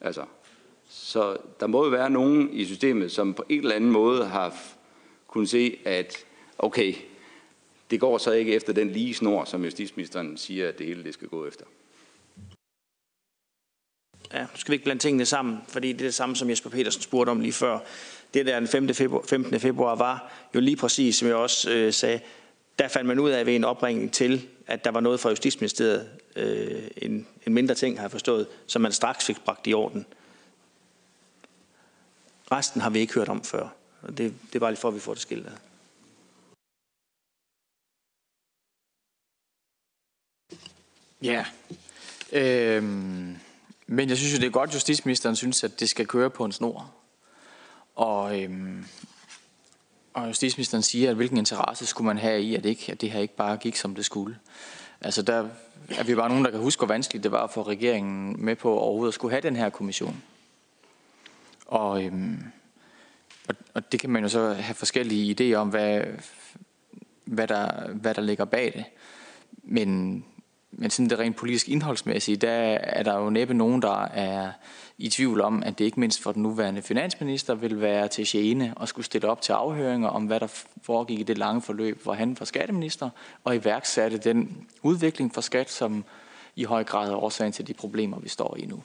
Altså, 0.00 0.24
så 0.88 1.36
der 1.60 1.66
må 1.66 1.84
jo 1.84 1.90
være 1.90 2.10
nogen 2.10 2.50
i 2.52 2.64
systemet, 2.64 3.12
som 3.12 3.34
på 3.34 3.44
en 3.48 3.60
eller 3.60 3.74
anden 3.74 3.90
måde 3.90 4.24
har 4.24 4.54
kunnet 5.28 5.48
se, 5.48 5.78
at 5.84 6.24
okay, 6.58 6.94
det 7.90 8.00
går 8.00 8.18
så 8.18 8.32
ikke 8.32 8.54
efter 8.54 8.72
den 8.72 8.90
lige 8.90 9.14
snor, 9.14 9.44
som 9.44 9.64
justitsministeren 9.64 10.36
siger, 10.36 10.68
at 10.68 10.78
det 10.78 10.86
hele 10.86 11.04
det 11.04 11.14
skal 11.14 11.28
gå 11.28 11.46
efter. 11.46 11.64
Ja, 14.32 14.40
nu 14.40 14.48
skal 14.54 14.70
vi 14.70 14.74
ikke 14.74 14.84
blande 14.84 15.02
tingene 15.02 15.26
sammen, 15.26 15.58
fordi 15.68 15.92
det 15.92 16.00
er 16.00 16.06
det 16.06 16.14
samme, 16.14 16.36
som 16.36 16.50
Jesper 16.50 16.70
Petersen 16.70 17.02
spurgte 17.02 17.30
om 17.30 17.40
lige 17.40 17.52
før. 17.52 17.78
Det 18.34 18.46
der 18.46 18.58
den 18.58 18.68
5. 18.68 18.94
Februar, 18.94 19.22
15. 19.22 19.60
februar 19.60 19.94
var 19.94 20.32
jo 20.54 20.60
lige 20.60 20.76
præcis, 20.76 21.16
som 21.16 21.28
jeg 21.28 21.36
også 21.36 21.70
øh, 21.70 21.92
sagde, 21.92 22.20
der 22.78 22.88
fandt 22.88 23.06
man 23.06 23.18
ud 23.18 23.30
af 23.30 23.46
ved 23.46 23.56
en 23.56 23.64
opringning 23.64 24.12
til, 24.12 24.48
at 24.66 24.84
der 24.84 24.90
var 24.90 25.00
noget 25.00 25.20
fra 25.20 25.30
Justitsministeriet, 25.30 26.08
øh, 26.36 26.82
en, 26.96 27.26
en 27.46 27.54
mindre 27.54 27.74
ting 27.74 27.96
har 27.98 28.04
jeg 28.04 28.10
forstået, 28.10 28.46
som 28.66 28.82
man 28.82 28.92
straks 28.92 29.24
fik 29.24 29.36
bragt 29.44 29.66
i 29.66 29.74
orden. 29.74 30.06
Resten 32.52 32.80
har 32.80 32.90
vi 32.90 32.98
ikke 32.98 33.14
hørt 33.14 33.28
om 33.28 33.44
før. 33.44 33.68
Og 34.02 34.18
det, 34.18 34.34
det 34.46 34.54
er 34.54 34.60
bare 34.60 34.70
lige 34.70 34.80
for, 34.80 34.88
at 34.88 34.94
vi 34.94 35.00
får 35.00 35.14
det 35.14 35.22
skilt 35.22 35.46
Ja. 41.24 41.44
Øhm, 42.32 43.36
men 43.86 44.08
jeg 44.08 44.16
synes 44.16 44.32
jo, 44.34 44.38
det 44.38 44.46
er 44.46 44.50
godt, 44.50 44.70
at 44.70 44.74
justitsministeren 44.74 45.36
synes, 45.36 45.64
at 45.64 45.80
det 45.80 45.88
skal 45.88 46.06
køre 46.06 46.30
på 46.30 46.44
en 46.44 46.52
snor. 46.52 46.92
Og, 47.94 48.42
øhm, 48.42 48.84
og 50.14 50.28
justitsministeren 50.28 50.82
siger, 50.82 51.10
at 51.10 51.16
hvilken 51.16 51.38
interesse 51.38 51.86
skulle 51.86 52.06
man 52.06 52.18
have 52.18 52.42
i, 52.42 52.54
at, 52.54 52.64
ikke, 52.64 52.92
at 52.92 53.00
det 53.00 53.10
her 53.10 53.20
ikke 53.20 53.36
bare 53.36 53.56
gik, 53.56 53.76
som 53.76 53.94
det 53.94 54.04
skulle. 54.04 54.38
Altså 55.00 55.22
der 55.22 55.48
er 55.88 56.04
vi 56.04 56.14
bare 56.14 56.28
nogen, 56.28 56.44
der 56.44 56.50
kan 56.50 56.60
huske, 56.60 56.80
hvor 56.80 56.86
vanskeligt 56.86 57.24
det 57.24 57.32
var 57.32 57.46
for 57.46 57.68
regeringen 57.68 58.44
med 58.44 58.56
på 58.56 58.78
overhovedet 58.78 59.10
at 59.10 59.14
skulle 59.14 59.32
have 59.32 59.42
den 59.42 59.56
her 59.56 59.70
kommission. 59.70 60.22
Og, 61.66 62.04
øhm, 62.04 62.42
og, 63.48 63.54
og 63.74 63.92
det 63.92 64.00
kan 64.00 64.10
man 64.10 64.22
jo 64.22 64.28
så 64.28 64.52
have 64.52 64.74
forskellige 64.74 65.54
idéer 65.54 65.56
om, 65.56 65.68
hvad, 65.68 66.02
hvad, 67.24 67.48
der, 67.48 67.92
hvad 67.92 68.14
der 68.14 68.22
ligger 68.22 68.44
bag 68.44 68.72
det. 68.76 68.84
Men 69.62 70.24
men 70.78 70.90
sådan 70.90 71.10
det 71.10 71.18
rent 71.18 71.36
politisk 71.36 71.68
indholdsmæssige, 71.68 72.36
der 72.36 72.50
er 72.50 73.02
der 73.02 73.18
jo 73.18 73.30
næppe 73.30 73.54
nogen, 73.54 73.82
der 73.82 74.04
er 74.04 74.52
i 74.98 75.08
tvivl 75.08 75.40
om, 75.40 75.62
at 75.62 75.78
det 75.78 75.84
ikke 75.84 76.00
mindst 76.00 76.22
for 76.22 76.32
den 76.32 76.42
nuværende 76.42 76.82
finansminister 76.82 77.54
vil 77.54 77.80
være 77.80 78.08
til 78.08 78.24
gene 78.28 78.72
og 78.76 78.88
skulle 78.88 79.06
stille 79.06 79.28
op 79.28 79.40
til 79.40 79.52
afhøringer 79.52 80.08
om, 80.08 80.24
hvad 80.24 80.40
der 80.40 80.64
foregik 80.82 81.20
i 81.20 81.22
det 81.22 81.38
lange 81.38 81.62
forløb, 81.62 82.02
hvor 82.02 82.14
han 82.14 82.36
var 82.38 82.46
skatteminister, 82.46 83.10
og 83.44 83.56
iværksatte 83.56 84.18
den 84.18 84.66
udvikling 84.82 85.34
for 85.34 85.40
skat, 85.40 85.70
som 85.70 86.04
i 86.56 86.64
høj 86.64 86.84
grad 86.84 87.10
er 87.10 87.16
årsagen 87.16 87.52
til 87.52 87.66
de 87.66 87.74
problemer, 87.74 88.18
vi 88.18 88.28
står 88.28 88.56
i 88.58 88.66
nu. 88.66 88.82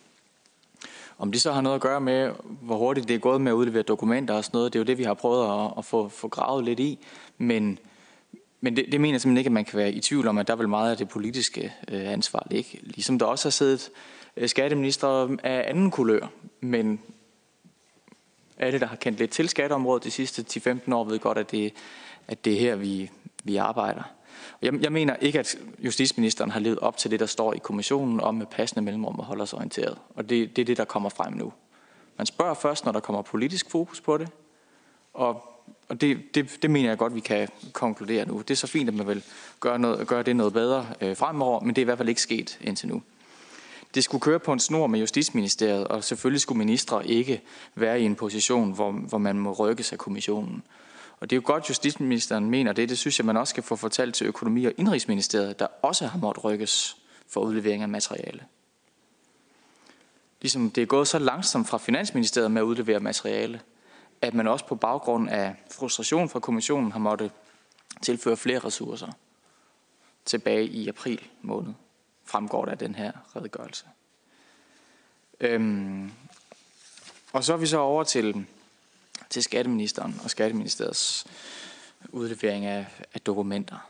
Om 1.17 1.31
det 1.31 1.41
så 1.41 1.51
har 1.51 1.61
noget 1.61 1.75
at 1.75 1.81
gøre 1.81 2.01
med, 2.01 2.31
hvor 2.61 2.77
hurtigt 2.77 3.07
det 3.07 3.15
er 3.15 3.19
gået 3.19 3.41
med 3.41 3.51
at 3.51 3.55
udlevere 3.55 3.83
dokumenter 3.83 4.33
og 4.33 4.43
sådan 4.43 4.57
noget, 4.57 4.73
det 4.73 4.79
er 4.79 4.83
jo 4.83 4.85
det, 4.85 4.97
vi 4.97 5.03
har 5.03 5.13
prøvet 5.13 5.65
at, 5.65 5.73
at 5.77 5.85
få, 5.85 6.09
få 6.09 6.27
gravet 6.27 6.63
lidt 6.63 6.79
i. 6.79 6.99
Men 7.37 7.79
men 8.61 8.75
det, 8.75 8.85
det 8.91 9.01
mener 9.01 9.13
jeg 9.13 9.21
simpelthen 9.21 9.37
ikke, 9.37 9.47
at 9.47 9.51
man 9.51 9.65
kan 9.65 9.77
være 9.77 9.91
i 9.91 9.99
tvivl 9.99 10.27
om, 10.27 10.37
at 10.37 10.47
der 10.47 10.55
vil 10.55 10.69
meget 10.69 10.91
af 10.91 10.97
det 10.97 11.09
politiske 11.09 11.73
øh, 11.87 12.11
ansvar 12.11 12.47
ligge. 12.51 12.79
Ligesom 12.81 13.19
der 13.19 13.25
også 13.25 13.45
har 13.45 13.51
siddet 13.51 13.89
øh, 14.37 14.49
skatteminister 14.49 15.37
af 15.43 15.63
anden 15.69 15.91
kulør, 15.91 16.31
men 16.61 16.99
alle, 18.57 18.79
der 18.79 18.85
har 18.85 18.95
kendt 18.95 19.19
lidt 19.19 19.31
til 19.31 19.49
skatteområdet 19.49 20.03
de 20.03 20.11
sidste 20.11 20.45
10-15 20.87 20.93
år, 20.93 21.03
ved 21.03 21.19
godt, 21.19 21.37
at 21.37 21.51
det, 21.51 21.73
at 22.27 22.45
det 22.45 22.53
er 22.53 22.59
her, 22.59 22.75
vi, 22.75 23.11
vi 23.43 23.55
arbejder. 23.55 24.03
Jeg, 24.61 24.83
jeg 24.83 24.91
mener 24.91 25.15
ikke, 25.15 25.39
at 25.39 25.57
justitsministeren 25.79 26.51
har 26.51 26.59
levet 26.59 26.79
op 26.79 26.97
til 26.97 27.11
det, 27.11 27.19
der 27.19 27.25
står 27.25 27.53
i 27.53 27.57
kommissionen 27.57 28.19
om 28.19 28.35
med 28.35 28.45
passende 28.45 28.81
mellemrum 28.81 29.19
at 29.19 29.25
holde 29.25 29.41
os 29.41 29.53
orienteret. 29.53 29.97
Og 30.15 30.29
det, 30.29 30.55
det 30.55 30.61
er 30.61 30.65
det, 30.65 30.77
der 30.77 30.85
kommer 30.85 31.09
frem 31.09 31.33
nu. 31.33 31.53
Man 32.17 32.25
spørger 32.25 32.53
først, 32.53 32.85
når 32.85 32.91
der 32.91 32.99
kommer 32.99 33.21
politisk 33.21 33.71
fokus 33.71 34.01
på 34.01 34.17
det, 34.17 34.29
og 35.13 35.43
og 35.89 36.01
det, 36.01 36.35
det, 36.35 36.57
det 36.61 36.71
mener 36.71 36.89
jeg 36.89 36.97
godt, 36.97 37.15
vi 37.15 37.19
kan 37.19 37.47
konkludere 37.73 38.27
nu. 38.27 38.37
Det 38.39 38.51
er 38.51 38.55
så 38.55 38.67
fint, 38.67 38.89
at 38.89 38.95
man 38.95 39.07
vil 39.07 39.23
gøre, 39.59 39.79
noget, 39.79 40.07
gøre 40.07 40.23
det 40.23 40.35
noget 40.35 40.53
bedre 40.53 40.87
øh, 41.01 41.17
fremover, 41.17 41.59
men 41.59 41.69
det 41.69 41.77
er 41.77 41.83
i 41.83 41.85
hvert 41.85 41.97
fald 41.97 42.09
ikke 42.09 42.21
sket 42.21 42.59
indtil 42.61 42.87
nu. 42.89 43.01
Det 43.95 44.03
skulle 44.03 44.21
køre 44.21 44.39
på 44.39 44.53
en 44.53 44.59
snor 44.59 44.87
med 44.87 44.99
Justitsministeriet, 44.99 45.87
og 45.87 46.03
selvfølgelig 46.03 46.41
skulle 46.41 46.57
ministre 46.57 47.07
ikke 47.07 47.41
være 47.75 48.01
i 48.01 48.03
en 48.03 48.15
position, 48.15 48.71
hvor, 48.71 48.91
hvor 48.91 49.17
man 49.17 49.39
må 49.39 49.51
rykkes 49.51 49.91
af 49.91 49.97
kommissionen. 49.97 50.63
Og 51.19 51.29
det 51.29 51.35
er 51.35 51.37
jo 51.37 51.45
godt, 51.45 51.63
at 51.63 51.69
justitsministeren 51.69 52.49
mener 52.49 52.73
det. 52.73 52.89
Det 52.89 52.97
synes 52.97 53.19
jeg, 53.19 53.25
man 53.25 53.37
også 53.37 53.51
skal 53.51 53.63
få 53.63 53.75
fortalt 53.75 54.15
til 54.15 54.27
økonomi- 54.27 54.65
og 54.65 54.73
indrigsministeriet, 54.77 55.59
der 55.59 55.67
også 55.81 56.07
har 56.07 56.19
måttet 56.19 56.43
rykkes 56.43 56.97
for 57.27 57.41
udlevering 57.41 57.83
af 57.83 57.89
materiale. 57.89 58.43
Ligesom 60.41 60.71
det 60.71 60.81
er 60.81 60.85
gået 60.85 61.07
så 61.07 61.19
langsomt 61.19 61.67
fra 61.67 61.77
Finansministeriet 61.77 62.51
med 62.51 62.61
at 62.61 62.65
udlevere 62.65 62.99
materiale, 62.99 63.59
at 64.21 64.33
man 64.33 64.47
også 64.47 64.65
på 64.65 64.75
baggrund 64.75 65.29
af 65.29 65.55
frustration 65.71 66.29
fra 66.29 66.39
kommissionen 66.39 66.91
har 66.91 66.99
måttet 66.99 67.31
tilføre 68.01 68.37
flere 68.37 68.59
ressourcer 68.59 69.11
tilbage 70.25 70.65
i 70.65 70.87
april 70.87 71.27
måned, 71.41 71.73
fremgår 72.25 72.65
der 72.65 72.71
af 72.71 72.77
den 72.77 72.95
her 72.95 73.11
redegørelse. 73.35 73.85
Øhm, 75.39 76.11
og 77.33 77.43
så 77.43 77.53
er 77.53 77.57
vi 77.57 77.67
så 77.67 77.77
over 77.77 78.03
til 78.03 78.45
til 79.29 79.43
skatteministeren 79.43 80.21
og 80.23 80.29
skatteministeriets 80.29 81.25
udlevering 82.09 82.65
af, 82.65 82.85
af 83.13 83.21
dokumenter. 83.21 83.89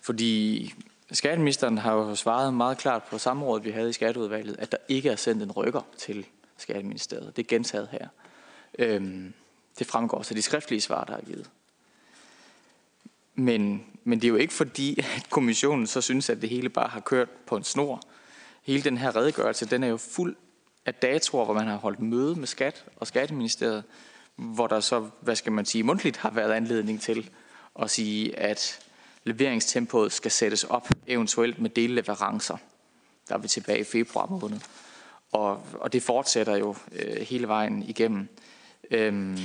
Fordi 0.00 0.74
skatteministeren 1.12 1.78
har 1.78 1.92
jo 1.92 2.14
svaret 2.14 2.54
meget 2.54 2.78
klart 2.78 3.02
på 3.02 3.18
samrådet, 3.18 3.64
vi 3.64 3.70
havde 3.70 3.90
i 3.90 3.92
skatteudvalget, 3.92 4.56
at 4.58 4.72
der 4.72 4.78
ikke 4.88 5.08
er 5.10 5.16
sendt 5.16 5.42
en 5.42 5.52
rykker 5.52 5.80
til 5.96 6.26
skatteministeriet. 6.56 7.36
Det 7.36 7.42
er 7.42 7.46
gentaget 7.48 7.88
her. 7.88 8.08
Øhm, 8.78 9.34
det 9.78 9.86
fremgår 9.86 10.22
så 10.22 10.34
de 10.34 10.42
skriftlige 10.42 10.80
svar, 10.80 11.04
der 11.04 11.16
er 11.16 11.20
givet. 11.20 11.50
Men, 13.34 13.84
men 14.04 14.20
det 14.20 14.24
er 14.24 14.28
jo 14.28 14.36
ikke 14.36 14.54
fordi, 14.54 14.98
at 14.98 15.26
kommissionen 15.30 15.86
så 15.86 16.00
synes, 16.00 16.30
at 16.30 16.42
det 16.42 16.48
hele 16.48 16.68
bare 16.68 16.88
har 16.88 17.00
kørt 17.00 17.30
på 17.30 17.56
en 17.56 17.64
snor. 17.64 18.02
Hele 18.62 18.82
den 18.82 18.98
her 18.98 19.16
redegørelse, 19.16 19.66
den 19.66 19.82
er 19.82 19.88
jo 19.88 19.96
fuld 19.96 20.36
af 20.86 20.94
datoer, 20.94 21.44
hvor 21.44 21.54
man 21.54 21.66
har 21.66 21.76
holdt 21.76 22.00
møde 22.00 22.36
med 22.36 22.46
skat 22.46 22.84
og 22.96 23.06
skatteministeriet, 23.06 23.84
hvor 24.36 24.66
der 24.66 24.80
så, 24.80 25.08
hvad 25.20 25.36
skal 25.36 25.52
man 25.52 25.66
sige, 25.66 25.84
mundtligt 25.84 26.16
har 26.16 26.30
været 26.30 26.52
anledning 26.52 27.00
til 27.00 27.30
at 27.82 27.90
sige, 27.90 28.38
at 28.38 28.80
leveringstempoet 29.24 30.12
skal 30.12 30.30
sættes 30.30 30.64
op, 30.64 30.88
eventuelt 31.06 31.58
med 31.58 31.70
delleverancer. 31.70 32.56
Der 33.28 33.34
er 33.34 33.38
vi 33.38 33.48
tilbage 33.48 33.80
i 33.80 33.84
februar 33.84 34.26
måned. 34.26 34.60
Og, 35.32 35.62
og 35.72 35.92
det 35.92 36.02
fortsætter 36.02 36.56
jo 36.56 36.76
øh, 36.92 37.16
hele 37.16 37.48
vejen 37.48 37.82
igennem. 37.82 38.28
Øhm, 38.90 39.38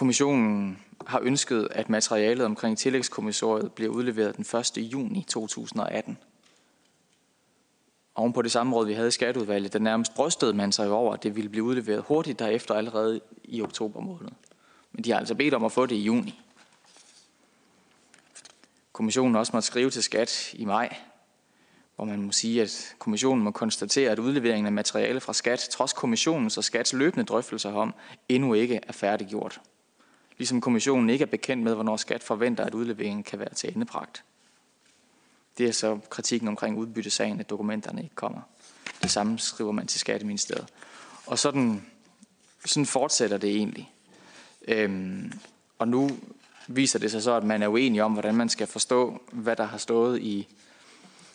kommissionen 0.00 0.78
har 1.06 1.20
ønsket, 1.22 1.68
at 1.70 1.88
materialet 1.88 2.46
omkring 2.46 2.78
tillægskommissoriet 2.78 3.72
bliver 3.72 3.90
udleveret 3.90 4.36
den 4.36 4.58
1. 4.58 4.92
juni 4.92 5.24
2018. 5.28 6.18
Oven 8.14 8.32
på 8.32 8.42
det 8.42 8.52
samme 8.52 8.76
råd, 8.76 8.86
vi 8.86 8.92
havde 8.92 9.08
i 9.08 9.10
skatteudvalget, 9.10 9.72
der 9.72 9.78
nærmest 9.78 10.14
brystede 10.14 10.52
man 10.52 10.72
sig 10.72 10.90
over, 10.90 11.14
at 11.14 11.22
det 11.22 11.36
ville 11.36 11.50
blive 11.50 11.64
udleveret 11.64 12.04
hurtigt 12.08 12.38
derefter 12.38 12.74
allerede 12.74 13.20
i 13.44 13.62
oktober 13.62 14.00
måned. 14.00 14.30
Men 14.92 15.04
de 15.04 15.10
har 15.10 15.18
altså 15.18 15.34
bedt 15.34 15.54
om 15.54 15.64
at 15.64 15.72
få 15.72 15.86
det 15.86 15.94
i 15.94 16.02
juni. 16.02 16.40
Kommissionen 18.92 19.36
også 19.36 19.50
måtte 19.52 19.66
skrive 19.66 19.90
til 19.90 20.02
skat 20.02 20.54
i 20.54 20.64
maj, 20.64 20.96
hvor 21.96 22.04
man 22.04 22.22
må 22.22 22.32
sige, 22.32 22.62
at 22.62 22.94
kommissionen 22.98 23.44
må 23.44 23.50
konstatere, 23.50 24.10
at 24.10 24.18
udleveringen 24.18 24.66
af 24.66 24.72
materiale 24.72 25.20
fra 25.20 25.32
skat, 25.32 25.58
trods 25.58 25.92
kommissionens 25.92 26.58
og 26.58 26.64
skats 26.64 26.92
løbende 26.92 27.24
drøftelser 27.24 27.72
om, 27.72 27.94
endnu 28.28 28.54
ikke 28.54 28.80
er 28.88 28.92
færdiggjort. 28.92 29.60
Ligesom 30.40 30.60
kommissionen 30.60 31.10
ikke 31.10 31.22
er 31.22 31.26
bekendt 31.26 31.64
med, 31.64 31.74
hvornår 31.74 31.96
skat 31.96 32.22
forventer, 32.22 32.64
at 32.64 32.74
udleveringen 32.74 33.22
kan 33.22 33.38
være 33.38 33.54
til 33.54 33.72
endepragt. 33.74 34.24
Det 35.58 35.68
er 35.68 35.72
så 35.72 35.98
kritikken 36.10 36.48
omkring 36.48 36.78
udbyttesagen, 36.78 37.40
at 37.40 37.50
dokumenterne 37.50 38.02
ikke 38.02 38.14
kommer. 38.14 38.40
Det 39.02 39.10
samme 39.10 39.38
skriver 39.38 39.72
man 39.72 39.86
til 39.86 40.00
Skatteministeriet. 40.00 40.66
Og 41.26 41.38
sådan, 41.38 41.86
sådan 42.64 42.86
fortsætter 42.86 43.38
det 43.38 43.50
egentlig. 43.50 43.92
Øhm, 44.68 45.32
og 45.78 45.88
nu 45.88 46.10
viser 46.68 46.98
det 46.98 47.10
sig 47.10 47.22
så, 47.22 47.32
at 47.32 47.44
man 47.44 47.62
er 47.62 47.68
uenig 47.68 48.02
om, 48.02 48.12
hvordan 48.12 48.34
man 48.34 48.48
skal 48.48 48.66
forstå, 48.66 49.22
hvad 49.32 49.56
der 49.56 49.64
har 49.64 49.78
stået 49.78 50.22
i, 50.22 50.48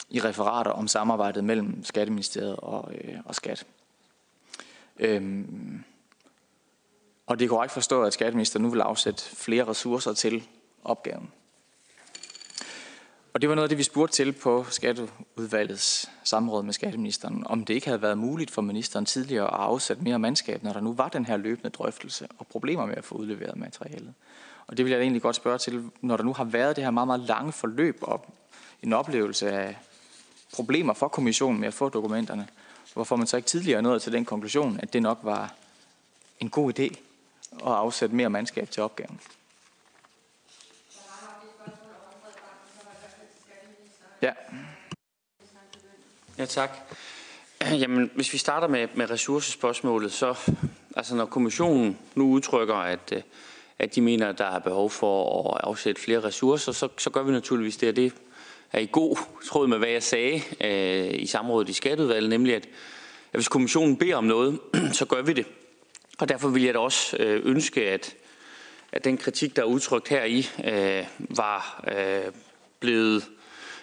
i 0.09 0.19
referater 0.19 0.71
om 0.71 0.87
samarbejdet 0.87 1.43
mellem 1.43 1.83
Skatteministeriet 1.83 2.55
og, 2.55 2.91
øh, 2.95 3.17
og 3.25 3.35
Skat. 3.35 3.65
Øhm, 4.99 5.83
og 7.27 7.39
det 7.39 7.45
er 7.45 7.49
korrekt 7.49 7.73
forstået, 7.73 8.07
at 8.07 8.13
skatteminister 8.13 8.59
nu 8.59 8.69
vil 8.69 8.81
afsætte 8.81 9.23
flere 9.23 9.67
ressourcer 9.67 10.13
til 10.13 10.43
opgaven. 10.83 11.31
Og 13.33 13.41
det 13.41 13.49
var 13.49 13.55
noget 13.55 13.65
af 13.65 13.69
det, 13.69 13.77
vi 13.77 13.83
spurgte 13.83 14.15
til 14.15 14.31
på 14.33 14.65
Skatteudvalgets 14.69 16.09
samråd 16.23 16.63
med 16.63 16.73
skatteministeren, 16.73 17.43
om 17.47 17.65
det 17.65 17.73
ikke 17.73 17.87
havde 17.87 18.01
været 18.01 18.17
muligt 18.17 18.51
for 18.51 18.61
ministeren 18.61 19.05
tidligere 19.05 19.45
at 19.45 19.59
afsætte 19.59 20.03
mere 20.03 20.19
mandskab, 20.19 20.63
når 20.63 20.73
der 20.73 20.79
nu 20.79 20.93
var 20.93 21.09
den 21.09 21.25
her 21.25 21.37
løbende 21.37 21.69
drøftelse 21.69 22.27
og 22.37 22.47
problemer 22.47 22.85
med 22.85 22.97
at 22.97 23.03
få 23.03 23.15
udleveret 23.15 23.57
materialet. 23.57 24.13
Og 24.67 24.77
det 24.77 24.85
vil 24.85 24.91
jeg 24.91 25.01
egentlig 25.01 25.21
godt 25.21 25.35
spørge 25.35 25.57
til, 25.57 25.89
når 26.01 26.17
der 26.17 26.23
nu 26.23 26.33
har 26.33 26.43
været 26.43 26.75
det 26.75 26.83
her 26.83 26.91
meget, 26.91 27.07
meget 27.07 27.21
lange 27.21 27.51
forløb 27.51 27.97
og 28.01 28.25
en 28.83 28.93
oplevelse 28.93 29.51
af 29.51 29.77
problemer 30.53 30.93
for 30.93 31.07
kommissionen 31.07 31.59
med 31.59 31.67
at 31.67 31.73
få 31.73 31.89
dokumenterne, 31.89 32.47
hvorfor 32.93 33.15
man 33.15 33.27
så 33.27 33.37
ikke 33.37 33.47
tidligere 33.47 33.81
nået 33.81 34.01
til 34.01 34.13
den 34.13 34.25
konklusion, 34.25 34.79
at 34.79 34.93
det 34.93 35.01
nok 35.01 35.19
var 35.23 35.53
en 36.39 36.49
god 36.49 36.79
idé 36.79 37.04
at 37.61 37.71
afsætte 37.71 38.15
mere 38.15 38.29
mandskab 38.29 38.69
til 38.69 38.83
opgaven. 38.83 39.19
Ja. 44.21 44.31
Ja, 46.37 46.45
tak. 46.45 46.69
Jamen, 47.61 48.11
hvis 48.15 48.33
vi 48.33 48.37
starter 48.37 48.67
med, 48.67 48.87
med 48.95 49.09
ressourcespørgsmålet, 49.09 50.11
så 50.11 50.51
altså 50.95 51.15
når 51.15 51.25
kommissionen 51.25 51.97
nu 52.15 52.29
udtrykker, 52.29 52.75
at, 52.75 53.13
øh, 53.15 53.21
at 53.79 53.95
de 53.95 54.01
mener, 54.01 54.29
at 54.29 54.37
der 54.37 54.45
er 54.45 54.59
behov 54.59 54.89
for 54.89 55.53
at 55.53 55.61
afsætte 55.63 56.01
flere 56.01 56.23
ressourcer, 56.23 56.71
så, 56.71 56.87
så 56.97 57.09
gør 57.09 57.23
vi 57.23 57.31
naturligvis 57.31 57.77
det, 57.77 57.89
og 57.89 57.95
det 57.95 58.13
er 58.71 58.79
i 58.79 58.89
god 58.91 59.17
tråd 59.45 59.67
med, 59.67 59.77
hvad 59.77 59.89
jeg 59.89 60.03
sagde 60.03 60.41
øh, 60.61 61.21
i 61.21 61.25
samrådet 61.25 61.69
i 61.69 61.73
skatteudvalget, 61.73 62.29
nemlig 62.29 62.55
at, 62.55 62.65
at 62.65 63.39
hvis 63.39 63.47
kommissionen 63.47 63.97
beder 63.97 64.15
om 64.15 64.23
noget, 64.23 64.59
så 64.99 65.05
gør 65.05 65.21
vi 65.21 65.33
det. 65.33 65.45
Og 66.17 66.29
derfor 66.29 66.49
vil 66.49 66.63
jeg 66.63 66.73
da 66.73 66.79
også 66.79 67.17
øh, 67.19 67.41
ønske, 67.45 67.89
at, 67.89 68.15
at 68.91 69.03
den 69.03 69.17
kritik, 69.17 69.55
der 69.55 69.61
er 69.61 69.65
udtrykt 69.65 70.07
her 70.07 70.23
i, 70.23 70.47
øh, 70.65 71.05
var 71.17 71.83
øh, 71.87 72.31
blevet 72.79 73.29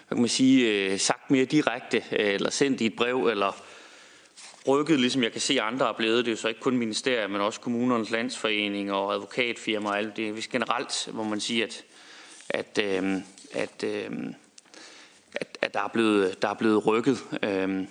hvad 0.07 0.15
kan 0.15 0.21
man 0.21 0.29
sige, 0.29 0.71
øh, 0.71 0.99
sagt 0.99 1.31
mere 1.31 1.45
direkte, 1.45 1.97
øh, 1.97 2.33
eller 2.33 2.49
sendt 2.49 2.81
i 2.81 2.85
et 2.85 2.95
brev, 2.95 3.27
eller 3.27 3.63
rykket, 4.67 4.99
ligesom 4.99 5.23
jeg 5.23 5.31
kan 5.31 5.41
se 5.41 5.61
andre 5.61 5.87
er 5.87 5.93
blevet. 5.93 6.25
Det 6.25 6.31
er 6.31 6.35
jo 6.35 6.41
så 6.41 6.47
ikke 6.47 6.59
kun 6.59 6.77
ministeriet, 6.77 7.31
men 7.31 7.41
også 7.41 7.59
kommunernes 7.59 8.09
landsforening 8.09 8.91
og 8.91 9.13
advokatfirmaer 9.13 9.91
og 9.91 9.97
alt 9.97 10.17
det. 10.17 10.33
Hvis 10.33 10.47
generelt 10.47 11.09
må 11.13 11.23
man 11.23 11.39
sige, 11.39 11.63
at, 11.63 11.83
at, 12.49 12.79
øh, 12.83 13.13
at, 13.51 13.83
øh, 13.83 14.09
at, 15.35 15.57
at 15.61 15.73
der, 15.73 15.79
er 15.79 15.87
blevet, 15.87 16.41
der 16.41 16.47
er 16.47 16.53
blevet 16.53 16.85
rykket. 16.85 17.23
Øh, 17.43 17.83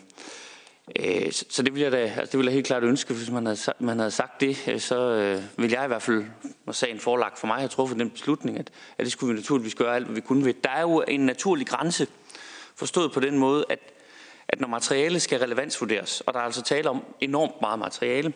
Øh, 1.00 1.32
så 1.32 1.62
det 1.62 1.74
ville 1.74 1.84
jeg 1.84 1.92
da, 1.92 1.98
altså 1.98 2.32
det 2.32 2.38
ville 2.38 2.48
jeg 2.48 2.54
helt 2.54 2.66
klart 2.66 2.82
ønske, 2.82 3.14
hvis 3.14 3.30
man 3.30 3.46
havde, 3.46 3.58
man 3.78 3.98
havde 3.98 4.10
sagt 4.10 4.40
det, 4.40 4.68
øh, 4.68 4.80
så 4.80 5.10
øh, 5.10 5.42
vil 5.56 5.70
jeg 5.70 5.84
i 5.84 5.86
hvert 5.86 6.02
fald, 6.02 6.24
når 6.66 6.72
sagen 6.72 7.00
forlagt 7.00 7.38
for 7.38 7.46
mig, 7.46 7.56
have 7.56 7.68
truffet 7.68 7.98
den 7.98 8.10
beslutning, 8.10 8.58
at, 8.58 8.70
at 8.98 9.04
det 9.04 9.12
skulle 9.12 9.34
vi 9.34 9.40
naturligvis 9.40 9.74
gøre 9.74 9.94
alt, 9.94 10.04
hvad 10.04 10.14
vi 10.14 10.20
kunne 10.20 10.44
ved. 10.44 10.54
Der 10.54 10.70
er 10.70 10.80
jo 10.80 11.04
en 11.08 11.20
naturlig 11.20 11.66
grænse, 11.66 12.06
forstået 12.76 13.12
på 13.12 13.20
den 13.20 13.38
måde, 13.38 13.64
at, 13.68 13.78
at 14.48 14.60
når 14.60 14.68
materiale 14.68 15.20
skal 15.20 15.38
relevansvurderes, 15.38 16.20
og 16.20 16.34
der 16.34 16.40
er 16.40 16.44
altså 16.44 16.62
tale 16.62 16.90
om 16.90 17.04
enormt 17.20 17.60
meget 17.60 17.78
materiale, 17.78 18.32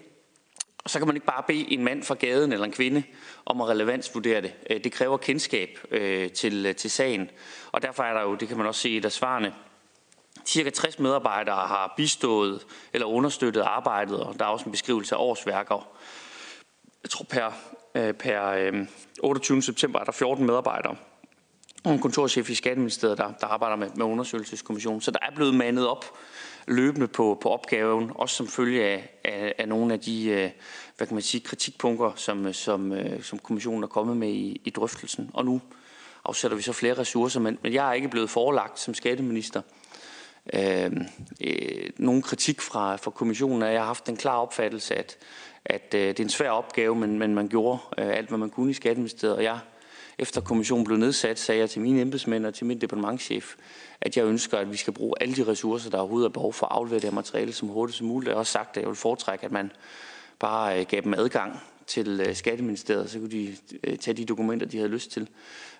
så 0.86 0.98
kan 0.98 1.06
man 1.06 1.16
ikke 1.16 1.26
bare 1.26 1.42
bede 1.46 1.72
en 1.72 1.84
mand 1.84 2.02
fra 2.02 2.14
gaden 2.14 2.52
eller 2.52 2.66
en 2.66 2.72
kvinde 2.72 3.02
om 3.46 3.60
at 3.60 3.68
relevansvurdere 3.68 4.42
det. 4.42 4.52
Øh, 4.70 4.84
det 4.84 4.92
kræver 4.92 5.16
kendskab 5.16 5.78
øh, 5.90 6.30
til, 6.30 6.74
til 6.74 6.90
sagen, 6.90 7.30
og 7.72 7.82
derfor 7.82 8.02
er 8.02 8.14
der 8.14 8.22
jo, 8.22 8.34
det 8.34 8.48
kan 8.48 8.56
man 8.56 8.66
også 8.66 8.80
se 8.80 8.90
i 8.90 9.00
der 9.00 9.08
svarene, 9.08 9.52
Cirka 10.46 10.70
60 10.70 10.98
medarbejdere 10.98 11.56
har 11.56 11.94
bistået 11.96 12.66
eller 12.92 13.06
understøttet 13.06 13.60
arbejdet, 13.60 14.20
og 14.20 14.38
der 14.38 14.44
er 14.44 14.48
også 14.48 14.64
en 14.64 14.70
beskrivelse 14.70 15.14
af 15.14 15.18
årsværker. 15.20 15.88
Jeg 17.02 17.10
tror 17.10 17.24
per, 17.24 17.50
øh, 17.94 18.14
per 18.14 18.46
øh, 18.48 18.86
28. 19.20 19.62
September 19.62 20.00
er 20.00 20.04
der 20.04 20.12
14 20.12 20.46
medarbejdere 20.46 20.96
og 21.84 21.92
en 21.92 21.98
kontorchef 21.98 22.50
i 22.50 22.54
Skatteministeriet, 22.54 23.18
der, 23.18 23.32
der 23.40 23.46
arbejder 23.46 23.76
med, 23.76 23.90
med 23.94 24.06
undersøgelseskommissionen. 24.06 25.00
Så 25.00 25.10
der 25.10 25.18
er 25.22 25.34
blevet 25.34 25.54
mandet 25.54 25.88
op 25.88 26.04
løbende 26.66 27.08
på, 27.08 27.38
på 27.42 27.50
opgaven, 27.50 28.12
også 28.14 28.34
som 28.34 28.48
følge 28.48 28.84
af, 28.84 29.08
af, 29.24 29.54
af 29.58 29.68
nogle 29.68 29.92
af 29.92 30.00
de 30.00 30.28
øh, 30.28 30.50
hvad 30.96 31.06
kan 31.06 31.14
man 31.14 31.22
sige, 31.22 31.40
kritikpunkter, 31.40 32.12
som, 32.16 32.52
som, 32.52 32.94
som 33.22 33.38
kommissionen 33.38 33.82
er 33.82 33.86
kommet 33.86 34.16
med 34.16 34.28
i, 34.28 34.60
i 34.64 34.70
drøftelsen. 34.70 35.30
Og 35.34 35.44
nu 35.44 35.60
afsætter 36.24 36.56
vi 36.56 36.62
så 36.62 36.72
flere 36.72 36.98
ressourcer, 36.98 37.40
men, 37.40 37.58
men 37.62 37.72
jeg 37.72 37.88
er 37.88 37.92
ikke 37.92 38.08
blevet 38.08 38.30
forelagt 38.30 38.80
som 38.80 38.94
skatteminister 38.94 39.62
øh, 40.54 40.90
øh, 41.40 41.90
nogen 41.96 42.22
kritik 42.22 42.60
fra, 42.60 42.96
fra 42.96 43.10
kommissionen, 43.10 43.62
og 43.62 43.72
jeg 43.72 43.80
har 43.80 43.86
haft 43.86 44.06
den 44.06 44.16
klare 44.16 44.40
opfattelse, 44.40 44.94
at, 44.94 45.16
at 45.64 45.94
øh, 45.94 46.00
det 46.00 46.20
er 46.20 46.24
en 46.24 46.30
svær 46.30 46.50
opgave, 46.50 46.96
men, 46.96 47.18
men 47.18 47.34
man 47.34 47.48
gjorde 47.48 47.78
øh, 47.98 48.16
alt, 48.16 48.28
hvad 48.28 48.38
man 48.38 48.50
kunne 48.50 48.70
i 48.70 48.74
Skatteministeriet, 48.74 49.36
og 49.36 49.42
jeg 49.42 49.58
efter 50.18 50.40
kommissionen 50.40 50.84
blev 50.84 50.98
nedsat, 50.98 51.38
sagde 51.38 51.60
jeg 51.60 51.70
til 51.70 51.80
mine 51.80 52.00
embedsmænd 52.00 52.46
og 52.46 52.54
til 52.54 52.66
min 52.66 52.80
departementchef, 52.80 53.54
at 54.00 54.16
jeg 54.16 54.24
ønsker, 54.24 54.58
at 54.58 54.72
vi 54.72 54.76
skal 54.76 54.92
bruge 54.92 55.14
alle 55.20 55.36
de 55.36 55.46
ressourcer, 55.46 55.90
der 55.90 55.98
overhovedet 55.98 56.28
er 56.28 56.32
behov 56.32 56.52
for 56.52 56.66
at 56.66 56.72
aflevere 56.72 57.00
det 57.00 57.08
her 57.08 57.14
materiale 57.14 57.52
som 57.52 57.68
hurtigt 57.68 57.98
som 57.98 58.06
muligt. 58.06 58.28
Jeg 58.28 58.34
har 58.34 58.38
også 58.38 58.52
sagt, 58.52 58.76
at 58.76 58.80
jeg 58.80 58.88
vil 58.88 58.96
foretrække, 58.96 59.44
at 59.44 59.52
man 59.52 59.72
bare 60.38 60.80
øh, 60.80 60.86
gav 60.86 61.00
dem 61.00 61.14
adgang 61.14 61.60
til 61.86 62.20
øh, 62.28 62.34
Skatteministeriet, 62.34 63.10
så 63.10 63.18
kunne 63.18 63.30
de 63.30 63.56
øh, 63.84 63.98
tage 63.98 64.16
de 64.16 64.24
dokumenter, 64.24 64.66
de 64.66 64.76
havde 64.76 64.90
lyst 64.90 65.10
til. 65.10 65.28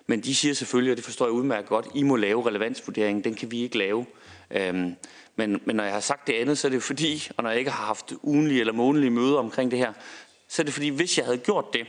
Men 0.07 0.21
de 0.21 0.35
siger 0.35 0.53
selvfølgelig, 0.53 0.91
og 0.91 0.97
det 0.97 1.05
forstår 1.05 1.25
jeg 1.25 1.33
udmærket 1.33 1.69
godt, 1.69 1.87
I 1.95 2.03
må 2.03 2.15
lave 2.15 2.47
relevansvurderingen, 2.47 3.23
den 3.23 3.35
kan 3.35 3.51
vi 3.51 3.61
ikke 3.61 3.77
lave. 3.77 4.05
Øhm, 4.51 4.95
men, 5.35 5.61
men 5.65 5.75
når 5.75 5.83
jeg 5.83 5.93
har 5.93 5.99
sagt 5.99 6.27
det 6.27 6.33
andet, 6.33 6.57
så 6.57 6.67
er 6.67 6.71
det 6.71 6.83
fordi, 6.83 7.29
og 7.37 7.43
når 7.43 7.49
jeg 7.49 7.59
ikke 7.59 7.71
har 7.71 7.85
haft 7.85 8.13
ugenlige 8.23 8.59
eller 8.59 8.73
månedlige 8.73 9.11
møder 9.11 9.37
omkring 9.37 9.71
det 9.71 9.79
her, 9.79 9.93
så 10.47 10.61
er 10.61 10.63
det 10.63 10.73
fordi, 10.73 10.89
hvis 10.89 11.17
jeg 11.17 11.25
havde 11.25 11.37
gjort 11.37 11.73
det, 11.73 11.87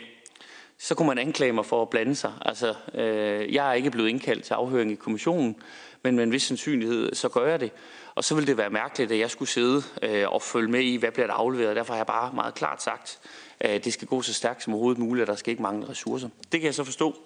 så 0.78 0.94
kunne 0.94 1.08
man 1.08 1.18
anklage 1.18 1.52
mig 1.52 1.66
for 1.66 1.82
at 1.82 1.90
blande 1.90 2.14
sig. 2.14 2.32
Altså, 2.44 2.74
øh, 2.94 3.54
jeg 3.54 3.68
er 3.68 3.72
ikke 3.72 3.90
blevet 3.90 4.08
indkaldt 4.08 4.44
til 4.44 4.54
afhøring 4.54 4.92
i 4.92 4.94
kommissionen, 4.94 5.56
men 6.02 6.16
med 6.16 6.24
en 6.24 6.32
vis 6.32 6.42
sandsynlighed, 6.42 7.14
så 7.14 7.28
gør 7.28 7.46
jeg 7.46 7.60
det. 7.60 7.70
Og 8.14 8.24
så 8.24 8.34
ville 8.34 8.46
det 8.46 8.56
være 8.56 8.70
mærkeligt, 8.70 9.12
at 9.12 9.18
jeg 9.18 9.30
skulle 9.30 9.48
sidde 9.48 9.82
øh, 10.02 10.28
og 10.28 10.42
følge 10.42 10.70
med 10.70 10.80
i, 10.80 10.96
hvad 10.96 11.10
bliver 11.10 11.26
der 11.26 11.34
afleveret. 11.34 11.76
Derfor 11.76 11.92
har 11.92 11.98
jeg 11.98 12.06
bare 12.06 12.32
meget 12.34 12.54
klart 12.54 12.82
sagt, 12.82 13.18
at 13.60 13.84
det 13.84 13.92
skal 13.92 14.08
gå 14.08 14.22
så 14.22 14.34
stærkt 14.34 14.62
som 14.62 14.72
overhovedet 14.72 14.98
muligt, 14.98 15.22
og 15.22 15.26
der 15.26 15.38
skal 15.38 15.50
ikke 15.50 15.62
mangle 15.62 15.88
ressourcer. 15.88 16.28
Det 16.52 16.60
kan 16.60 16.66
jeg 16.66 16.74
så 16.74 16.84
forstå, 16.84 17.16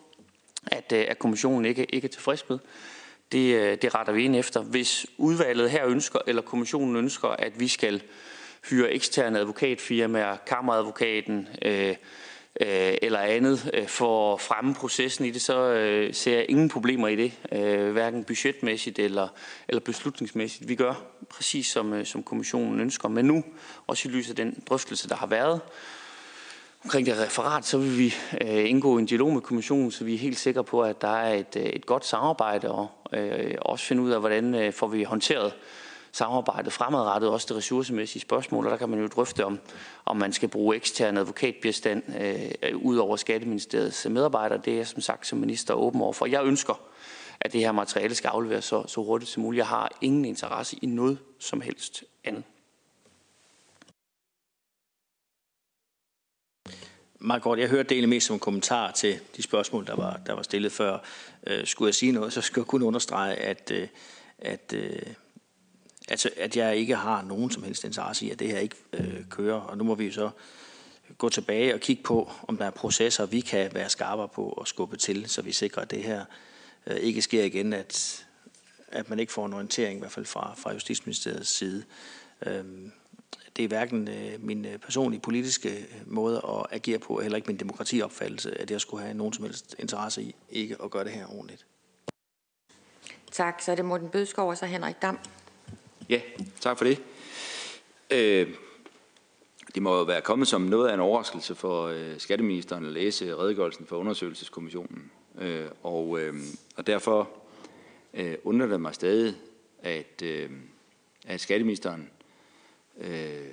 at, 0.67 0.93
øh, 0.93 1.05
at 1.09 1.19
kommissionen 1.19 1.65
ikke, 1.65 1.85
ikke 1.95 2.07
er 2.07 2.11
tilfreds 2.11 2.49
med. 2.49 2.59
Det, 3.33 3.55
øh, 3.55 3.79
det 3.83 3.95
retter 3.95 4.13
vi 4.13 4.25
ind 4.25 4.37
efter. 4.37 4.63
Hvis 4.63 5.07
udvalget 5.19 5.71
her 5.71 5.87
ønsker, 5.87 6.19
eller 6.27 6.43
kommissionen 6.43 6.97
ønsker, 6.97 7.29
at 7.29 7.61
vi 7.61 7.69
skal 7.69 8.03
hyre 8.71 8.93
eksterne 8.93 9.39
advokatfirmaer, 9.39 10.37
kammeradvokaten, 10.47 11.49
øh, 11.63 11.95
øh, 12.61 12.95
eller 13.03 13.19
andet 13.19 13.71
øh, 13.75 13.87
for 13.87 14.35
at 14.35 14.41
fremme 14.41 14.75
processen 14.75 15.25
i 15.25 15.31
det, 15.31 15.43
så 15.43 15.73
øh, 15.73 16.15
ser 16.15 16.35
jeg 16.35 16.47
ingen 16.49 16.69
problemer 16.69 17.09
i 17.09 17.17
det, 17.17 17.33
øh, 17.53 17.93
hverken 17.93 18.25
budgetmæssigt 18.25 18.99
eller, 18.99 19.29
eller 19.69 19.81
beslutningsmæssigt. 19.81 20.69
Vi 20.69 20.75
gør 20.75 20.95
præcis 21.31 21.67
som, 21.67 21.93
øh, 21.93 22.07
som 22.07 22.23
kommissionen 22.23 22.81
ønsker, 22.81 23.09
men 23.09 23.25
nu, 23.25 23.45
også 23.87 24.09
i 24.09 24.13
lyset 24.13 24.31
af 24.31 24.37
den 24.37 24.63
drøftelse, 24.69 25.09
der 25.09 25.17
har 25.17 25.27
været 25.27 25.61
omkring 26.85 27.07
det 27.07 27.19
referat, 27.19 27.65
så 27.65 27.79
vil 27.79 27.99
vi 27.99 28.15
øh, 28.41 28.71
indgå 28.71 28.99
en 28.99 29.07
dialog 29.07 29.33
med 29.33 29.41
kommissionen, 29.41 29.91
så 29.91 30.05
vi 30.05 30.15
er 30.15 30.19
helt 30.19 30.39
sikre 30.39 30.65
på, 30.65 30.83
at 30.83 31.03
der 31.03 31.09
er 31.09 31.35
et, 31.35 31.57
øh, 31.57 31.63
et 31.63 31.87
godt 31.87 32.07
samarbejde, 32.07 32.71
og 32.73 32.89
øh, 33.13 33.55
også 33.59 33.85
finde 33.85 34.03
ud 34.03 34.11
af, 34.11 34.21
hvordan 34.21 34.55
øh, 34.55 34.73
får 34.73 34.87
vi 34.87 35.03
håndteret 35.03 35.53
samarbejdet 36.13 36.73
fremadrettet, 36.73 37.31
også 37.31 37.47
det 37.49 37.57
ressourcemæssige 37.57 38.23
spørgsmål, 38.23 38.65
og 38.65 38.71
der 38.71 38.77
kan 38.77 38.89
man 38.89 39.01
jo 39.01 39.07
drøfte 39.07 39.45
om, 39.45 39.59
om 40.05 40.17
man 40.17 40.33
skal 40.33 40.49
bruge 40.49 40.77
ekstern 40.77 41.17
advokatbistand 41.17 42.03
øh, 42.21 42.77
ud 42.77 42.97
over 42.97 43.17
Skatteministeriets 43.17 44.07
medarbejdere. 44.11 44.61
Det 44.65 44.73
er 44.73 44.77
jeg 44.77 44.87
som 44.87 45.01
sagt 45.01 45.27
som 45.27 45.39
minister 45.39 45.75
åben 45.75 46.01
over 46.01 46.13
for. 46.13 46.27
Jeg 46.27 46.45
ønsker, 46.45 46.81
at 47.41 47.53
det 47.53 47.61
her 47.61 47.73
materiale 47.73 48.15
skal 48.15 48.29
afleveres 48.29 48.65
så, 48.65 48.85
så 48.87 49.03
hurtigt 49.03 49.31
som 49.31 49.43
muligt. 49.43 49.59
Jeg 49.59 49.67
har 49.67 49.91
ingen 50.01 50.25
interesse 50.25 50.77
i 50.83 50.87
noget 50.87 51.19
som 51.39 51.61
helst 51.61 52.05
andet. 52.25 52.45
Meget 57.25 57.43
godt. 57.43 57.61
Jeg 57.61 57.69
hørte 57.69 57.89
det 57.89 57.93
egentlig 57.93 58.09
mest 58.09 58.27
som 58.27 58.35
en 58.35 58.41
kommentar 58.41 58.91
til 58.91 59.21
de 59.37 59.43
spørgsmål, 59.43 59.87
der 59.87 59.97
var, 59.97 60.21
der 60.27 60.33
var 60.33 60.43
stillet 60.43 60.73
før. 60.73 60.99
Øh, 61.47 61.67
skulle 61.67 61.89
jeg 61.89 61.95
sige 61.95 62.13
noget, 62.13 62.33
så 62.33 62.41
skulle 62.41 62.63
jeg 62.63 62.67
kun 62.67 62.83
understrege, 62.83 63.35
at, 63.35 63.71
øh, 63.75 63.89
at 64.39 64.73
øh, 64.77 65.03
altså, 66.09 66.31
at 66.37 66.57
jeg 66.57 66.77
ikke 66.77 66.97
har 66.97 67.23
nogen 67.23 67.51
som 67.51 67.63
helst 67.63 67.85
interesse 67.85 68.27
i, 68.27 68.31
at 68.31 68.39
det 68.39 68.49
her 68.49 68.59
ikke 68.59 68.77
øh, 68.93 69.25
kører. 69.31 69.61
Og 69.61 69.79
nu 69.79 69.85
må 69.85 69.95
vi 69.95 70.07
jo 70.07 70.13
så 70.13 70.31
gå 71.19 71.29
tilbage 71.29 71.75
og 71.75 71.81
kigge 71.81 72.03
på, 72.03 72.31
om 72.49 72.57
der 72.57 72.65
er 72.65 72.71
processer, 72.71 73.27
vi 73.27 73.41
kan 73.41 73.75
være 73.75 73.89
skarpere 73.89 74.29
på 74.29 74.49
og 74.49 74.69
skubbe 74.69 74.97
til, 74.97 75.29
så 75.29 75.43
vi 75.43 75.53
sikrer, 75.53 75.83
at 75.83 75.91
det 75.91 76.03
her 76.03 76.25
øh, 76.87 76.97
ikke 76.97 77.23
sker 77.23 77.45
igen, 77.45 77.73
at, 77.73 78.27
at 78.89 79.11
man 79.11 79.19
ikke 79.19 79.33
får 79.33 79.47
en 79.47 79.53
orientering, 79.53 79.97
i 79.97 80.01
hvert 80.01 80.13
fald 80.13 80.27
fra, 80.27 80.55
fra 80.57 80.73
Justitsministeriets 80.73 81.51
side. 81.51 81.85
Øh, 82.47 82.65
det 83.57 83.65
er 83.65 83.69
hverken 83.69 84.09
øh, 84.09 84.45
min 84.45 84.65
øh, 84.65 84.79
personlige 84.79 85.21
politiske 85.21 85.69
øh, 85.69 85.87
måde 86.07 86.37
at 86.37 86.67
agere 86.71 86.99
på, 86.99 87.21
heller 87.21 87.37
ikke 87.37 87.47
min 87.47 87.57
demokratiopfattelse, 87.57 88.61
at 88.61 88.71
jeg 88.71 88.81
skulle 88.81 89.03
have 89.03 89.15
nogen 89.15 89.33
som 89.33 89.45
helst 89.45 89.77
interesse 89.79 90.23
i 90.23 90.35
ikke 90.51 90.77
at 90.85 90.91
gøre 90.91 91.05
det 91.05 91.13
her 91.13 91.27
ordentligt. 91.27 91.67
Tak. 93.31 93.63
Så 93.63 93.73
er 93.73 93.77
det 93.77 93.85
Morten 93.85 94.09
Bødskov 94.09 94.49
og 94.49 94.59
så 94.59 94.67
Henrik 94.67 95.03
Dam. 95.03 95.19
Ja, 96.09 96.21
tak 96.61 96.79
for 96.79 96.85
det. 96.85 97.03
Øh, 98.11 98.55
det 99.75 99.83
må 99.83 99.97
jo 99.97 100.03
være 100.03 100.21
kommet 100.21 100.49
som 100.49 100.61
noget 100.61 100.89
af 100.89 100.95
en 100.95 101.01
overraskelse 101.01 101.55
for 101.55 101.87
øh, 101.87 102.19
skatteministeren 102.19 102.87
at 102.87 102.93
læse 102.93 103.37
redegørelsen 103.37 103.87
for 103.87 103.97
undersøgelseskommissionen. 103.97 105.11
Øh, 105.39 105.67
og, 105.83 106.21
øh, 106.21 106.35
og 106.77 106.87
derfor 106.87 107.31
øh, 108.15 108.35
undrer 108.45 108.67
det 108.67 108.81
mig 108.81 108.95
stadig, 108.95 109.35
at, 109.83 110.23
øh, 110.23 110.51
at 111.27 111.41
skatteministeren 111.41 112.11
øh, 113.01 113.49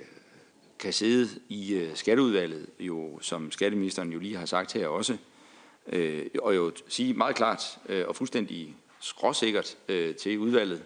kan 0.78 0.92
sidde 0.92 1.28
i 1.48 1.74
øh, 1.74 1.96
skatteudvalget, 1.96 2.66
jo, 2.80 3.18
som 3.20 3.50
skatteministeren 3.50 4.12
jo 4.12 4.18
lige 4.18 4.36
har 4.36 4.46
sagt 4.46 4.72
her 4.72 4.88
også, 4.88 5.16
øh, 5.86 6.26
og 6.42 6.56
jo 6.56 6.72
sige 6.88 7.14
meget 7.14 7.36
klart 7.36 7.78
øh, 7.88 8.08
og 8.08 8.16
fuldstændig 8.16 8.76
skråsikkert 9.00 9.78
øh, 9.88 10.14
til 10.14 10.38
udvalget, 10.38 10.82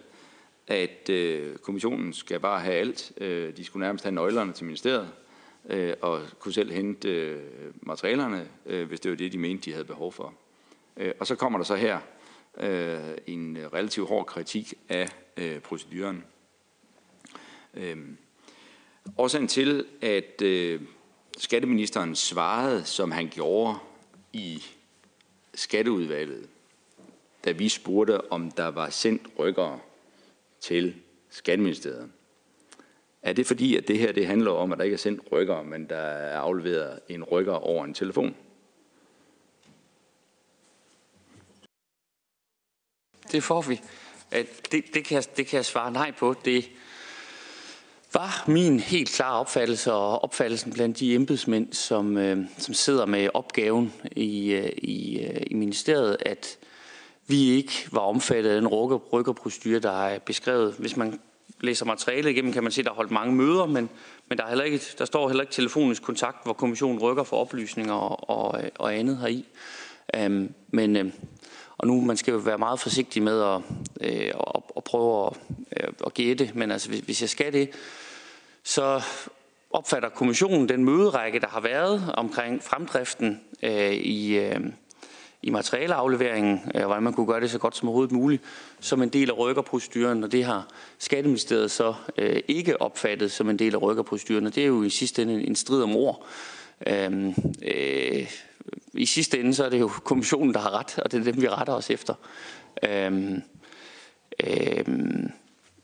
at 0.67 1.09
øh, 1.09 1.57
kommissionen 1.57 2.13
skal 2.13 2.39
bare 2.39 2.59
have 2.59 2.75
alt. 2.75 3.11
Øh, 3.17 3.57
de 3.57 3.65
skulle 3.65 3.85
nærmest 3.85 4.03
have 4.03 4.15
nøglerne 4.15 4.53
til 4.53 4.65
ministeriet 4.65 5.09
øh, 5.69 5.93
og 6.01 6.21
kunne 6.39 6.53
selv 6.53 6.71
hente 6.71 7.09
øh, 7.09 7.41
materialerne, 7.81 8.49
øh, 8.65 8.87
hvis 8.87 8.99
det 8.99 9.11
var 9.11 9.17
det, 9.17 9.31
de 9.31 9.37
mente, 9.37 9.65
de 9.65 9.71
havde 9.71 9.85
behov 9.85 10.11
for. 10.11 10.33
Øh, 10.97 11.13
og 11.19 11.27
så 11.27 11.35
kommer 11.35 11.59
der 11.59 11.65
så 11.65 11.75
her 11.75 11.99
øh, 12.57 13.17
en 13.27 13.57
relativt 13.73 14.07
hård 14.07 14.25
kritik 14.25 14.73
af 14.89 15.09
øh, 15.37 15.59
proceduren. 15.59 16.23
Øh, 17.73 17.97
årsagen 19.17 19.47
til, 19.47 19.85
at 20.01 20.41
øh, 20.41 20.81
skatteministeren 21.37 22.15
svarede, 22.15 22.85
som 22.85 23.11
han 23.11 23.29
gjorde 23.29 23.77
i 24.33 24.63
skatteudvalget, 25.53 26.49
da 27.45 27.51
vi 27.51 27.69
spurgte, 27.69 28.31
om 28.31 28.51
der 28.51 28.67
var 28.67 28.89
sendt 28.89 29.21
rykkere 29.39 29.79
til 30.59 30.95
Skatteministeriet. 31.29 32.11
Er 33.21 33.33
det 33.33 33.47
fordi, 33.47 33.75
at 33.75 33.87
det 33.87 33.99
her 33.99 34.11
det 34.11 34.27
handler 34.27 34.51
om, 34.51 34.71
at 34.71 34.77
der 34.77 34.83
ikke 34.83 34.93
er 34.93 34.97
sendt 34.97 35.31
rykker, 35.31 35.63
men 35.63 35.89
der 35.89 35.95
er 35.95 36.39
afleveret 36.39 36.99
en 37.09 37.23
rykker 37.23 37.53
over 37.53 37.85
en 37.85 37.93
telefon? 37.93 38.35
Det 43.31 43.43
får 43.43 43.61
vi. 43.61 43.81
Det, 44.71 44.93
det, 44.93 45.05
kan 45.05 45.15
jeg, 45.15 45.37
det 45.37 45.47
kan 45.47 45.57
jeg 45.57 45.65
svare 45.65 45.91
nej 45.91 46.11
på. 46.11 46.35
Det 46.45 46.69
var 48.15 48.43
min 48.47 48.79
helt 48.79 49.09
klare 49.09 49.39
opfattelse 49.39 49.93
og 49.93 50.23
opfattelsen 50.23 50.73
blandt 50.73 50.99
de 50.99 51.15
embedsmænd, 51.15 51.73
som, 51.73 52.17
øh, 52.17 52.45
som 52.57 52.73
sidder 52.73 53.05
med 53.05 53.29
opgaven 53.33 53.93
i, 54.11 54.51
øh, 54.51 54.69
i, 54.77 55.19
øh, 55.19 55.41
i 55.47 55.53
ministeriet, 55.53 56.17
at 56.25 56.57
vi 57.27 57.49
ikke 57.49 57.87
var 57.91 57.99
omfattet 57.99 58.49
af 58.49 58.61
den 58.61 58.67
rykkerprocedure, 59.13 59.79
der 59.79 60.05
er 60.05 60.19
beskrevet. 60.19 60.75
Hvis 60.79 60.97
man 60.97 61.19
læser 61.61 61.85
materialet 61.85 62.29
igennem, 62.29 62.53
kan 62.53 62.63
man 62.63 62.71
se, 62.71 62.81
at 62.81 62.85
der 62.85 62.91
er 62.91 62.95
holdt 62.95 63.11
mange 63.11 63.35
møder, 63.35 63.65
men, 63.65 63.89
men 64.29 64.37
der, 64.37 64.43
er 64.43 64.49
heller 64.49 64.63
ikke, 64.63 64.81
der 64.97 65.05
står 65.05 65.27
heller 65.27 65.43
ikke 65.43 65.53
telefonisk 65.53 66.03
kontakt, 66.03 66.43
hvor 66.43 66.53
kommissionen 66.53 66.99
rykker 66.99 67.23
for 67.23 67.37
oplysninger 67.37 67.93
og, 67.93 68.29
og, 68.29 68.63
øh, 68.63 68.69
og 68.75 68.95
andet 68.95 69.17
heri. 69.17 69.45
Um, 70.25 70.49
men, 70.69 70.95
øh, 70.95 71.11
og 71.77 71.87
nu 71.87 72.01
man 72.01 72.17
skal 72.17 72.31
jo 72.31 72.37
være 72.37 72.57
meget 72.57 72.79
forsigtig 72.79 73.23
med 73.23 73.41
at, 73.41 73.61
uh, 74.01 74.51
at, 74.55 74.61
at 74.77 74.83
prøve 74.83 75.27
at, 75.71 75.89
at 76.05 76.13
gætte, 76.13 76.51
men 76.53 76.71
altså, 76.71 76.89
hvis, 76.89 76.99
hvis 76.99 77.21
jeg 77.21 77.29
skal 77.29 77.53
det, 77.53 77.69
så 78.65 79.01
opfatter 79.69 80.09
kommissionen 80.09 80.69
den 80.69 80.85
møderække, 80.85 81.39
der 81.39 81.47
har 81.47 81.59
været 81.59 82.13
omkring 82.13 82.63
fremdriften 82.63 83.41
øh, 83.63 83.93
i, 83.93 84.37
øh, 84.37 84.59
i 85.41 85.49
materialeafleveringen, 85.49 86.55
øh, 86.55 86.71
og 86.73 86.79
øh, 86.79 86.85
hvordan 86.85 87.03
man 87.03 87.13
kunne 87.13 87.27
gøre 87.27 87.41
det 87.41 87.51
så 87.51 87.59
godt 87.59 87.75
som 87.75 87.87
overhovedet 87.87 88.11
muligt, 88.11 88.43
som 88.79 89.01
en 89.01 89.09
del 89.09 89.29
af 89.29 89.37
rykkerproceduren, 89.37 90.23
og 90.23 90.31
det 90.31 90.45
har 90.45 90.67
Skatteministeriet 90.99 91.71
så 91.71 91.93
øh, 92.17 92.41
ikke 92.47 92.81
opfattet 92.81 93.31
som 93.31 93.49
en 93.49 93.59
del 93.59 93.75
af 93.75 93.81
rykkerproceduren, 93.81 94.47
og 94.47 94.55
det 94.55 94.63
er 94.63 94.67
jo 94.67 94.83
i 94.83 94.89
sidste 94.89 95.21
ende 95.21 95.47
en 95.47 95.55
strid 95.55 95.83
om 95.83 95.95
ord. 95.95 96.25
Øhm, 96.87 97.33
øh, 97.61 98.31
I 98.93 99.05
sidste 99.05 99.39
ende 99.39 99.53
så 99.53 99.65
er 99.65 99.69
det 99.69 99.79
jo 99.79 99.87
kommissionen, 99.87 100.53
der 100.53 100.59
har 100.59 100.79
ret, 100.79 100.99
og 100.99 101.11
det 101.11 101.19
er 101.19 101.31
dem, 101.31 101.41
vi 101.41 101.49
retter 101.49 101.73
os 101.73 101.89
efter. 101.89 102.13
Øhm, 102.83 103.41
øhm, 104.47 105.31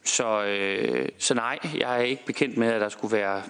så, 0.03 0.43
øh, 0.43 1.09
så 1.17 1.33
nej, 1.33 1.59
jeg 1.77 1.97
er 1.97 2.03
ikke 2.03 2.25
bekendt 2.25 2.57
med, 2.57 2.67
at 2.67 2.81
der 2.81 2.89
skulle 2.89 3.17
være 3.17 3.43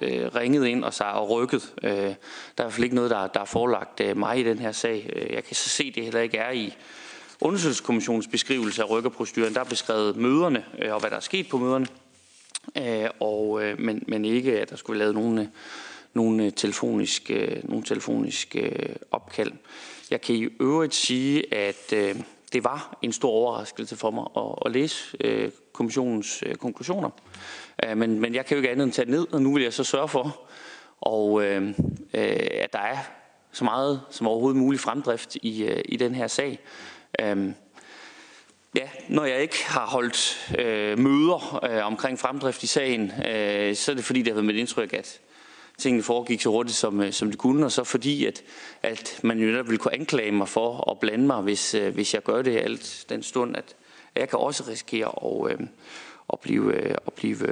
øh, 0.00 0.34
ringet 0.34 0.66
ind 0.66 0.84
og, 0.84 0.94
sig 0.94 1.12
og 1.12 1.30
rykket. 1.30 1.74
Øh, 1.82 1.90
der 1.92 1.96
er 1.98 2.08
i 2.08 2.14
hvert 2.56 2.72
fald 2.72 2.84
ikke 2.84 2.96
noget, 2.96 3.10
der, 3.10 3.26
der 3.26 3.40
er 3.40 3.44
forelagt 3.44 4.00
øh, 4.00 4.16
mig 4.16 4.40
i 4.40 4.42
den 4.42 4.58
her 4.58 4.72
sag. 4.72 5.10
Øh, 5.16 5.32
jeg 5.32 5.44
kan 5.44 5.56
så 5.56 5.68
se, 5.68 5.84
at 5.84 5.94
det 5.94 6.04
heller 6.04 6.20
ikke 6.20 6.38
er 6.38 6.50
i 6.50 6.74
undersøgelseskommissionens 7.40 8.26
beskrivelse 8.26 8.82
af 8.82 8.90
rykkerproceduren. 8.90 9.54
Der 9.54 9.60
er 9.60 9.64
beskrevet 9.64 10.16
møderne 10.16 10.64
øh, 10.78 10.94
og 10.94 11.00
hvad 11.00 11.10
der 11.10 11.16
er 11.16 11.20
sket 11.20 11.48
på 11.48 11.58
møderne, 11.58 11.86
øh, 12.78 13.10
og, 13.20 13.62
øh, 13.62 13.80
men, 13.80 14.04
men 14.08 14.24
ikke, 14.24 14.60
at 14.60 14.70
der 14.70 14.76
skulle 14.76 14.98
være 14.98 15.12
lavet 15.12 15.14
nogen, 15.14 15.48
nogen 16.14 16.40
øh, 16.40 16.52
telefonisk, 16.52 17.30
øh, 17.30 17.56
nogen 17.62 17.84
telefonisk 17.84 18.56
øh, 18.58 18.96
opkald. 19.10 19.52
Jeg 20.10 20.20
kan 20.20 20.34
i 20.34 20.48
øvrigt 20.60 20.94
sige, 20.94 21.54
at 21.54 21.92
øh, 21.92 22.16
det 22.54 22.64
var 22.64 22.98
en 23.02 23.12
stor 23.12 23.30
overraskelse 23.30 23.96
for 23.96 24.10
mig 24.10 24.24
at, 24.36 24.54
at 24.66 24.72
læse 24.72 25.16
øh, 25.20 25.50
kommissionens 25.72 26.42
øh, 26.46 26.54
konklusioner. 26.54 27.10
Øh, 27.84 27.96
men, 27.96 28.20
men 28.20 28.34
jeg 28.34 28.46
kan 28.46 28.54
jo 28.54 28.58
ikke 28.58 28.70
andet 28.70 28.84
end 28.84 28.92
tage 28.92 29.10
ned, 29.10 29.26
og 29.32 29.42
nu 29.42 29.54
vil 29.54 29.62
jeg 29.62 29.72
så 29.72 29.84
sørge 29.84 30.08
for, 30.08 30.40
og, 31.00 31.44
øh, 31.44 31.68
øh, 32.14 32.36
at 32.60 32.72
der 32.72 32.78
er 32.78 32.98
så 33.52 33.64
meget 33.64 34.00
som 34.10 34.26
overhovedet 34.26 34.60
muligt 34.60 34.82
fremdrift 34.82 35.36
i, 35.36 35.64
øh, 35.64 35.82
i 35.84 35.96
den 35.96 36.14
her 36.14 36.26
sag. 36.26 36.58
Øh, 37.20 37.52
Ja, 38.76 38.88
når 39.08 39.24
jeg 39.24 39.42
ikke 39.42 39.64
har 39.64 39.86
holdt 39.86 40.50
øh, 40.58 40.98
møder 40.98 41.64
øh, 41.64 41.86
omkring 41.86 42.18
fremdrift 42.18 42.62
i 42.62 42.66
sagen, 42.66 43.12
øh, 43.28 43.74
så 43.74 43.90
er 43.90 43.94
det 43.94 44.04
fordi, 44.04 44.18
det 44.18 44.28
har 44.28 44.34
været 44.34 44.44
mit 44.44 44.56
indtryk, 44.56 44.92
at 44.92 45.20
tingene 45.78 46.02
foregik 46.02 46.40
så 46.40 46.50
hurtigt, 46.50 46.76
som, 46.76 47.00
øh, 47.00 47.12
som 47.12 47.30
det 47.30 47.38
kunne, 47.38 47.64
og 47.64 47.72
så 47.72 47.84
fordi, 47.84 48.24
at, 48.24 48.42
at 48.82 49.20
man 49.22 49.38
jo 49.38 49.46
netop 49.46 49.66
ville 49.66 49.78
kunne 49.78 49.94
anklage 49.94 50.32
mig 50.32 50.48
for 50.48 50.90
at 50.90 51.00
blande 51.00 51.26
mig, 51.26 51.42
hvis, 51.42 51.74
øh, 51.74 51.94
hvis 51.94 52.14
jeg 52.14 52.22
gør 52.22 52.42
det 52.42 52.56
alt 52.56 53.06
den 53.08 53.22
stund, 53.22 53.56
at 53.56 53.76
jeg 54.14 54.28
kan 54.28 54.38
også 54.38 54.64
risikere 54.68 55.06
at, 55.06 55.52
øh, 55.52 55.66
at, 56.32 56.40
blive, 56.40 56.74
øh, 56.74 56.94
at, 57.06 57.12
blive, 57.12 57.48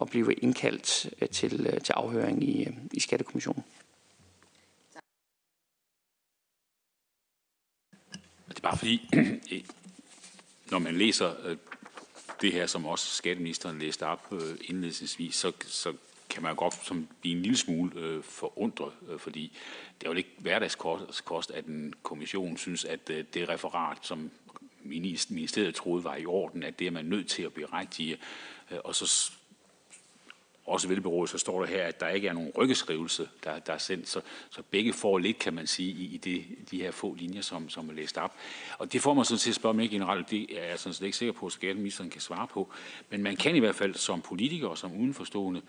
at 0.00 0.10
blive 0.10 0.34
indkaldt 0.34 1.06
til, 1.32 1.80
til 1.84 1.92
afhøring 1.92 2.44
i, 2.44 2.68
i 2.92 3.00
Skattekommissionen. 3.00 3.64
Det 8.48 8.58
er 8.58 8.62
bare 8.62 8.78
fordi, 8.78 9.08
når 10.70 10.78
man 10.78 10.94
læser 10.94 11.56
det 12.42 12.52
her, 12.52 12.66
som 12.66 12.86
også 12.86 13.06
skatteministeren 13.06 13.78
læste 13.78 14.06
op 14.06 14.32
indledningsvis, 14.68 15.34
så, 15.34 15.52
så 15.66 15.92
kan 16.32 16.42
man 16.42 16.56
godt 16.56 16.86
som 16.86 17.08
blive 17.20 17.36
en 17.36 17.42
lille 17.42 17.56
smule 17.56 18.00
øh, 18.00 18.22
forundret, 18.22 18.92
øh, 19.08 19.18
fordi 19.18 19.58
det 20.00 20.06
er 20.06 20.10
jo 20.10 20.16
ikke 20.16 20.30
hverdagskost, 20.38 21.50
at 21.50 21.64
en 21.64 21.94
kommission 22.02 22.56
synes, 22.56 22.84
at 22.84 23.10
øh, 23.10 23.24
det 23.34 23.48
referat, 23.48 23.98
som 24.02 24.30
ministeriet 24.84 25.74
troede 25.74 26.04
var 26.04 26.16
i 26.16 26.26
orden, 26.26 26.62
at 26.62 26.78
det 26.78 26.86
er 26.86 26.90
man 26.90 27.04
nødt 27.04 27.28
til 27.28 27.42
at 27.42 27.52
berigtige, 27.52 28.18
øh, 28.70 28.78
og 28.84 28.94
så 28.94 29.32
også 30.72 30.88
velberådet, 30.88 31.30
så 31.30 31.38
står 31.38 31.60
der 31.60 31.66
her, 31.66 31.84
at 31.84 32.00
der 32.00 32.08
ikke 32.08 32.28
er 32.28 32.32
nogen 32.32 32.52
rykkeskrivelse, 32.56 33.28
der, 33.44 33.58
der 33.58 33.72
er 33.72 33.78
sendt, 33.78 34.08
så, 34.08 34.20
så 34.50 34.62
begge 34.70 34.92
får 34.92 35.18
lidt, 35.18 35.38
kan 35.38 35.54
man 35.54 35.66
sige, 35.66 35.90
i, 35.90 36.14
i 36.14 36.16
det, 36.16 36.44
de 36.70 36.82
her 36.82 36.90
få 36.90 37.14
linjer, 37.14 37.42
som, 37.42 37.68
som 37.68 37.88
er 37.88 37.92
læst 37.92 38.18
op. 38.18 38.34
Og 38.78 38.92
det 38.92 39.00
får 39.00 39.14
man 39.14 39.24
sådan 39.24 39.38
til 39.38 39.50
at 39.50 39.54
spørge 39.54 39.74
mig 39.74 39.90
generelt, 39.90 40.30
det 40.30 40.58
er 40.58 40.64
jeg 40.64 40.78
sådan 40.78 40.94
set 40.94 41.06
ikke 41.06 41.16
sikker 41.16 41.32
på, 41.32 41.46
at 41.46 41.52
skatteministeren 41.52 42.10
kan 42.10 42.20
svare 42.20 42.46
på. 42.46 42.72
Men 43.10 43.22
man 43.22 43.36
kan 43.36 43.56
i 43.56 43.58
hvert 43.58 43.74
fald 43.74 43.94
som 43.94 44.20
politiker 44.20 44.68
og 44.68 44.78
som 44.78 44.96
udenforstående 44.96 45.62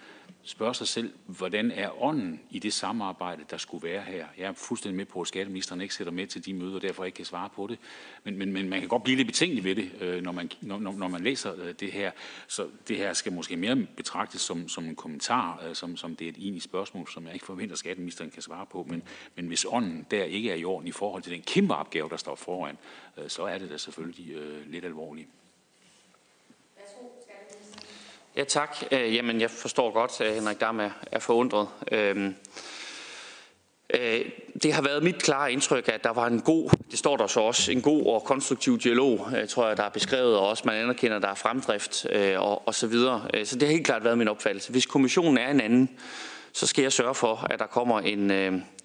spørge 0.43 0.75
sig 0.75 0.87
selv, 0.87 1.13
hvordan 1.25 1.71
er 1.71 2.03
ånden 2.03 2.39
i 2.49 2.59
det 2.59 2.73
samarbejde, 2.73 3.43
der 3.51 3.57
skulle 3.57 3.87
være 3.87 4.01
her? 4.01 4.25
Jeg 4.37 4.45
er 4.45 4.53
fuldstændig 4.53 4.97
med 4.97 5.05
på, 5.05 5.21
at 5.21 5.27
skatteministeren 5.27 5.81
ikke 5.81 5.93
sætter 5.93 6.13
med 6.13 6.27
til 6.27 6.45
de 6.45 6.53
møder, 6.53 6.75
og 6.75 6.81
derfor 6.81 7.05
ikke 7.05 7.15
kan 7.15 7.25
svare 7.25 7.49
på 7.55 7.67
det. 7.67 7.79
Men, 8.23 8.37
men, 8.37 8.53
men 8.53 8.69
man 8.69 8.79
kan 8.79 8.89
godt 8.89 9.03
blive 9.03 9.17
lidt 9.17 9.27
betænkelig 9.27 9.63
ved 9.63 9.75
det, 9.75 9.91
øh, 10.01 10.23
når 10.23 10.31
man, 10.31 10.51
når, 10.61 10.79
når 10.79 11.07
man 11.07 11.23
læser 11.23 11.53
øh, 11.63 11.73
det 11.79 11.91
her. 11.91 12.11
Så 12.47 12.67
det 12.87 12.97
her 12.97 13.13
skal 13.13 13.33
måske 13.33 13.57
mere 13.57 13.75
betragtes 13.75 14.41
som, 14.41 14.69
som 14.69 14.92
en 14.93 14.97
kommentar, 14.97 15.63
øh, 15.67 15.75
som, 15.75 15.97
som 15.97 16.15
det 16.15 16.25
er 16.25 16.29
et 16.29 16.37
egentligt 16.37 16.63
spørgsmål, 16.63 17.07
som 17.07 17.25
jeg 17.25 17.33
ikke 17.33 17.45
forventer, 17.45 17.73
at 17.73 17.79
skatteministeren 17.79 18.31
kan 18.31 18.41
svare 18.41 18.65
på. 18.65 18.85
Men, 18.89 19.03
men 19.35 19.47
hvis 19.47 19.65
ånden 19.69 20.07
der 20.11 20.23
ikke 20.23 20.51
er 20.51 20.55
i 20.55 20.65
orden 20.65 20.87
i 20.87 20.91
forhold 20.91 21.23
til 21.23 21.31
den 21.31 21.41
kæmpe 21.41 21.75
opgave, 21.75 22.09
der 22.09 22.17
står 22.17 22.35
foran, 22.35 22.77
øh, 23.17 23.29
så 23.29 23.43
er 23.43 23.57
det 23.57 23.69
da 23.69 23.77
selvfølgelig 23.77 24.35
øh, 24.35 24.71
lidt 24.71 24.85
alvorligt. 24.85 25.27
Ja, 28.35 28.43
tak. 28.43 28.77
Øh, 28.91 29.15
jamen, 29.15 29.41
jeg 29.41 29.51
forstår 29.51 29.91
godt, 29.91 30.21
at 30.21 30.35
Henrik 30.35 30.59
Dam 30.59 30.79
er, 30.79 30.89
er 31.11 31.19
forundret. 31.19 31.67
Øhm, 31.91 32.35
Øh, 33.93 34.25
det 34.63 34.73
har 34.73 34.81
været 34.81 35.03
mit 35.03 35.23
klare 35.23 35.51
indtryk, 35.51 35.87
at 35.87 36.03
der 36.03 36.13
var 36.13 36.27
en 36.27 36.41
god, 36.41 36.69
det 36.91 36.99
står 36.99 37.17
der 37.17 37.27
så 37.27 37.39
også, 37.39 37.71
en 37.71 37.81
god 37.81 38.05
og 38.05 38.23
konstruktiv 38.23 38.79
dialog, 38.79 39.27
øh, 39.37 39.47
tror 39.47 39.67
jeg, 39.67 39.77
der 39.77 39.83
er 39.83 39.89
beskrevet, 39.89 40.37
og 40.37 40.47
også 40.47 40.63
man 40.65 40.75
anerkender, 40.75 41.15
at 41.15 41.23
der 41.23 41.29
er 41.29 41.35
fremdrift 41.35 42.05
øh, 42.09 42.41
og, 42.41 42.67
og 42.67 42.75
så 42.75 42.87
videre. 42.87 43.45
Så 43.45 43.55
det 43.55 43.67
har 43.67 43.71
helt 43.71 43.85
klart 43.85 44.03
været 44.03 44.17
min 44.17 44.27
opfattelse. 44.27 44.71
Hvis 44.71 44.85
kommissionen 44.85 45.37
er 45.37 45.51
en 45.51 45.61
anden, 45.61 45.89
så 46.53 46.67
skal 46.67 46.81
jeg 46.81 46.91
sørge 46.91 47.15
for, 47.15 47.47
at 47.49 47.59
der 47.59 47.65
kommer 47.65 47.99
en, 47.99 48.31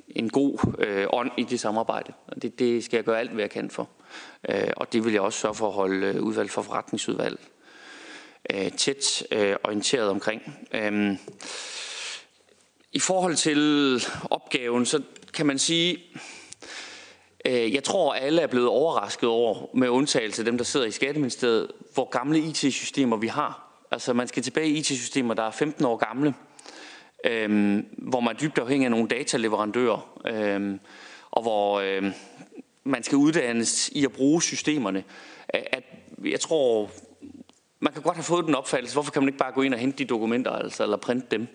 en 0.09 0.31
god 0.31 0.75
øh, 0.79 1.07
ånd 1.11 1.31
i 1.37 1.43
det 1.43 1.61
samarbejde. 1.61 2.13
Og 2.27 2.43
det, 2.43 2.59
det 2.59 2.85
skal 2.85 2.97
jeg 2.97 3.05
gøre 3.05 3.19
alt, 3.19 3.31
hvad 3.31 3.43
jeg 3.43 3.51
kan 3.51 3.71
for. 3.71 3.89
Øh, 4.49 4.71
og 4.77 4.93
det 4.93 5.05
vil 5.05 5.13
jeg 5.13 5.23
også 5.23 5.39
sørge 5.39 5.55
for 5.55 5.67
at 5.67 5.73
holde 5.75 6.23
udvalg 6.23 6.51
for 6.51 6.63
forretningsudvalg 6.63 7.39
øh, 8.55 8.73
tæt 8.73 9.23
øh, 9.33 9.57
orienteret 9.65 10.09
omkring. 10.09 10.43
Øh, 10.75 11.17
i 12.93 12.99
forhold 12.99 13.35
til 13.35 14.03
opgaven, 14.31 14.87
så 14.87 15.03
kan 15.35 15.47
man 15.47 15.59
sige, 15.59 15.99
øh, 17.45 17.75
jeg 17.75 17.85
tror, 17.85 18.15
alle 18.15 18.43
er 18.43 18.47
blevet 18.47 18.69
overrasket 18.69 19.29
over, 19.29 19.67
med 19.75 19.89
undtagelse 19.89 20.43
af 20.43 20.45
dem, 20.45 20.59
der 20.59 20.65
sidder 20.65 20.87
i 20.87 20.91
Skatteministeriet, 20.91 21.71
hvor 21.95 22.09
gamle 22.09 22.39
IT-systemer 22.39 23.17
vi 23.17 23.27
har. 23.27 23.85
Altså 23.91 24.13
man 24.13 24.29
skal 24.29 24.43
tilbage 24.43 24.69
i 24.69 24.79
IT-systemer, 24.79 25.35
der 25.35 25.43
er 25.43 25.51
15 25.51 25.85
år 25.85 25.97
gamle, 25.97 26.35
øh, 27.25 27.83
hvor 27.99 28.21
man 28.21 28.35
er 28.35 28.39
dybt 28.39 28.59
afhængig 28.59 28.85
af 28.85 28.91
nogle 28.91 29.09
dataleverandører, 29.09 30.21
øh, 30.27 30.79
og 31.31 31.43
hvor 31.43 31.81
øh, 31.81 32.13
man 32.85 33.03
skal 33.03 33.17
uddannes 33.17 33.89
i 33.89 34.05
at 34.05 34.13
bruge 34.13 34.43
systemerne. 34.43 35.05
At 35.49 35.85
jeg 36.25 36.41
tror, 36.41 36.91
man 37.81 37.93
kan 37.93 38.03
godt 38.03 38.17
have 38.17 38.25
fået 38.25 38.47
den 38.47 38.55
opfattelse, 38.55 38.95
hvorfor 38.95 39.13
kan 39.13 39.23
man 39.23 39.29
ikke 39.29 39.39
bare 39.39 39.53
gå 39.53 39.63
ind 39.63 39.75
og 39.75 39.81
hente 39.81 39.99
de 39.99 40.05
dokumenter, 40.05 40.51
altså, 40.51 40.83
eller 40.83 40.97
printe 40.97 41.27
dem? 41.31 41.47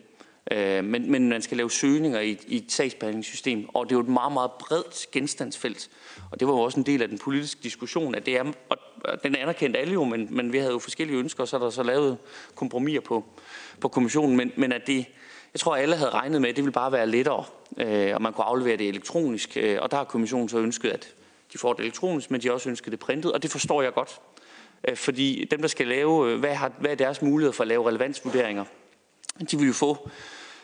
Øh, 0.52 0.84
men, 0.84 1.12
men 1.12 1.30
man 1.30 1.42
skal 1.42 1.58
lave 1.58 1.72
søgninger 1.72 2.20
i, 2.20 2.38
i 2.48 2.58
et 2.58 2.72
sagsbehandlingssystem, 2.72 3.70
og 3.74 3.86
det 3.86 3.92
er 3.92 3.96
jo 3.96 4.02
et 4.02 4.10
meget, 4.10 4.34
meget 4.34 4.52
bredt 4.52 5.08
genstandsfelt. 5.12 5.90
Og 6.32 6.40
det 6.40 6.48
var 6.48 6.54
jo 6.54 6.60
også 6.60 6.80
en 6.80 6.86
del 6.86 7.02
af 7.02 7.08
den 7.08 7.20
politiske 7.20 7.60
diskussion, 7.64 8.16
at 8.16 8.26
det 8.26 8.38
er, 8.38 8.44
og 8.70 8.78
den 9.24 9.36
anerkendte 9.36 9.80
alle 9.80 9.94
jo, 9.94 10.04
men, 10.04 10.28
men 10.32 10.54
vi 10.54 10.58
havde 10.58 10.72
jo 10.72 10.80
forskellige 10.80 11.20
ønsker, 11.20 11.44
og 11.44 11.48
så 11.48 11.56
er 11.56 11.60
der 11.60 11.70
så 11.70 11.84
lavet 11.84 12.18
kompromiser 12.56 13.02
på, 13.02 13.24
på 13.80 13.88
kommissionen, 13.88 14.38
men, 14.38 14.52
men 14.58 14.72
at 14.72 14.88
det, 14.88 15.06
jeg 15.54 15.60
tror, 15.60 15.76
alle 15.76 15.96
havde 15.96 16.12
regnet 16.12 16.42
med, 16.42 16.50
at 16.50 16.56
det 16.56 16.64
ville 16.64 16.74
bare 16.74 16.92
være 16.92 17.08
lettere, 17.08 17.44
øh, 17.78 18.16
og 18.16 18.22
man 18.22 18.34
kunne 18.34 18.46
aflevere 18.46 18.78
det 18.78 18.88
elektronisk, 18.88 19.58
øh, 19.58 19.78
og 19.82 19.92
der 19.92 19.98
har 19.98 20.04
kommissionen 20.04 20.50
så 20.50 20.58
ønsket, 20.58 20.90
at 20.90 21.16
de 21.54 21.58
får 21.58 21.74
det 21.74 21.82
elektronisk, 21.84 22.32
men 22.32 22.42
de 22.42 22.48
har 22.48 22.54
også 22.54 22.70
ønsket 22.70 22.92
det 22.92 23.00
printet, 23.00 23.32
og 23.32 23.44
det 23.44 23.52
forstår 23.52 23.82
jeg 23.82 23.94
godt. 23.94 24.20
Øh, 24.88 24.96
fordi 24.96 25.48
dem, 25.52 25.62
der 25.62 25.68
skal 25.68 25.88
lave, 25.88 26.32
øh, 26.32 26.40
hvad, 26.40 26.56
har, 26.56 26.72
hvad 26.80 26.92
er 26.92 26.96
deres 26.96 27.22
mulighed 27.22 27.54
for 27.54 27.62
at 27.62 27.68
lave 27.68 27.88
relevansvurderinger? 27.88 28.66
De 29.40 29.58
ville 29.58 29.68
jo 29.68 29.74
få 29.74 30.10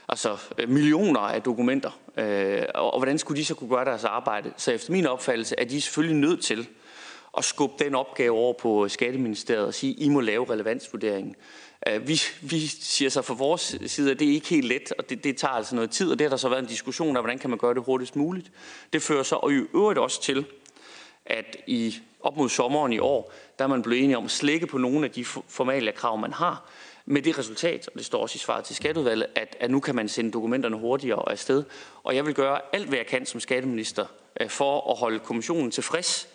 altså, 0.09 0.37
millioner 0.67 1.19
af 1.19 1.41
dokumenter, 1.41 1.99
øh, 2.17 2.63
og, 2.75 2.93
og 2.93 2.99
hvordan 2.99 3.17
skulle 3.17 3.39
de 3.39 3.45
så 3.45 3.55
kunne 3.55 3.69
gøre 3.69 3.85
deres 3.85 4.03
arbejde? 4.03 4.53
Så 4.57 4.71
efter 4.71 4.91
min 4.91 5.05
opfattelse 5.05 5.55
er 5.57 5.65
de 5.65 5.81
selvfølgelig 5.81 6.17
nødt 6.17 6.43
til 6.43 6.67
at 7.37 7.45
skubbe 7.45 7.83
den 7.83 7.95
opgave 7.95 8.37
over 8.37 8.53
på 8.53 8.87
Skatteministeriet 8.87 9.65
og 9.65 9.73
sige, 9.73 9.93
I 9.93 10.09
må 10.09 10.19
lave 10.19 10.49
relevansvurderingen. 10.49 11.35
Øh, 11.87 12.07
vi, 12.07 12.21
vi 12.41 12.67
siger 12.67 13.09
så 13.09 13.21
fra 13.21 13.33
vores 13.33 13.77
side, 13.85 14.11
at 14.11 14.19
det 14.19 14.29
er 14.29 14.33
ikke 14.33 14.47
helt 14.47 14.67
let, 14.67 14.93
og 14.97 15.09
det, 15.09 15.23
det 15.23 15.37
tager 15.37 15.53
altså 15.53 15.75
noget 15.75 15.91
tid, 15.91 16.11
og 16.11 16.19
det 16.19 16.25
har 16.25 16.29
der 16.29 16.37
så 16.37 16.49
været 16.49 16.61
en 16.61 16.67
diskussion 16.67 17.15
af, 17.15 17.23
hvordan 17.23 17.39
kan 17.39 17.49
man 17.49 17.59
gøre 17.59 17.73
det 17.73 17.83
hurtigst 17.83 18.15
muligt. 18.15 18.51
Det 18.93 19.01
fører 19.01 19.23
så 19.23 19.35
og 19.35 19.53
i 19.53 19.55
øvrigt 19.73 19.99
også 19.99 20.21
til, 20.21 20.45
at 21.29 21.57
i 21.67 21.95
op 22.21 22.37
mod 22.37 22.49
sommeren 22.49 22.93
i 22.93 22.99
år, 22.99 23.33
der 23.59 23.63
er 23.63 23.69
man 23.69 23.81
blevet 23.81 24.03
enige 24.03 24.17
om 24.17 24.25
at 24.25 24.31
slække 24.31 24.67
på 24.67 24.77
nogle 24.77 25.05
af 25.05 25.11
de 25.11 25.25
formale 25.25 25.91
krav, 25.91 26.17
man 26.17 26.33
har, 26.33 26.69
med 27.05 27.21
det 27.21 27.39
resultat, 27.39 27.87
og 27.87 27.93
det 27.97 28.05
står 28.05 28.21
også 28.21 28.35
i 28.35 28.39
svaret 28.39 28.65
til 28.65 28.75
skatteudvalget, 28.75 29.27
at, 29.35 29.57
at 29.59 29.71
nu 29.71 29.79
kan 29.79 29.95
man 29.95 30.09
sende 30.09 30.31
dokumenterne 30.31 30.77
hurtigere 30.77 31.31
afsted. 31.31 31.63
Og 32.03 32.15
jeg 32.15 32.25
vil 32.25 32.33
gøre 32.33 32.59
alt, 32.73 32.87
hvad 32.87 32.97
jeg 32.97 33.07
kan 33.07 33.25
som 33.25 33.39
skatteminister 33.39 34.05
øh, 34.41 34.49
for 34.49 34.91
at 34.91 34.97
holde 34.97 35.19
kommissionen 35.19 35.71
tilfreds, 35.71 36.27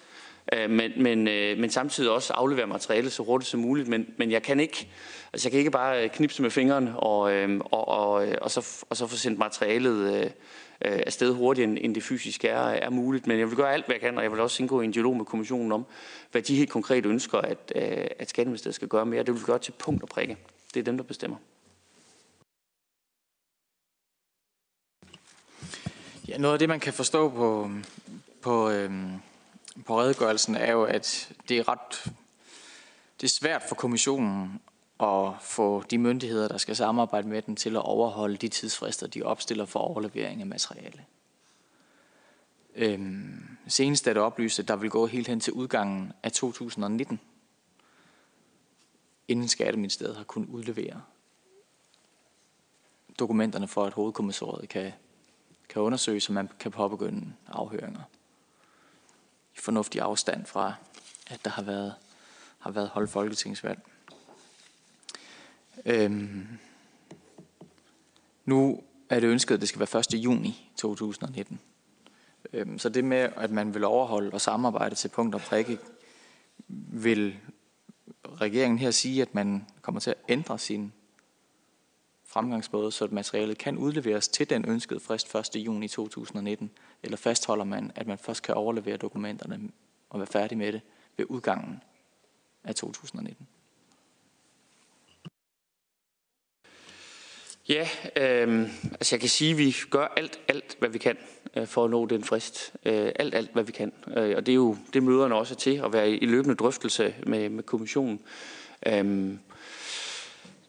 øh, 0.53 0.71
men, 0.71 0.93
men, 0.97 1.29
øh, 1.29 1.59
men 1.59 1.71
samtidig 1.71 2.11
også 2.11 2.33
aflevere 2.33 2.67
materiale 2.67 3.11
så 3.11 3.23
hurtigt 3.23 3.51
som 3.51 3.61
muligt. 3.61 3.89
Men, 3.89 4.07
men 4.17 4.31
jeg 4.31 4.43
kan 4.43 4.61
ikke, 4.61 4.89
altså 5.33 5.49
jeg 5.49 5.51
kan 5.51 5.59
ikke 5.59 5.71
bare 5.71 6.09
knipse 6.09 6.43
med 6.43 6.51
fingrene 6.51 6.99
og, 6.99 7.21
og, 7.71 7.89
og, 7.89 8.27
og, 8.41 8.51
så, 8.51 8.85
og 8.91 8.97
så 8.97 9.07
få 9.07 9.17
sendt 9.17 9.39
materialet 9.39 10.33
øh, 10.85 11.01
afsted 11.07 11.35
hurtigere, 11.35 11.79
end 11.81 11.95
det 11.95 12.03
fysisk 12.03 12.45
er, 12.45 12.59
er 12.59 12.91
muligt. 12.91 13.27
Men 13.27 13.39
jeg 13.39 13.49
vil 13.49 13.57
gøre 13.57 13.73
alt, 13.73 13.87
hvad 13.87 13.95
jeg 13.95 14.01
kan, 14.01 14.17
og 14.17 14.23
jeg 14.23 14.33
vil 14.33 14.41
også 14.41 14.63
indgå 14.63 14.81
i 14.81 14.85
en 14.85 14.91
dialog 14.91 15.17
med 15.17 15.25
kommissionen 15.25 15.73
om, 15.73 15.87
hvad 16.33 16.43
de 16.43 16.57
helt 16.57 16.71
konkret 16.71 17.07
ønsker, 17.07 17.39
at, 17.39 17.73
øh, 17.75 18.07
at 18.19 18.29
Skatteministeriet 18.29 18.75
skal 18.75 18.89
gøre 18.89 19.07
mere. 19.07 19.23
Det 19.23 19.35
vil 19.35 19.41
vi 19.41 19.47
gøre 19.47 19.59
til 19.59 19.73
punkt 19.73 20.03
og 20.03 20.09
prikke. 20.09 20.37
Det 20.75 20.81
er 20.81 20.85
dem, 20.85 20.97
der 20.97 21.05
bestemmer. 21.05 21.37
Ja, 26.29 26.39
noget 26.39 26.53
af 26.53 26.59
det, 26.59 26.69
man 26.69 26.81
kan 26.81 26.93
forstå 26.93 27.29
på, 27.29 27.71
på, 28.43 28.71
øhm, 28.71 29.13
på 29.87 30.01
redegørelsen, 30.01 30.55
er 30.55 30.73
jo, 30.73 30.83
at 30.83 31.33
det 31.49 31.59
er 31.59 31.69
ret 31.69 32.13
det 33.21 33.27
er 33.27 33.35
svært 33.35 33.63
for 33.69 33.75
kommissionen 33.75 34.61
og 34.99 35.37
få 35.41 35.83
de 35.83 35.99
myndigheder, 35.99 36.49
der 36.49 36.59
skal 36.59 36.77
samarbejde 36.77 37.29
med 37.29 37.43
den, 37.43 37.57
til 37.57 37.77
at 37.77 37.83
overholde 37.83 38.37
de 38.37 38.49
tidsfrister, 38.49 39.07
de 39.07 39.23
opstiller 39.23 39.65
for 39.65 39.81
overlevering 39.81 40.41
af 40.41 40.47
materiale. 40.47 41.05
Øhm, 42.75 43.57
senest 43.69 44.07
er 44.07 44.13
det 44.13 44.23
oplyst, 44.23 44.59
at 44.59 44.69
der 44.69 44.77
vil 44.77 44.91
gå 44.91 45.07
helt 45.07 45.29
hen 45.29 45.41
til 45.41 45.53
udgangen 45.53 46.13
af 46.23 46.33
2019, 46.33 47.21
inden 49.29 49.49
Skatteministeriet 49.49 50.17
har 50.17 50.25
kunnet 50.25 50.49
udlevere 50.49 51.03
dokumenterne 53.19 53.69
for, 53.69 53.85
at 53.85 53.93
hovedkommissoriet 53.93 54.69
kan, 54.69 54.93
kan 55.69 55.83
undersøge, 55.83 56.21
så 56.21 56.33
man 56.33 56.51
kan 56.59 56.71
påbegynde 56.71 57.33
afhøringer. 57.47 58.03
I 59.57 59.59
fornuftig 59.59 60.01
afstand 60.01 60.47
fra, 60.47 60.75
at 61.27 61.45
der 61.45 61.51
har 61.51 61.63
været, 61.63 61.95
har 62.59 62.71
været 62.71 62.89
holdt 62.89 63.11
folketingsvalg. 63.11 63.81
Øhm, 65.87 66.47
nu 68.45 68.83
er 69.09 69.21
det 69.21 69.29
ønsket, 69.29 69.55
at 69.55 69.61
det 69.61 69.69
skal 69.69 69.81
være 69.81 69.99
1. 69.99 70.15
juni 70.15 70.71
2019. 70.77 71.61
Øhm, 72.53 72.79
så 72.79 72.89
det 72.89 73.05
med, 73.05 73.29
at 73.37 73.51
man 73.51 73.75
vil 73.75 73.85
overholde 73.85 74.31
og 74.31 74.41
samarbejde 74.41 74.95
til 74.95 75.09
punkt 75.09 75.35
og 75.35 75.41
prikke, 75.41 75.79
vil 76.93 77.37
regeringen 78.41 78.79
her 78.79 78.91
sige, 78.91 79.23
at 79.23 79.35
man 79.35 79.67
kommer 79.83 80.01
til 80.01 80.11
at 80.11 80.17
ændre 80.29 80.59
sin 80.59 80.93
fremgangsmåde, 82.25 82.93
så 82.93 83.09
materialet 83.11 83.59
kan 83.59 83.79
udleveres 83.79 84.29
til 84.29 84.51
den 84.51 84.65
ønskede 84.69 85.01
frist 85.01 85.35
1. 85.35 85.57
juni 85.57 85.89
2019? 85.89 86.71
Eller 87.03 87.17
fastholder 87.17 87.65
man, 87.65 87.93
at 87.95 88.07
man 88.07 88.19
først 88.19 88.43
kan 88.43 88.55
overlevere 88.55 88.97
dokumenterne 88.97 89.71
og 90.11 90.19
være 90.21 90.27
færdig 90.27 90.59
med 90.59 90.73
det 90.73 90.81
ved 91.17 91.27
udgangen 91.29 91.83
af 92.65 92.75
2019? 92.75 93.49
Ja, 97.69 97.89
øh, 98.17 98.69
altså 98.93 99.15
jeg 99.15 99.21
kan 99.21 99.29
sige, 99.29 99.51
at 99.51 99.59
vi 99.59 99.77
gør 99.91 100.13
alt, 100.17 100.41
alt, 100.49 100.77
hvad 100.79 100.89
vi 100.89 100.99
kan 100.99 101.17
øh, 101.57 101.67
for 101.67 101.85
at 101.85 101.91
nå 101.91 102.07
den 102.07 102.25
frist. 102.25 102.73
Øh, 102.85 103.13
alt, 103.17 103.35
alt, 103.35 103.51
hvad 103.53 103.65
vi 103.65 103.73
kan. 103.73 103.93
Øh, 104.17 104.37
og 104.37 104.47
det 104.47 104.53
er 104.53 104.57
jo 104.57 104.77
det 104.95 105.03
møderne 105.03 105.35
også 105.35 105.55
er 105.55 105.59
til, 105.59 105.83
at 105.85 105.93
være 105.93 106.11
i 106.11 106.27
løbende 106.27 106.55
drøftelse 106.55 107.15
med, 107.27 107.49
med 107.49 107.63
kommissionen. 107.63 108.21
Øhm, 108.87 109.39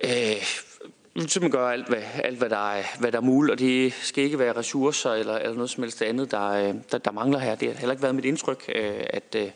øh, 0.03 0.09
øh, 0.09 0.35
vi 1.13 1.19
simpelthen 1.19 1.51
gøre 1.51 1.73
alt, 1.73 1.87
hvad, 1.87 2.03
alt 2.23 2.37
hvad, 2.37 2.49
der 2.49 2.71
er, 2.71 2.83
hvad 2.99 3.11
der 3.11 3.17
er 3.17 3.21
muligt, 3.21 3.51
og 3.51 3.59
det 3.59 3.93
skal 3.93 4.23
ikke 4.23 4.39
være 4.39 4.57
ressourcer 4.57 5.11
eller, 5.11 5.37
eller 5.37 5.55
noget 5.55 5.69
som 5.69 5.83
helst 5.83 6.01
andet, 6.01 6.31
der, 6.31 6.49
øh, 6.49 6.75
der, 6.91 6.97
der 6.97 7.11
mangler 7.11 7.39
her. 7.39 7.55
Det 7.55 7.67
har 7.67 7.75
heller 7.75 7.93
ikke 7.93 8.03
været 8.03 8.15
mit 8.15 8.25
indtryk, 8.25 8.71
øh, 8.75 9.03
at, 9.09 9.35
øh, 9.35 9.49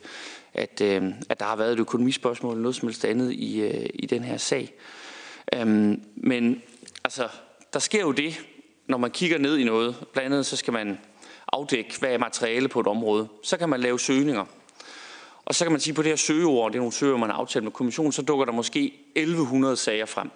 at, 0.54 0.82
at 1.30 1.40
der 1.40 1.46
har 1.46 1.56
været 1.56 1.74
et 1.74 1.80
økonomispørgsmål 1.80 2.54
eller 2.54 2.62
noget 2.62 2.76
som 2.76 2.88
helst 2.88 3.06
andet 3.06 3.32
i, 3.32 3.68
i 3.94 4.06
den 4.06 4.24
her 4.24 4.38
sag. 4.38 4.74
Øhm, 5.56 6.02
men 6.16 6.62
altså, 7.04 7.28
der 7.74 7.80
sker 7.80 8.02
jo 8.02 8.12
det, 8.12 8.40
når 8.88 8.98
man 8.98 9.12
kigger 9.12 9.38
ned 9.38 9.58
i 9.58 9.64
noget. 9.64 9.96
Blandt 10.14 10.26
andet 10.26 10.46
så 10.46 10.56
skal 10.56 10.74
man 10.74 11.00
afdække, 11.54 12.00
hvad 12.00 12.10
er 12.10 12.18
materiale 12.18 12.68
på 12.68 12.80
et 12.80 12.88
område. 12.88 13.28
Så 13.44 13.58
kan 13.58 13.70
man 13.70 13.80
lave 13.80 14.00
søgninger. 14.00 14.46
Og 15.46 15.56
så 15.56 15.66
kan 15.66 15.72
man 15.72 15.82
sige, 15.82 15.94
på 15.94 16.02
det 16.02 16.12
her 16.12 16.16
søgeord, 16.16 16.72
det 16.72 16.78
er 16.78 16.82
nogle 16.82 16.94
søger, 16.94 17.18
man 17.18 17.30
har 17.30 17.38
aftalt 17.38 17.64
med 17.64 17.72
kommissionen, 17.72 18.12
så 18.12 18.22
dukker 18.22 18.46
der 18.46 18.52
måske 18.52 18.94
1100 19.16 19.78
sager 19.78 20.06
frem 20.06 20.30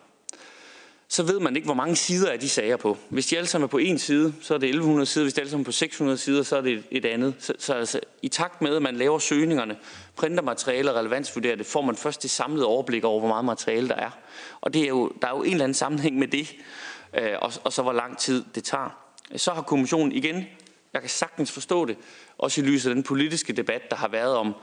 så 1.14 1.24
ved 1.24 1.40
man 1.40 1.56
ikke, 1.56 1.66
hvor 1.66 1.74
mange 1.74 1.96
sider 1.96 2.32
er 2.32 2.38
de 2.38 2.50
sager 2.50 2.78
på. 2.78 2.98
Hvis 3.10 3.26
de 3.26 3.38
alle 3.38 3.48
sammen 3.48 3.64
er 3.64 3.70
på 3.70 3.78
en 3.78 4.00
side, 4.00 4.34
så 4.42 4.54
er 4.54 4.58
det 4.58 4.68
1100 4.68 5.06
sider. 5.06 5.26
Hvis 5.26 5.34
de 5.34 5.42
alle 5.42 5.50
sammen 5.50 5.64
er 5.64 5.66
på 5.66 5.72
600 5.72 6.18
sider, 6.18 6.44
så 6.44 6.58
er 6.58 6.62
det 6.62 6.84
et 6.92 7.06
andet. 7.06 7.36
Så, 7.40 7.54
så 7.60 7.74
altså, 7.74 8.00
i 8.22 8.28
takt 8.28 8.62
med, 8.62 8.76
at 8.76 8.82
man 8.82 8.96
laver 8.96 9.20
søgningerne, 9.20 9.78
printer 10.16 10.44
materiale 10.44 10.92
og 10.92 10.98
relevansvurderer 10.98 11.56
det, 11.56 11.66
får 11.66 11.82
man 11.82 11.96
først 11.96 12.24
det 12.24 12.30
samlede 12.30 12.66
overblik 12.66 13.04
over, 13.04 13.20
hvor 13.20 13.30
meget 13.30 13.46
materiale 13.46 13.88
der 13.88 13.96
er. 13.96 14.10
Og 14.62 14.74
det 14.74 14.82
er 14.82 14.88
jo, 14.88 15.12
der 15.22 15.28
er 15.28 15.32
jo 15.32 15.44
en 15.44 15.52
eller 15.52 15.64
anden 15.64 15.74
sammenhæng 15.74 16.20
med 16.20 16.28
det, 16.28 16.56
øh, 17.14 17.34
og, 17.42 17.54
og 17.64 17.74
så 17.74 17.82
hvor 17.82 17.94
lang 17.94 18.18
tid 18.18 18.44
det 18.56 18.64
tager. 18.64 18.98
Så 19.36 19.52
har 19.52 19.62
kommissionen 19.62 20.12
igen, 20.12 20.46
jeg 20.94 21.02
kan 21.02 21.10
sagtens 21.10 21.52
forstå 21.52 21.86
det, 21.86 21.98
også 22.38 22.62
i 22.62 22.64
lyset 22.64 22.90
af 22.90 22.96
den 22.96 23.04
politiske 23.04 23.54
debat, 23.54 23.82
der 23.90 23.96
har 23.96 24.08
været 24.08 24.36
om, 24.36 24.54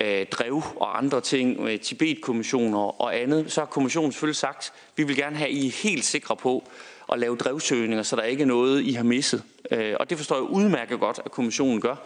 øh, 0.00 0.26
drev 0.26 0.62
og 0.76 0.98
andre 0.98 1.20
ting, 1.20 1.62
med 1.62 1.78
Tibet-kommissioner 1.78 3.00
og 3.02 3.16
andet, 3.20 3.52
så 3.52 3.60
har 3.60 3.66
kommissionen 3.66 4.12
selvfølgelig 4.12 4.36
sagt, 4.36 4.72
vi 4.96 5.02
vil 5.02 5.16
gerne 5.16 5.36
have, 5.36 5.48
at 5.48 5.54
I 5.54 5.66
er 5.66 5.82
helt 5.82 6.04
sikre 6.04 6.36
på 6.36 6.68
at 7.12 7.18
lave 7.18 7.36
drevsøgninger, 7.36 8.02
så 8.02 8.16
der 8.16 8.22
ikke 8.22 8.42
er 8.42 8.46
noget, 8.46 8.82
I 8.82 8.92
har 8.92 9.02
misset. 9.02 9.42
Øh, 9.70 9.94
og 10.00 10.10
det 10.10 10.18
forstår 10.18 10.36
jeg 10.36 10.42
udmærket 10.42 11.00
godt, 11.00 11.20
at 11.24 11.30
kommissionen 11.30 11.80
gør. 11.80 11.96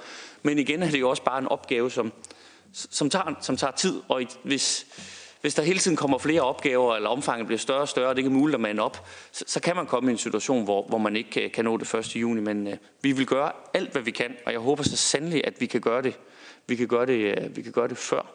Men 0.42 0.58
igen 0.58 0.82
er 0.82 0.90
det 0.90 1.00
jo 1.00 1.10
også 1.10 1.22
bare 1.22 1.38
en 1.38 1.48
opgave, 1.48 1.90
som, 1.90 2.12
som, 2.72 3.10
tager, 3.10 3.34
som 3.40 3.56
tager 3.56 3.72
tid, 3.72 4.00
og 4.08 4.22
hvis, 4.42 4.86
hvis 5.40 5.54
der 5.54 5.62
hele 5.62 5.78
tiden 5.78 5.96
kommer 5.96 6.18
flere 6.18 6.40
opgaver, 6.40 6.96
eller 6.96 7.08
omfanget 7.08 7.46
bliver 7.46 7.58
større 7.58 7.80
og 7.80 7.88
større, 7.88 8.08
og 8.08 8.14
det 8.14 8.18
ikke 8.18 8.28
er 8.28 8.38
muligt 8.38 8.54
at 8.54 8.60
mande 8.60 8.82
op, 8.82 9.06
så, 9.32 9.44
så 9.46 9.60
kan 9.60 9.76
man 9.76 9.86
komme 9.86 10.10
i 10.10 10.12
en 10.12 10.18
situation, 10.18 10.64
hvor, 10.64 10.86
hvor 10.88 10.98
man 10.98 11.16
ikke 11.16 11.30
kan, 11.30 11.50
kan 11.50 11.64
nå 11.64 11.76
det 11.76 11.94
1. 11.94 12.16
juni. 12.16 12.40
Men 12.40 12.66
øh, 12.66 12.76
vi 13.02 13.12
vil 13.12 13.26
gøre 13.26 13.52
alt, 13.74 13.92
hvad 13.92 14.02
vi 14.02 14.10
kan, 14.10 14.36
og 14.46 14.52
jeg 14.52 14.60
håber 14.60 14.82
så 14.82 14.96
sandelig, 14.96 15.46
at 15.46 15.60
vi 15.60 15.66
kan 15.66 15.80
gøre 15.80 16.02
det 16.02 16.18
vi 16.68 16.76
kan 16.76 16.88
gøre 16.88 17.06
det, 17.06 17.38
øh, 17.38 17.56
vi 17.56 17.62
kan 17.62 17.72
gøre 17.72 17.88
det 17.88 17.96
før. 17.96 18.34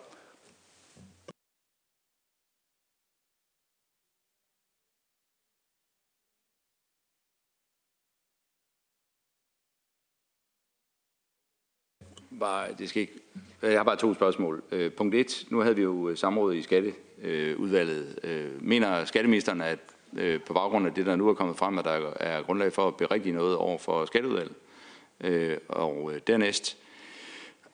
Bare, 12.39 12.73
det 12.73 12.89
skal 12.89 13.01
ikke. 13.01 13.13
Jeg 13.61 13.79
har 13.79 13.84
bare 13.84 13.95
to 13.95 14.13
spørgsmål. 14.13 14.63
Øh, 14.71 14.91
punkt 14.91 15.15
1. 15.15 15.45
Nu 15.49 15.59
havde 15.59 15.75
vi 15.75 15.81
jo 15.81 16.09
øh, 16.09 16.17
samråd 16.17 16.53
i 16.53 16.61
skatteudvalget. 16.61 18.19
Øh, 18.23 18.63
mener 18.63 19.05
skatteministeren, 19.05 19.61
at 19.61 19.79
på 20.45 20.53
baggrund 20.53 20.88
af 20.88 20.93
det, 20.93 21.05
der 21.05 21.15
nu 21.15 21.29
er 21.29 21.34
kommet 21.34 21.57
frem, 21.57 21.77
at 21.77 21.86
der 21.86 22.13
er 22.19 22.41
grundlag 22.41 22.73
for 22.73 22.88
at 22.88 22.97
berigtige 22.97 23.36
noget 23.36 23.55
over 23.55 23.77
for 23.77 24.05
skatteudvalget? 24.05 24.55
Og 25.67 26.11
dernæst, 26.27 26.82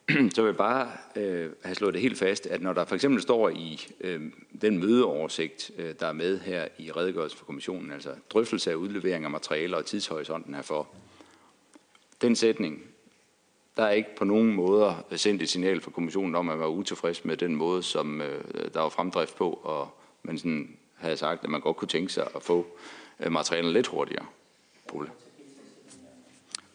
så 0.35 0.41
vil 0.41 0.47
jeg 0.47 0.57
bare 0.57 0.91
øh, 1.15 1.49
have 1.63 1.75
slået 1.75 1.93
det 1.93 2.01
helt 2.01 2.17
fast, 2.17 2.47
at 2.47 2.61
når 2.61 2.73
der 2.73 2.85
for 2.85 2.95
eksempel 2.95 3.21
står 3.21 3.49
i 3.49 3.87
øh, 4.01 4.21
den 4.61 4.77
mødeoversigt, 4.79 5.71
øh, 5.77 5.95
der 5.99 6.07
er 6.07 6.13
med 6.13 6.39
her 6.39 6.67
i 6.77 6.91
redegørelsen 6.91 7.37
for 7.37 7.45
kommissionen, 7.45 7.91
altså 7.91 8.15
drøftelse 8.29 8.71
af 8.71 8.75
udlevering 8.75 9.25
af 9.25 9.31
materialer 9.31 9.77
og 9.77 9.85
tidshorisonten 9.85 10.55
herfor, 10.55 10.87
den 12.21 12.35
sætning, 12.35 12.83
der 13.77 13.83
er 13.83 13.91
ikke 13.91 14.15
på 14.15 14.25
nogen 14.25 14.53
måder 14.53 15.05
sendt 15.15 15.41
et 15.41 15.49
signal 15.49 15.81
fra 15.81 15.91
kommissionen 15.91 16.35
om, 16.35 16.49
at 16.49 16.57
man 16.57 16.63
var 16.63 16.71
utilfreds 16.71 17.25
med 17.25 17.37
den 17.37 17.55
måde, 17.55 17.83
som 17.83 18.21
øh, 18.21 18.43
der 18.73 18.79
var 18.79 18.89
fremdrift 18.89 19.35
på, 19.35 19.59
og 19.63 19.89
man 20.23 20.37
sådan 20.37 20.77
havde 20.95 21.17
sagt, 21.17 21.43
at 21.43 21.49
man 21.49 21.61
godt 21.61 21.77
kunne 21.77 21.87
tænke 21.87 22.13
sig 22.13 22.27
at 22.35 22.43
få 22.43 22.67
øh, 23.19 23.31
materialerne 23.31 23.73
lidt 23.73 23.87
hurtigere. 23.87 24.25
Pole. 24.87 25.09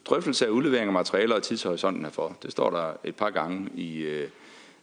Drøftelse 0.05 0.45
af 0.45 0.49
udlevering 0.49 0.87
af 0.87 0.93
materialer 0.93 1.35
og 1.35 1.43
tidshorisonten 1.43 2.03
herfor. 2.03 2.37
Det 2.43 2.51
står 2.51 2.69
der 2.69 2.93
et 3.03 3.15
par 3.15 3.29
gange 3.29 3.69
i, 3.75 4.01
øh, 4.01 4.29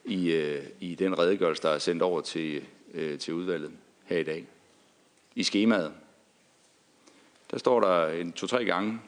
i, 0.05 0.33
øh, 0.33 0.63
i 0.81 0.95
den 0.95 1.19
redegørelse, 1.19 1.63
der 1.63 1.69
er 1.69 1.79
sendt 1.79 2.03
over 2.03 2.21
til, 2.21 2.63
øh, 2.95 3.19
til 3.19 3.35
udvalget 3.35 3.71
her 4.05 4.19
i 4.19 4.23
dag. 4.23 4.47
I 5.35 5.43
skemaet. 5.43 5.93
Der 7.51 7.59
står 7.59 7.81
der 7.81 8.07
en 8.07 8.33
to-tre 8.33 8.65
gange 8.65 9.01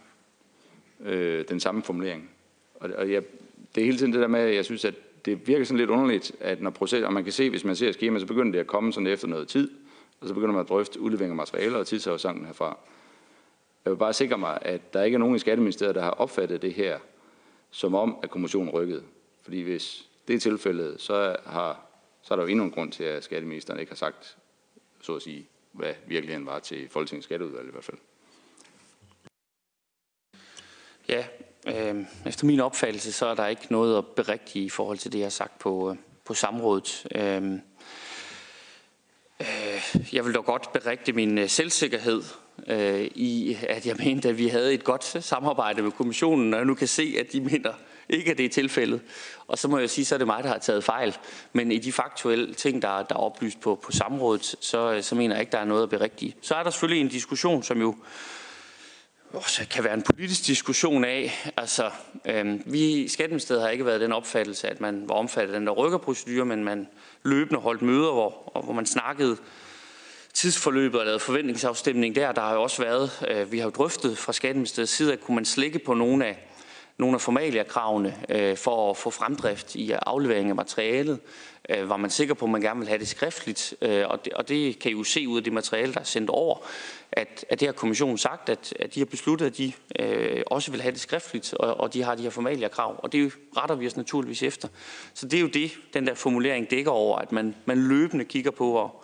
øh, 1.00 1.44
den 1.48 1.60
samme 1.60 1.82
formulering. 1.82 2.30
Og, 2.74 2.90
og 2.96 3.12
jeg, 3.12 3.22
det 3.74 3.80
er 3.80 3.84
hele 3.84 3.98
tiden 3.98 4.12
det 4.12 4.20
der 4.20 4.28
med, 4.28 4.40
at 4.40 4.54
jeg 4.54 4.64
synes, 4.64 4.84
at 4.84 4.94
det 5.24 5.48
virker 5.48 5.64
sådan 5.64 5.78
lidt 5.78 5.90
underligt, 5.90 6.32
at 6.40 6.62
når 6.62 6.70
proces, 6.70 7.02
og 7.02 7.12
man 7.12 7.24
kan 7.24 7.32
se, 7.32 7.50
hvis 7.50 7.64
man 7.64 7.76
ser 7.76 7.92
skemaet, 7.92 8.20
så 8.20 8.26
begynder 8.26 8.52
det 8.52 8.58
at 8.58 8.66
komme 8.66 8.92
sådan 8.92 9.06
efter 9.06 9.28
noget 9.28 9.48
tid, 9.48 9.70
og 10.20 10.28
så 10.28 10.34
begynder 10.34 10.52
man 10.52 10.62
at 10.62 10.68
drøfte 10.68 11.00
udlevering 11.00 11.30
af 11.30 11.36
materialer 11.36 11.78
og 11.78 11.86
tidshorisonten 11.86 12.46
herfra. 12.46 12.78
Jeg 13.84 13.90
vil 13.90 13.96
bare 13.96 14.12
sikre 14.12 14.38
mig, 14.38 14.58
at 14.62 14.94
der 14.94 15.02
ikke 15.02 15.14
er 15.14 15.18
nogen 15.18 15.36
i 15.36 15.38
Skatteministeriet, 15.38 15.94
der 15.94 16.02
har 16.02 16.10
opfattet 16.10 16.62
det 16.62 16.74
her 16.74 16.98
som 17.70 17.94
om, 17.94 18.18
at 18.22 18.30
kommissionen 18.30 18.70
rykkede. 18.70 19.02
Fordi 19.42 19.60
hvis 19.60 20.08
det 20.28 20.34
er 20.34 20.40
tilfældet, 20.40 21.00
så, 21.00 21.36
har, 21.46 21.86
så 22.22 22.34
er 22.34 22.36
der 22.36 22.42
jo 22.42 22.48
endnu 22.48 22.64
en 22.64 22.70
grund 22.70 22.92
til, 22.92 23.04
at 23.04 23.24
skatteministeren 23.24 23.80
ikke 23.80 23.90
har 23.90 23.96
sagt, 23.96 24.36
så 25.00 25.16
at 25.16 25.22
sige, 25.22 25.46
hvad 25.72 25.94
virkeligheden 26.06 26.46
var 26.46 26.58
til 26.58 26.88
Folketingets 26.88 27.24
skatteudvalg 27.24 27.68
i 27.68 27.70
hvert 27.70 27.84
fald. 27.84 27.98
Ja, 31.08 31.26
øh, 31.66 32.04
efter 32.26 32.46
min 32.46 32.60
opfattelse, 32.60 33.12
så 33.12 33.26
er 33.26 33.34
der 33.34 33.46
ikke 33.46 33.66
noget 33.70 33.98
at 33.98 34.06
berigtige 34.06 34.64
i 34.64 34.68
forhold 34.68 34.98
til 34.98 35.12
det, 35.12 35.18
jeg 35.18 35.24
har 35.24 35.30
sagt 35.30 35.58
på, 35.58 35.90
øh, 35.90 35.96
på 36.24 36.34
samrådet. 36.34 37.06
Øh, 37.14 37.52
øh, 39.40 40.14
jeg 40.14 40.24
vil 40.24 40.34
dog 40.34 40.44
godt 40.44 40.72
berigte 40.72 41.12
min 41.12 41.38
øh, 41.38 41.48
selvsikkerhed 41.48 42.22
øh, 42.66 43.04
i, 43.14 43.58
at 43.68 43.86
jeg 43.86 43.96
mente, 43.98 44.28
at 44.28 44.38
vi 44.38 44.48
havde 44.48 44.74
et 44.74 44.84
godt 44.84 45.24
samarbejde 45.24 45.82
med 45.82 45.90
kommissionen, 45.90 46.54
og 46.54 46.58
jeg 46.58 46.66
nu 46.66 46.74
kan 46.74 46.88
se, 46.88 47.16
at 47.20 47.32
de 47.32 47.40
mener 47.40 47.72
ikke, 48.08 48.30
at 48.30 48.38
det 48.38 48.46
er 48.46 48.50
tilfældet. 48.50 49.00
Og 49.46 49.58
så 49.58 49.68
må 49.68 49.78
jeg 49.78 49.90
sige, 49.90 50.04
så 50.04 50.14
er 50.14 50.18
det 50.18 50.26
mig, 50.26 50.42
der 50.42 50.48
har 50.48 50.58
taget 50.58 50.84
fejl. 50.84 51.16
Men 51.52 51.72
i 51.72 51.78
de 51.78 51.92
faktuelle 51.92 52.54
ting, 52.54 52.82
der, 52.82 53.02
der 53.02 53.14
er 53.14 53.18
oplyst 53.18 53.60
på, 53.60 53.80
på 53.82 53.92
samrådet, 53.92 54.56
så, 54.60 54.98
så 55.02 55.14
mener 55.14 55.34
jeg 55.34 55.40
ikke, 55.40 55.52
der 55.52 55.58
er 55.58 55.64
noget 55.64 55.82
at 55.82 55.90
berigtige. 55.90 56.36
Så 56.40 56.54
er 56.54 56.62
der 56.62 56.70
selvfølgelig 56.70 57.00
en 57.00 57.08
diskussion, 57.08 57.62
som 57.62 57.80
jo 57.80 57.94
også 59.32 59.66
kan 59.70 59.84
være 59.84 59.94
en 59.94 60.02
politisk 60.02 60.46
diskussion 60.46 61.04
af. 61.04 61.52
Altså, 61.56 61.90
øh, 62.24 62.60
vi 62.66 62.80
i 62.80 63.08
Skatteministeriet 63.08 63.62
har 63.62 63.70
ikke 63.70 63.86
været 63.86 64.00
den 64.00 64.12
opfattelse, 64.12 64.68
at 64.68 64.80
man 64.80 65.08
var 65.08 65.14
omfattet 65.14 65.54
af 65.54 65.58
den 65.58 65.66
der 65.66 65.72
rykkerprocedure, 65.72 66.44
men 66.44 66.64
man 66.64 66.88
løbende 67.22 67.60
holdt 67.60 67.82
møder, 67.82 68.12
hvor, 68.12 68.60
hvor 68.64 68.72
man 68.72 68.86
snakkede 68.86 69.36
tidsforløbet 70.44 71.00
og 71.00 71.06
lavet 71.06 71.22
forventningsafstemning 71.22 72.14
der. 72.14 72.32
Der 72.32 72.40
har 72.40 72.54
jo 72.54 72.62
også 72.62 72.82
været, 72.82 73.26
øh, 73.28 73.52
vi 73.52 73.58
har 73.58 73.64
jo 73.64 73.70
drøftet 73.70 74.18
fra 74.18 74.32
Skatteministeriets 74.32 74.92
side, 74.92 75.12
at 75.12 75.20
kunne 75.20 75.34
man 75.34 75.44
slække 75.44 75.78
på 75.78 75.94
nogle 75.94 76.26
af, 76.26 76.38
nogle 76.98 77.14
af 77.14 77.20
formaliakravene 77.20 78.16
øh, 78.28 78.56
for 78.56 78.90
at 78.90 78.96
få 78.96 79.10
fremdrift 79.10 79.74
i 79.74 79.90
aflevering 79.90 80.48
af 80.48 80.54
materialet. 80.54 81.20
Øh, 81.68 81.88
var 81.88 81.96
man 81.96 82.10
sikker 82.10 82.34
på, 82.34 82.44
at 82.44 82.50
man 82.50 82.60
gerne 82.60 82.80
vil 82.80 82.88
have 82.88 82.98
det 82.98 83.08
skriftligt? 83.08 83.74
Øh, 83.82 84.04
og, 84.08 84.24
det, 84.24 84.32
og 84.32 84.48
det 84.48 84.78
kan 84.78 84.90
I 84.90 84.94
jo 84.94 85.04
se 85.04 85.28
ud 85.28 85.36
af 85.36 85.44
det 85.44 85.52
materiale, 85.52 85.92
der 85.92 86.00
er 86.00 86.04
sendt 86.04 86.30
over, 86.30 86.58
at, 87.12 87.44
at 87.50 87.60
det 87.60 87.68
har 87.68 87.72
kommissionen 87.72 88.18
sagt, 88.18 88.48
at, 88.48 88.74
at 88.80 88.94
de 88.94 89.00
har 89.00 89.06
besluttet, 89.06 89.46
at 89.46 89.56
de 89.58 89.72
øh, 89.98 90.42
også 90.46 90.70
vil 90.70 90.82
have 90.82 90.92
det 90.92 91.00
skriftligt, 91.00 91.54
og, 91.54 91.80
og 91.80 91.94
de 91.94 92.02
har 92.02 92.14
de 92.14 92.22
her 92.22 92.30
formaliakrav. 92.30 93.00
Og 93.02 93.12
det 93.12 93.32
retter 93.56 93.74
vi 93.74 93.86
os 93.86 93.96
naturligvis 93.96 94.42
efter. 94.42 94.68
Så 95.14 95.26
det 95.26 95.36
er 95.36 95.40
jo 95.40 95.48
det, 95.48 95.70
den 95.94 96.06
der 96.06 96.14
formulering 96.14 96.70
dækker 96.70 96.90
over, 96.90 97.18
at 97.18 97.32
man, 97.32 97.54
man 97.64 97.78
løbende 97.78 98.24
kigger 98.24 98.50
på 98.50 98.72
og, 98.72 99.03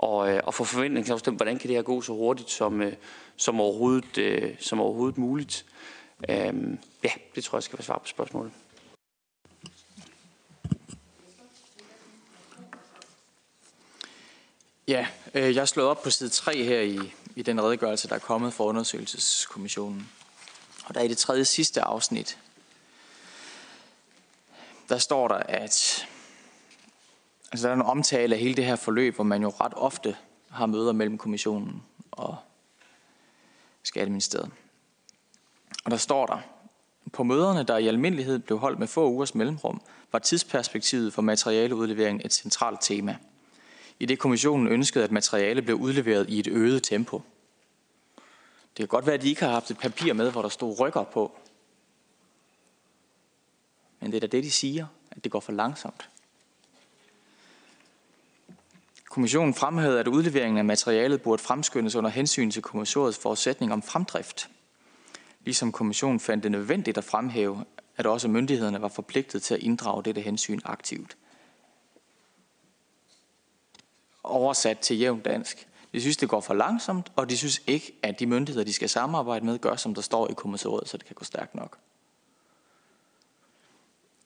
og, 0.00 0.32
øh, 0.32 0.40
og 0.44 0.54
få 0.54 0.64
forventningsafstemt, 0.64 1.38
hvordan 1.38 1.58
kan 1.58 1.68
det 1.68 1.76
her 1.76 1.82
gå 1.82 2.02
så 2.02 2.12
hurtigt 2.12 2.50
som, 2.50 2.82
øh, 2.82 2.92
som, 3.36 3.60
overhovedet, 3.60 4.18
øh, 4.18 4.56
som 4.60 4.80
overhovedet 4.80 5.18
muligt. 5.18 5.66
Øhm, 6.28 6.78
ja, 7.04 7.10
det 7.34 7.44
tror 7.44 7.58
jeg 7.58 7.62
skal 7.62 7.78
være 7.78 7.84
svar 7.84 7.98
på 7.98 8.06
spørgsmålet. 8.06 8.52
Ja, 14.88 15.06
øh, 15.34 15.54
jeg 15.54 15.60
har 15.60 15.66
slået 15.66 15.88
op 15.88 16.02
på 16.02 16.10
side 16.10 16.30
3 16.30 16.64
her 16.64 16.80
i, 16.80 16.98
i 17.36 17.42
den 17.42 17.62
redegørelse, 17.62 18.08
der 18.08 18.14
er 18.14 18.18
kommet 18.18 18.52
fra 18.52 18.64
undersøgelseskommissionen. 18.64 20.08
Og 20.84 20.94
der 20.94 21.00
er 21.00 21.04
i 21.04 21.08
det 21.08 21.18
tredje 21.18 21.44
sidste 21.44 21.82
afsnit, 21.82 22.38
der 24.88 24.98
står 24.98 25.28
der, 25.28 25.34
at 25.34 26.06
altså 27.52 27.66
der 27.66 27.72
er 27.72 27.76
en 27.76 27.82
omtale 27.82 28.34
af 28.34 28.40
hele 28.40 28.54
det 28.54 28.64
her 28.64 28.76
forløb, 28.76 29.14
hvor 29.14 29.24
man 29.24 29.42
jo 29.42 29.48
ret 29.48 29.72
ofte 29.76 30.16
har 30.50 30.66
møder 30.66 30.92
mellem 30.92 31.18
kommissionen 31.18 31.82
og 32.10 32.36
Skatteministeriet. 33.82 34.50
Og 35.84 35.90
der 35.90 35.96
står 35.96 36.26
der, 36.26 36.38
på 37.12 37.22
møderne, 37.22 37.62
der 37.62 37.76
i 37.76 37.86
almindelighed 37.86 38.38
blev 38.38 38.58
holdt 38.58 38.78
med 38.78 38.86
få 38.86 39.10
ugers 39.10 39.34
mellemrum, 39.34 39.82
var 40.12 40.18
tidsperspektivet 40.18 41.12
for 41.12 41.22
materialeudlevering 41.22 42.22
et 42.24 42.32
centralt 42.32 42.78
tema. 42.80 43.16
I 43.98 44.06
det 44.06 44.18
kommissionen 44.18 44.68
ønskede, 44.68 45.04
at 45.04 45.10
materiale 45.10 45.62
blev 45.62 45.76
udleveret 45.76 46.28
i 46.28 46.38
et 46.38 46.46
øget 46.46 46.82
tempo. 46.82 47.22
Det 48.76 48.76
kan 48.76 48.86
godt 48.86 49.06
være, 49.06 49.14
at 49.14 49.22
de 49.22 49.28
ikke 49.28 49.44
har 49.44 49.50
haft 49.50 49.70
et 49.70 49.78
papir 49.78 50.12
med, 50.12 50.30
hvor 50.32 50.42
der 50.42 50.48
stod 50.48 50.80
rykker 50.80 51.02
på. 51.02 51.38
Men 54.00 54.12
det 54.12 54.16
er 54.16 54.20
da 54.20 54.26
det, 54.26 54.44
de 54.44 54.50
siger, 54.50 54.86
at 55.10 55.24
det 55.24 55.32
går 55.32 55.40
for 55.40 55.52
langsomt. 55.52 56.08
Kommissionen 59.10 59.54
fremhævede, 59.54 60.00
at 60.00 60.08
udleveringen 60.08 60.58
af 60.58 60.64
materialet 60.64 61.22
burde 61.22 61.42
fremskyndes 61.42 61.94
under 61.94 62.10
hensyn 62.10 62.50
til 62.50 62.62
kommissoriets 62.62 63.18
forudsætning 63.18 63.72
om 63.72 63.82
fremdrift. 63.82 64.50
Ligesom 65.44 65.72
kommissionen 65.72 66.20
fandt 66.20 66.44
det 66.44 66.52
nødvendigt 66.52 66.98
at 66.98 67.04
fremhæve, 67.04 67.64
at 67.96 68.06
også 68.06 68.28
myndighederne 68.28 68.82
var 68.82 68.88
forpligtet 68.88 69.42
til 69.42 69.54
at 69.54 69.60
inddrage 69.60 70.02
dette 70.02 70.20
hensyn 70.20 70.60
aktivt. 70.64 71.16
Oversat 74.22 74.78
til 74.78 74.98
jævn 74.98 75.20
dansk. 75.20 75.68
De 75.92 76.00
synes, 76.00 76.16
det 76.16 76.28
går 76.28 76.40
for 76.40 76.54
langsomt, 76.54 77.12
og 77.16 77.30
de 77.30 77.36
synes 77.36 77.62
ikke, 77.66 77.98
at 78.02 78.20
de 78.20 78.26
myndigheder, 78.26 78.64
de 78.64 78.72
skal 78.72 78.88
samarbejde 78.88 79.46
med, 79.46 79.58
gør, 79.58 79.76
som 79.76 79.94
der 79.94 80.02
står 80.02 80.28
i 80.30 80.34
kommissoriet, 80.34 80.88
så 80.88 80.96
det 80.96 81.06
kan 81.06 81.14
gå 81.14 81.24
stærkt 81.24 81.54
nok. 81.54 81.78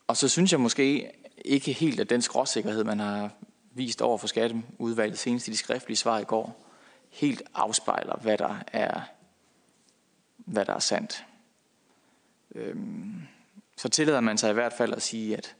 Og 0.06 0.16
så 0.16 0.28
synes 0.28 0.52
jeg 0.52 0.60
måske 0.60 1.12
ikke 1.44 1.72
helt, 1.72 2.00
at 2.00 2.10
den 2.10 2.22
skråsikkerhed, 2.22 2.84
man 2.84 2.98
har 2.98 3.30
vist 3.74 4.02
over 4.02 4.18
for 4.18 4.26
skatteudvalget 4.26 5.18
senest 5.18 5.48
i 5.48 5.50
de 5.50 5.56
skriftlige 5.56 5.96
svar 5.96 6.18
i 6.18 6.24
går, 6.24 6.64
helt 7.10 7.42
afspejler, 7.54 8.16
hvad 8.16 8.38
der 8.38 8.56
er, 8.66 9.00
hvad 10.36 10.64
der 10.64 10.74
er 10.74 10.78
sandt. 10.78 11.26
Øhm, 12.54 13.22
så 13.76 13.88
tillader 13.88 14.20
man 14.20 14.38
sig 14.38 14.50
i 14.50 14.54
hvert 14.54 14.72
fald 14.72 14.94
at 14.94 15.02
sige, 15.02 15.36
at 15.36 15.56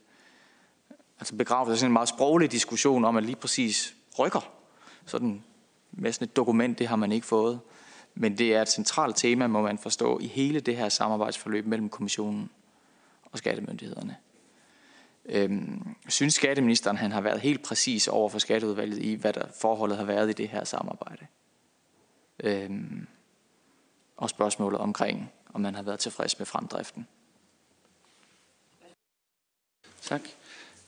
altså 1.19 1.35
begravet 1.35 1.71
er 1.71 1.75
sådan 1.75 1.89
en 1.89 1.93
meget 1.93 2.09
sproglig 2.09 2.51
diskussion 2.51 3.05
om, 3.05 3.17
at 3.17 3.23
lige 3.23 3.35
præcis 3.35 3.95
rykker. 4.19 4.51
Sådan 5.05 5.43
med 5.91 6.11
sådan 6.11 6.27
et 6.27 6.35
dokument, 6.35 6.79
det 6.79 6.87
har 6.87 6.95
man 6.95 7.11
ikke 7.11 7.27
fået. 7.27 7.59
Men 8.15 8.37
det 8.37 8.55
er 8.55 8.61
et 8.61 8.69
centralt 8.69 9.15
tema, 9.15 9.47
må 9.47 9.61
man 9.61 9.77
forstå, 9.77 10.19
i 10.19 10.27
hele 10.27 10.59
det 10.59 10.77
her 10.77 10.89
samarbejdsforløb 10.89 11.65
mellem 11.65 11.89
kommissionen 11.89 12.49
og 13.31 13.37
skattemyndighederne. 13.37 14.17
Øhm, 15.25 15.95
synes 16.09 16.33
skatteministeren, 16.33 16.97
han 16.97 17.11
har 17.11 17.21
været 17.21 17.41
helt 17.41 17.63
præcis 17.63 18.07
over 18.07 18.29
for 18.29 18.39
skatteudvalget 18.39 18.97
i, 18.97 19.13
hvad 19.13 19.33
der 19.33 19.45
forholdet 19.61 19.97
har 19.97 20.05
været 20.05 20.29
i 20.29 20.33
det 20.33 20.49
her 20.49 20.63
samarbejde? 20.63 21.27
Øhm, 22.43 23.07
og 24.17 24.29
spørgsmålet 24.29 24.79
omkring, 24.79 25.31
om 25.53 25.61
man 25.61 25.75
har 25.75 25.83
været 25.83 25.99
tilfreds 25.99 26.39
med 26.39 26.45
fremdriften. 26.45 27.07
Tak. 30.01 30.21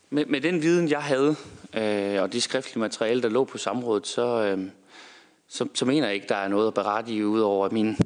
Med, 0.09 0.25
med 0.25 0.41
den 0.41 0.61
viden, 0.61 0.89
jeg 0.89 1.03
havde, 1.03 1.35
øh, 1.73 2.21
og 2.21 2.33
det 2.33 2.43
skriftlige 2.43 2.79
materiale, 2.79 3.21
der 3.21 3.29
lå 3.29 3.43
på 3.43 3.57
samrådet, 3.57 4.07
så, 4.07 4.43
øh, 4.43 4.69
så, 5.47 5.67
så 5.73 5.85
mener 5.85 6.07
jeg 6.07 6.15
ikke, 6.15 6.27
der 6.27 6.35
er 6.35 6.47
noget 6.47 6.67
at 6.67 6.73
berette 6.73 7.13
i, 7.13 7.23
udover 7.23 7.65
at 7.65 7.71
min, 7.71 7.97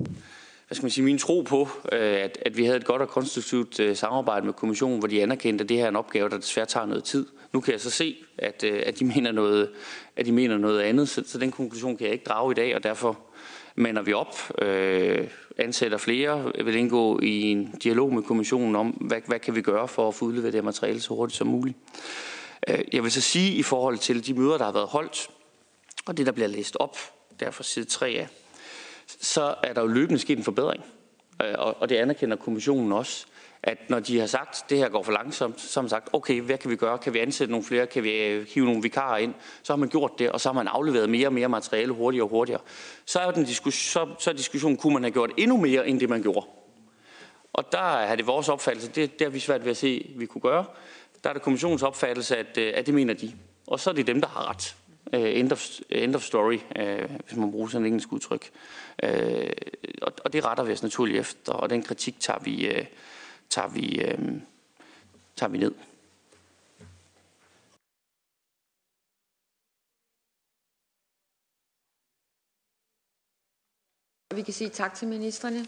hvad 0.72 0.76
skal 0.76 0.86
man 0.86 0.92
sige, 0.92 1.06
min 1.06 1.18
tro 1.18 1.42
på, 1.42 1.70
øh, 1.92 2.00
at, 2.00 2.38
at 2.46 2.58
vi 2.58 2.66
havde 2.66 2.78
et 2.78 2.86
godt 2.86 3.02
og 3.02 3.08
konstruktivt 3.08 3.80
øh, 3.80 3.96
samarbejde 3.96 4.46
med 4.46 4.54
kommissionen, 4.54 5.00
hvor 5.00 5.08
de 5.08 5.22
anerkendte, 5.22 5.64
at 5.64 5.70
det 5.70 5.78
her 5.78 5.86
er 5.86 5.90
en 5.90 5.96
opgave, 5.96 6.30
der 6.30 6.38
desværre 6.38 6.66
tager 6.66 6.86
noget 6.86 7.04
tid. 7.04 7.28
Nu 7.54 7.62
kan 7.62 7.72
jeg 7.72 7.82
så 7.82 7.90
se, 7.90 8.16
at, 8.38 8.64
øh, 8.64 8.84
at, 8.86 9.00
de, 9.00 9.06
mener 9.06 9.32
noget, 9.32 9.70
at 10.16 10.26
de 10.26 10.32
mener 10.32 10.58
noget 10.58 10.82
andet, 10.82 11.10
så, 11.10 11.24
så 11.26 11.38
den 11.38 11.52
konklusion 11.52 11.98
kan 11.98 12.06
jeg 12.06 12.14
ikke 12.14 12.26
drage 12.26 12.52
i 12.52 12.54
dag, 12.54 12.76
og 12.76 12.84
derfor 12.84 13.20
mander 13.76 14.02
vi 14.02 14.14
op, 14.14 14.62
øh, 14.62 15.28
ansætter 15.58 15.98
flere, 15.98 16.52
vil 16.66 16.76
indgå 16.76 17.20
i 17.20 17.42
en 17.42 17.76
dialog 17.84 18.14
med 18.14 18.24
kommissionen 18.24 18.76
om, 18.76 18.90
hvad, 18.90 19.22
hvad 19.28 19.40
kan 19.40 19.56
vi 19.56 19.62
gøre 19.62 19.88
for 19.88 20.08
at 20.08 20.16
få 20.16 20.26
udleveret 20.26 20.54
det 20.54 20.64
materiale 20.64 21.00
så 21.00 21.14
hurtigt 21.14 21.38
som 21.38 21.48
muligt. 21.48 21.78
Jeg 22.94 23.04
vil 23.04 23.12
så 23.12 23.22
sige 23.22 23.56
i 23.56 23.64
forhold 23.64 23.98
til 23.98 24.28
de 24.28 24.34
møder, 24.34 24.58
der 24.58 24.66
har 24.66 24.72
været 24.72 24.88
holdt, 24.88 25.30
og 26.06 26.18
det, 26.18 26.26
der 26.26 26.32
bliver 26.32 26.48
læst 26.48 26.78
op, 26.80 26.98
derfor 27.40 27.64
side 27.64 27.86
3 27.86 28.08
af, 28.08 28.28
så 29.20 29.56
er 29.64 29.74
der 29.74 29.82
jo 29.82 29.88
løbende 29.88 30.20
sket 30.20 30.38
en 30.38 30.44
forbedring. 30.44 30.84
Øh, 31.44 31.56
og 31.58 31.90
det 31.90 31.96
anerkender 31.96 32.38
kommissionen 32.38 32.92
også, 32.92 33.26
at 33.64 33.78
når 33.90 34.00
de 34.00 34.20
har 34.20 34.28
sagt, 34.28 34.64
at 34.64 34.70
det 34.70 34.78
her 34.78 34.90
går 34.90 35.04
for 35.04 35.12
langsomt, 35.12 35.62
så 35.62 35.80
har 35.80 35.82
man 35.82 35.90
sagt, 35.90 36.10
okay, 36.14 36.42
hvad 36.42 36.58
kan 36.58 36.72
vi 36.72 36.76
gøre? 36.76 36.98
Kan 36.98 37.14
vi 37.14 37.20
ansætte 37.20 37.52
nogle 37.52 37.66
flere? 37.66 37.88
Kan 37.88 38.04
vi 38.04 38.12
øh, 38.12 38.48
hive 38.54 38.66
nogle 38.66 38.82
vikarer 38.82 39.18
ind? 39.18 39.34
Så 39.64 39.74
har 39.74 39.78
man 39.78 39.90
gjort 39.90 40.12
det, 40.20 40.32
og 40.32 40.42
så 40.42 40.50
har 40.50 40.54
man 40.54 40.68
afleveret 40.68 41.10
mere 41.10 41.28
og 41.28 41.34
mere 41.34 41.50
materiale 41.50 41.94
hurtigere 41.94 42.26
og 42.26 42.30
hurtigere. 42.30 42.62
Så 43.06 43.20
er, 43.20 43.32
den 43.32 43.46
diskussion, 43.46 44.08
så, 44.08 44.24
så 44.24 44.30
er 44.30 44.34
diskussionen, 44.34 44.78
kunne 44.78 44.94
man 44.94 45.04
have 45.04 45.12
gjort 45.12 45.32
endnu 45.38 45.58
mere, 45.58 45.88
end 45.88 46.00
det 46.00 46.10
man 46.10 46.22
gjorde? 46.22 46.48
Og 47.54 47.72
der 47.72 47.98
er 47.98 48.16
det 48.16 48.28
vores 48.28 48.50
opfattelse, 48.50 48.92
det, 48.92 49.20
det 49.20 49.26
har 49.26 49.32
vi 49.32 49.40
svært 49.40 49.64
ved 49.64 49.72
at 49.72 49.78
se, 49.78 50.12
at 50.14 50.20
vi 50.20 50.26
kunne 50.26 50.42
gøre. 50.42 50.66
Der 51.24 51.30
er 51.30 51.34
det 51.34 51.42
kommissionens 51.42 51.84
opfattelse, 51.84 52.38
at, 52.38 52.58
øh, 52.58 52.74
at 52.76 52.86
det 52.86 52.94
mener 52.94 53.14
de. 53.14 53.34
Og 53.68 53.80
så 53.80 53.90
er 53.90 53.94
det 53.94 54.08
dem, 54.08 54.22
der 54.22 54.28
har 54.28 54.50
ret. 54.50 54.76
Uh, 55.14 55.20
end, 55.20 55.52
of, 55.52 55.70
end 55.90 56.16
of 56.16 56.22
story, 56.22 56.60
uh, 56.80 57.16
hvis 57.26 57.36
man 57.36 57.52
bruger 57.52 57.68
sådan 57.68 57.86
et 57.86 57.88
engelsk 57.88 58.12
udtryk. 58.12 58.52
Uh, 59.04 59.10
og, 60.02 60.14
og 60.26 60.34
det 60.34 60.46
retter 60.46 60.64
vi 60.64 60.72
os 60.72 60.84
naturligt 60.84 61.20
efter, 61.20 61.54
og 61.54 61.70
den 61.70 61.84
kritik 61.84 62.20
tager 62.20 62.40
vi, 62.40 62.70
uh, 62.70 62.86
tager 63.50 63.68
vi, 63.68 64.06
uh, 64.06 64.42
tager 65.36 65.50
vi 65.50 65.58
ned. 65.58 65.74
Vi 74.36 74.42
kan 74.42 74.54
sige 74.54 74.70
tak 74.70 74.94
til 74.94 75.08
ministerne. 75.08 75.66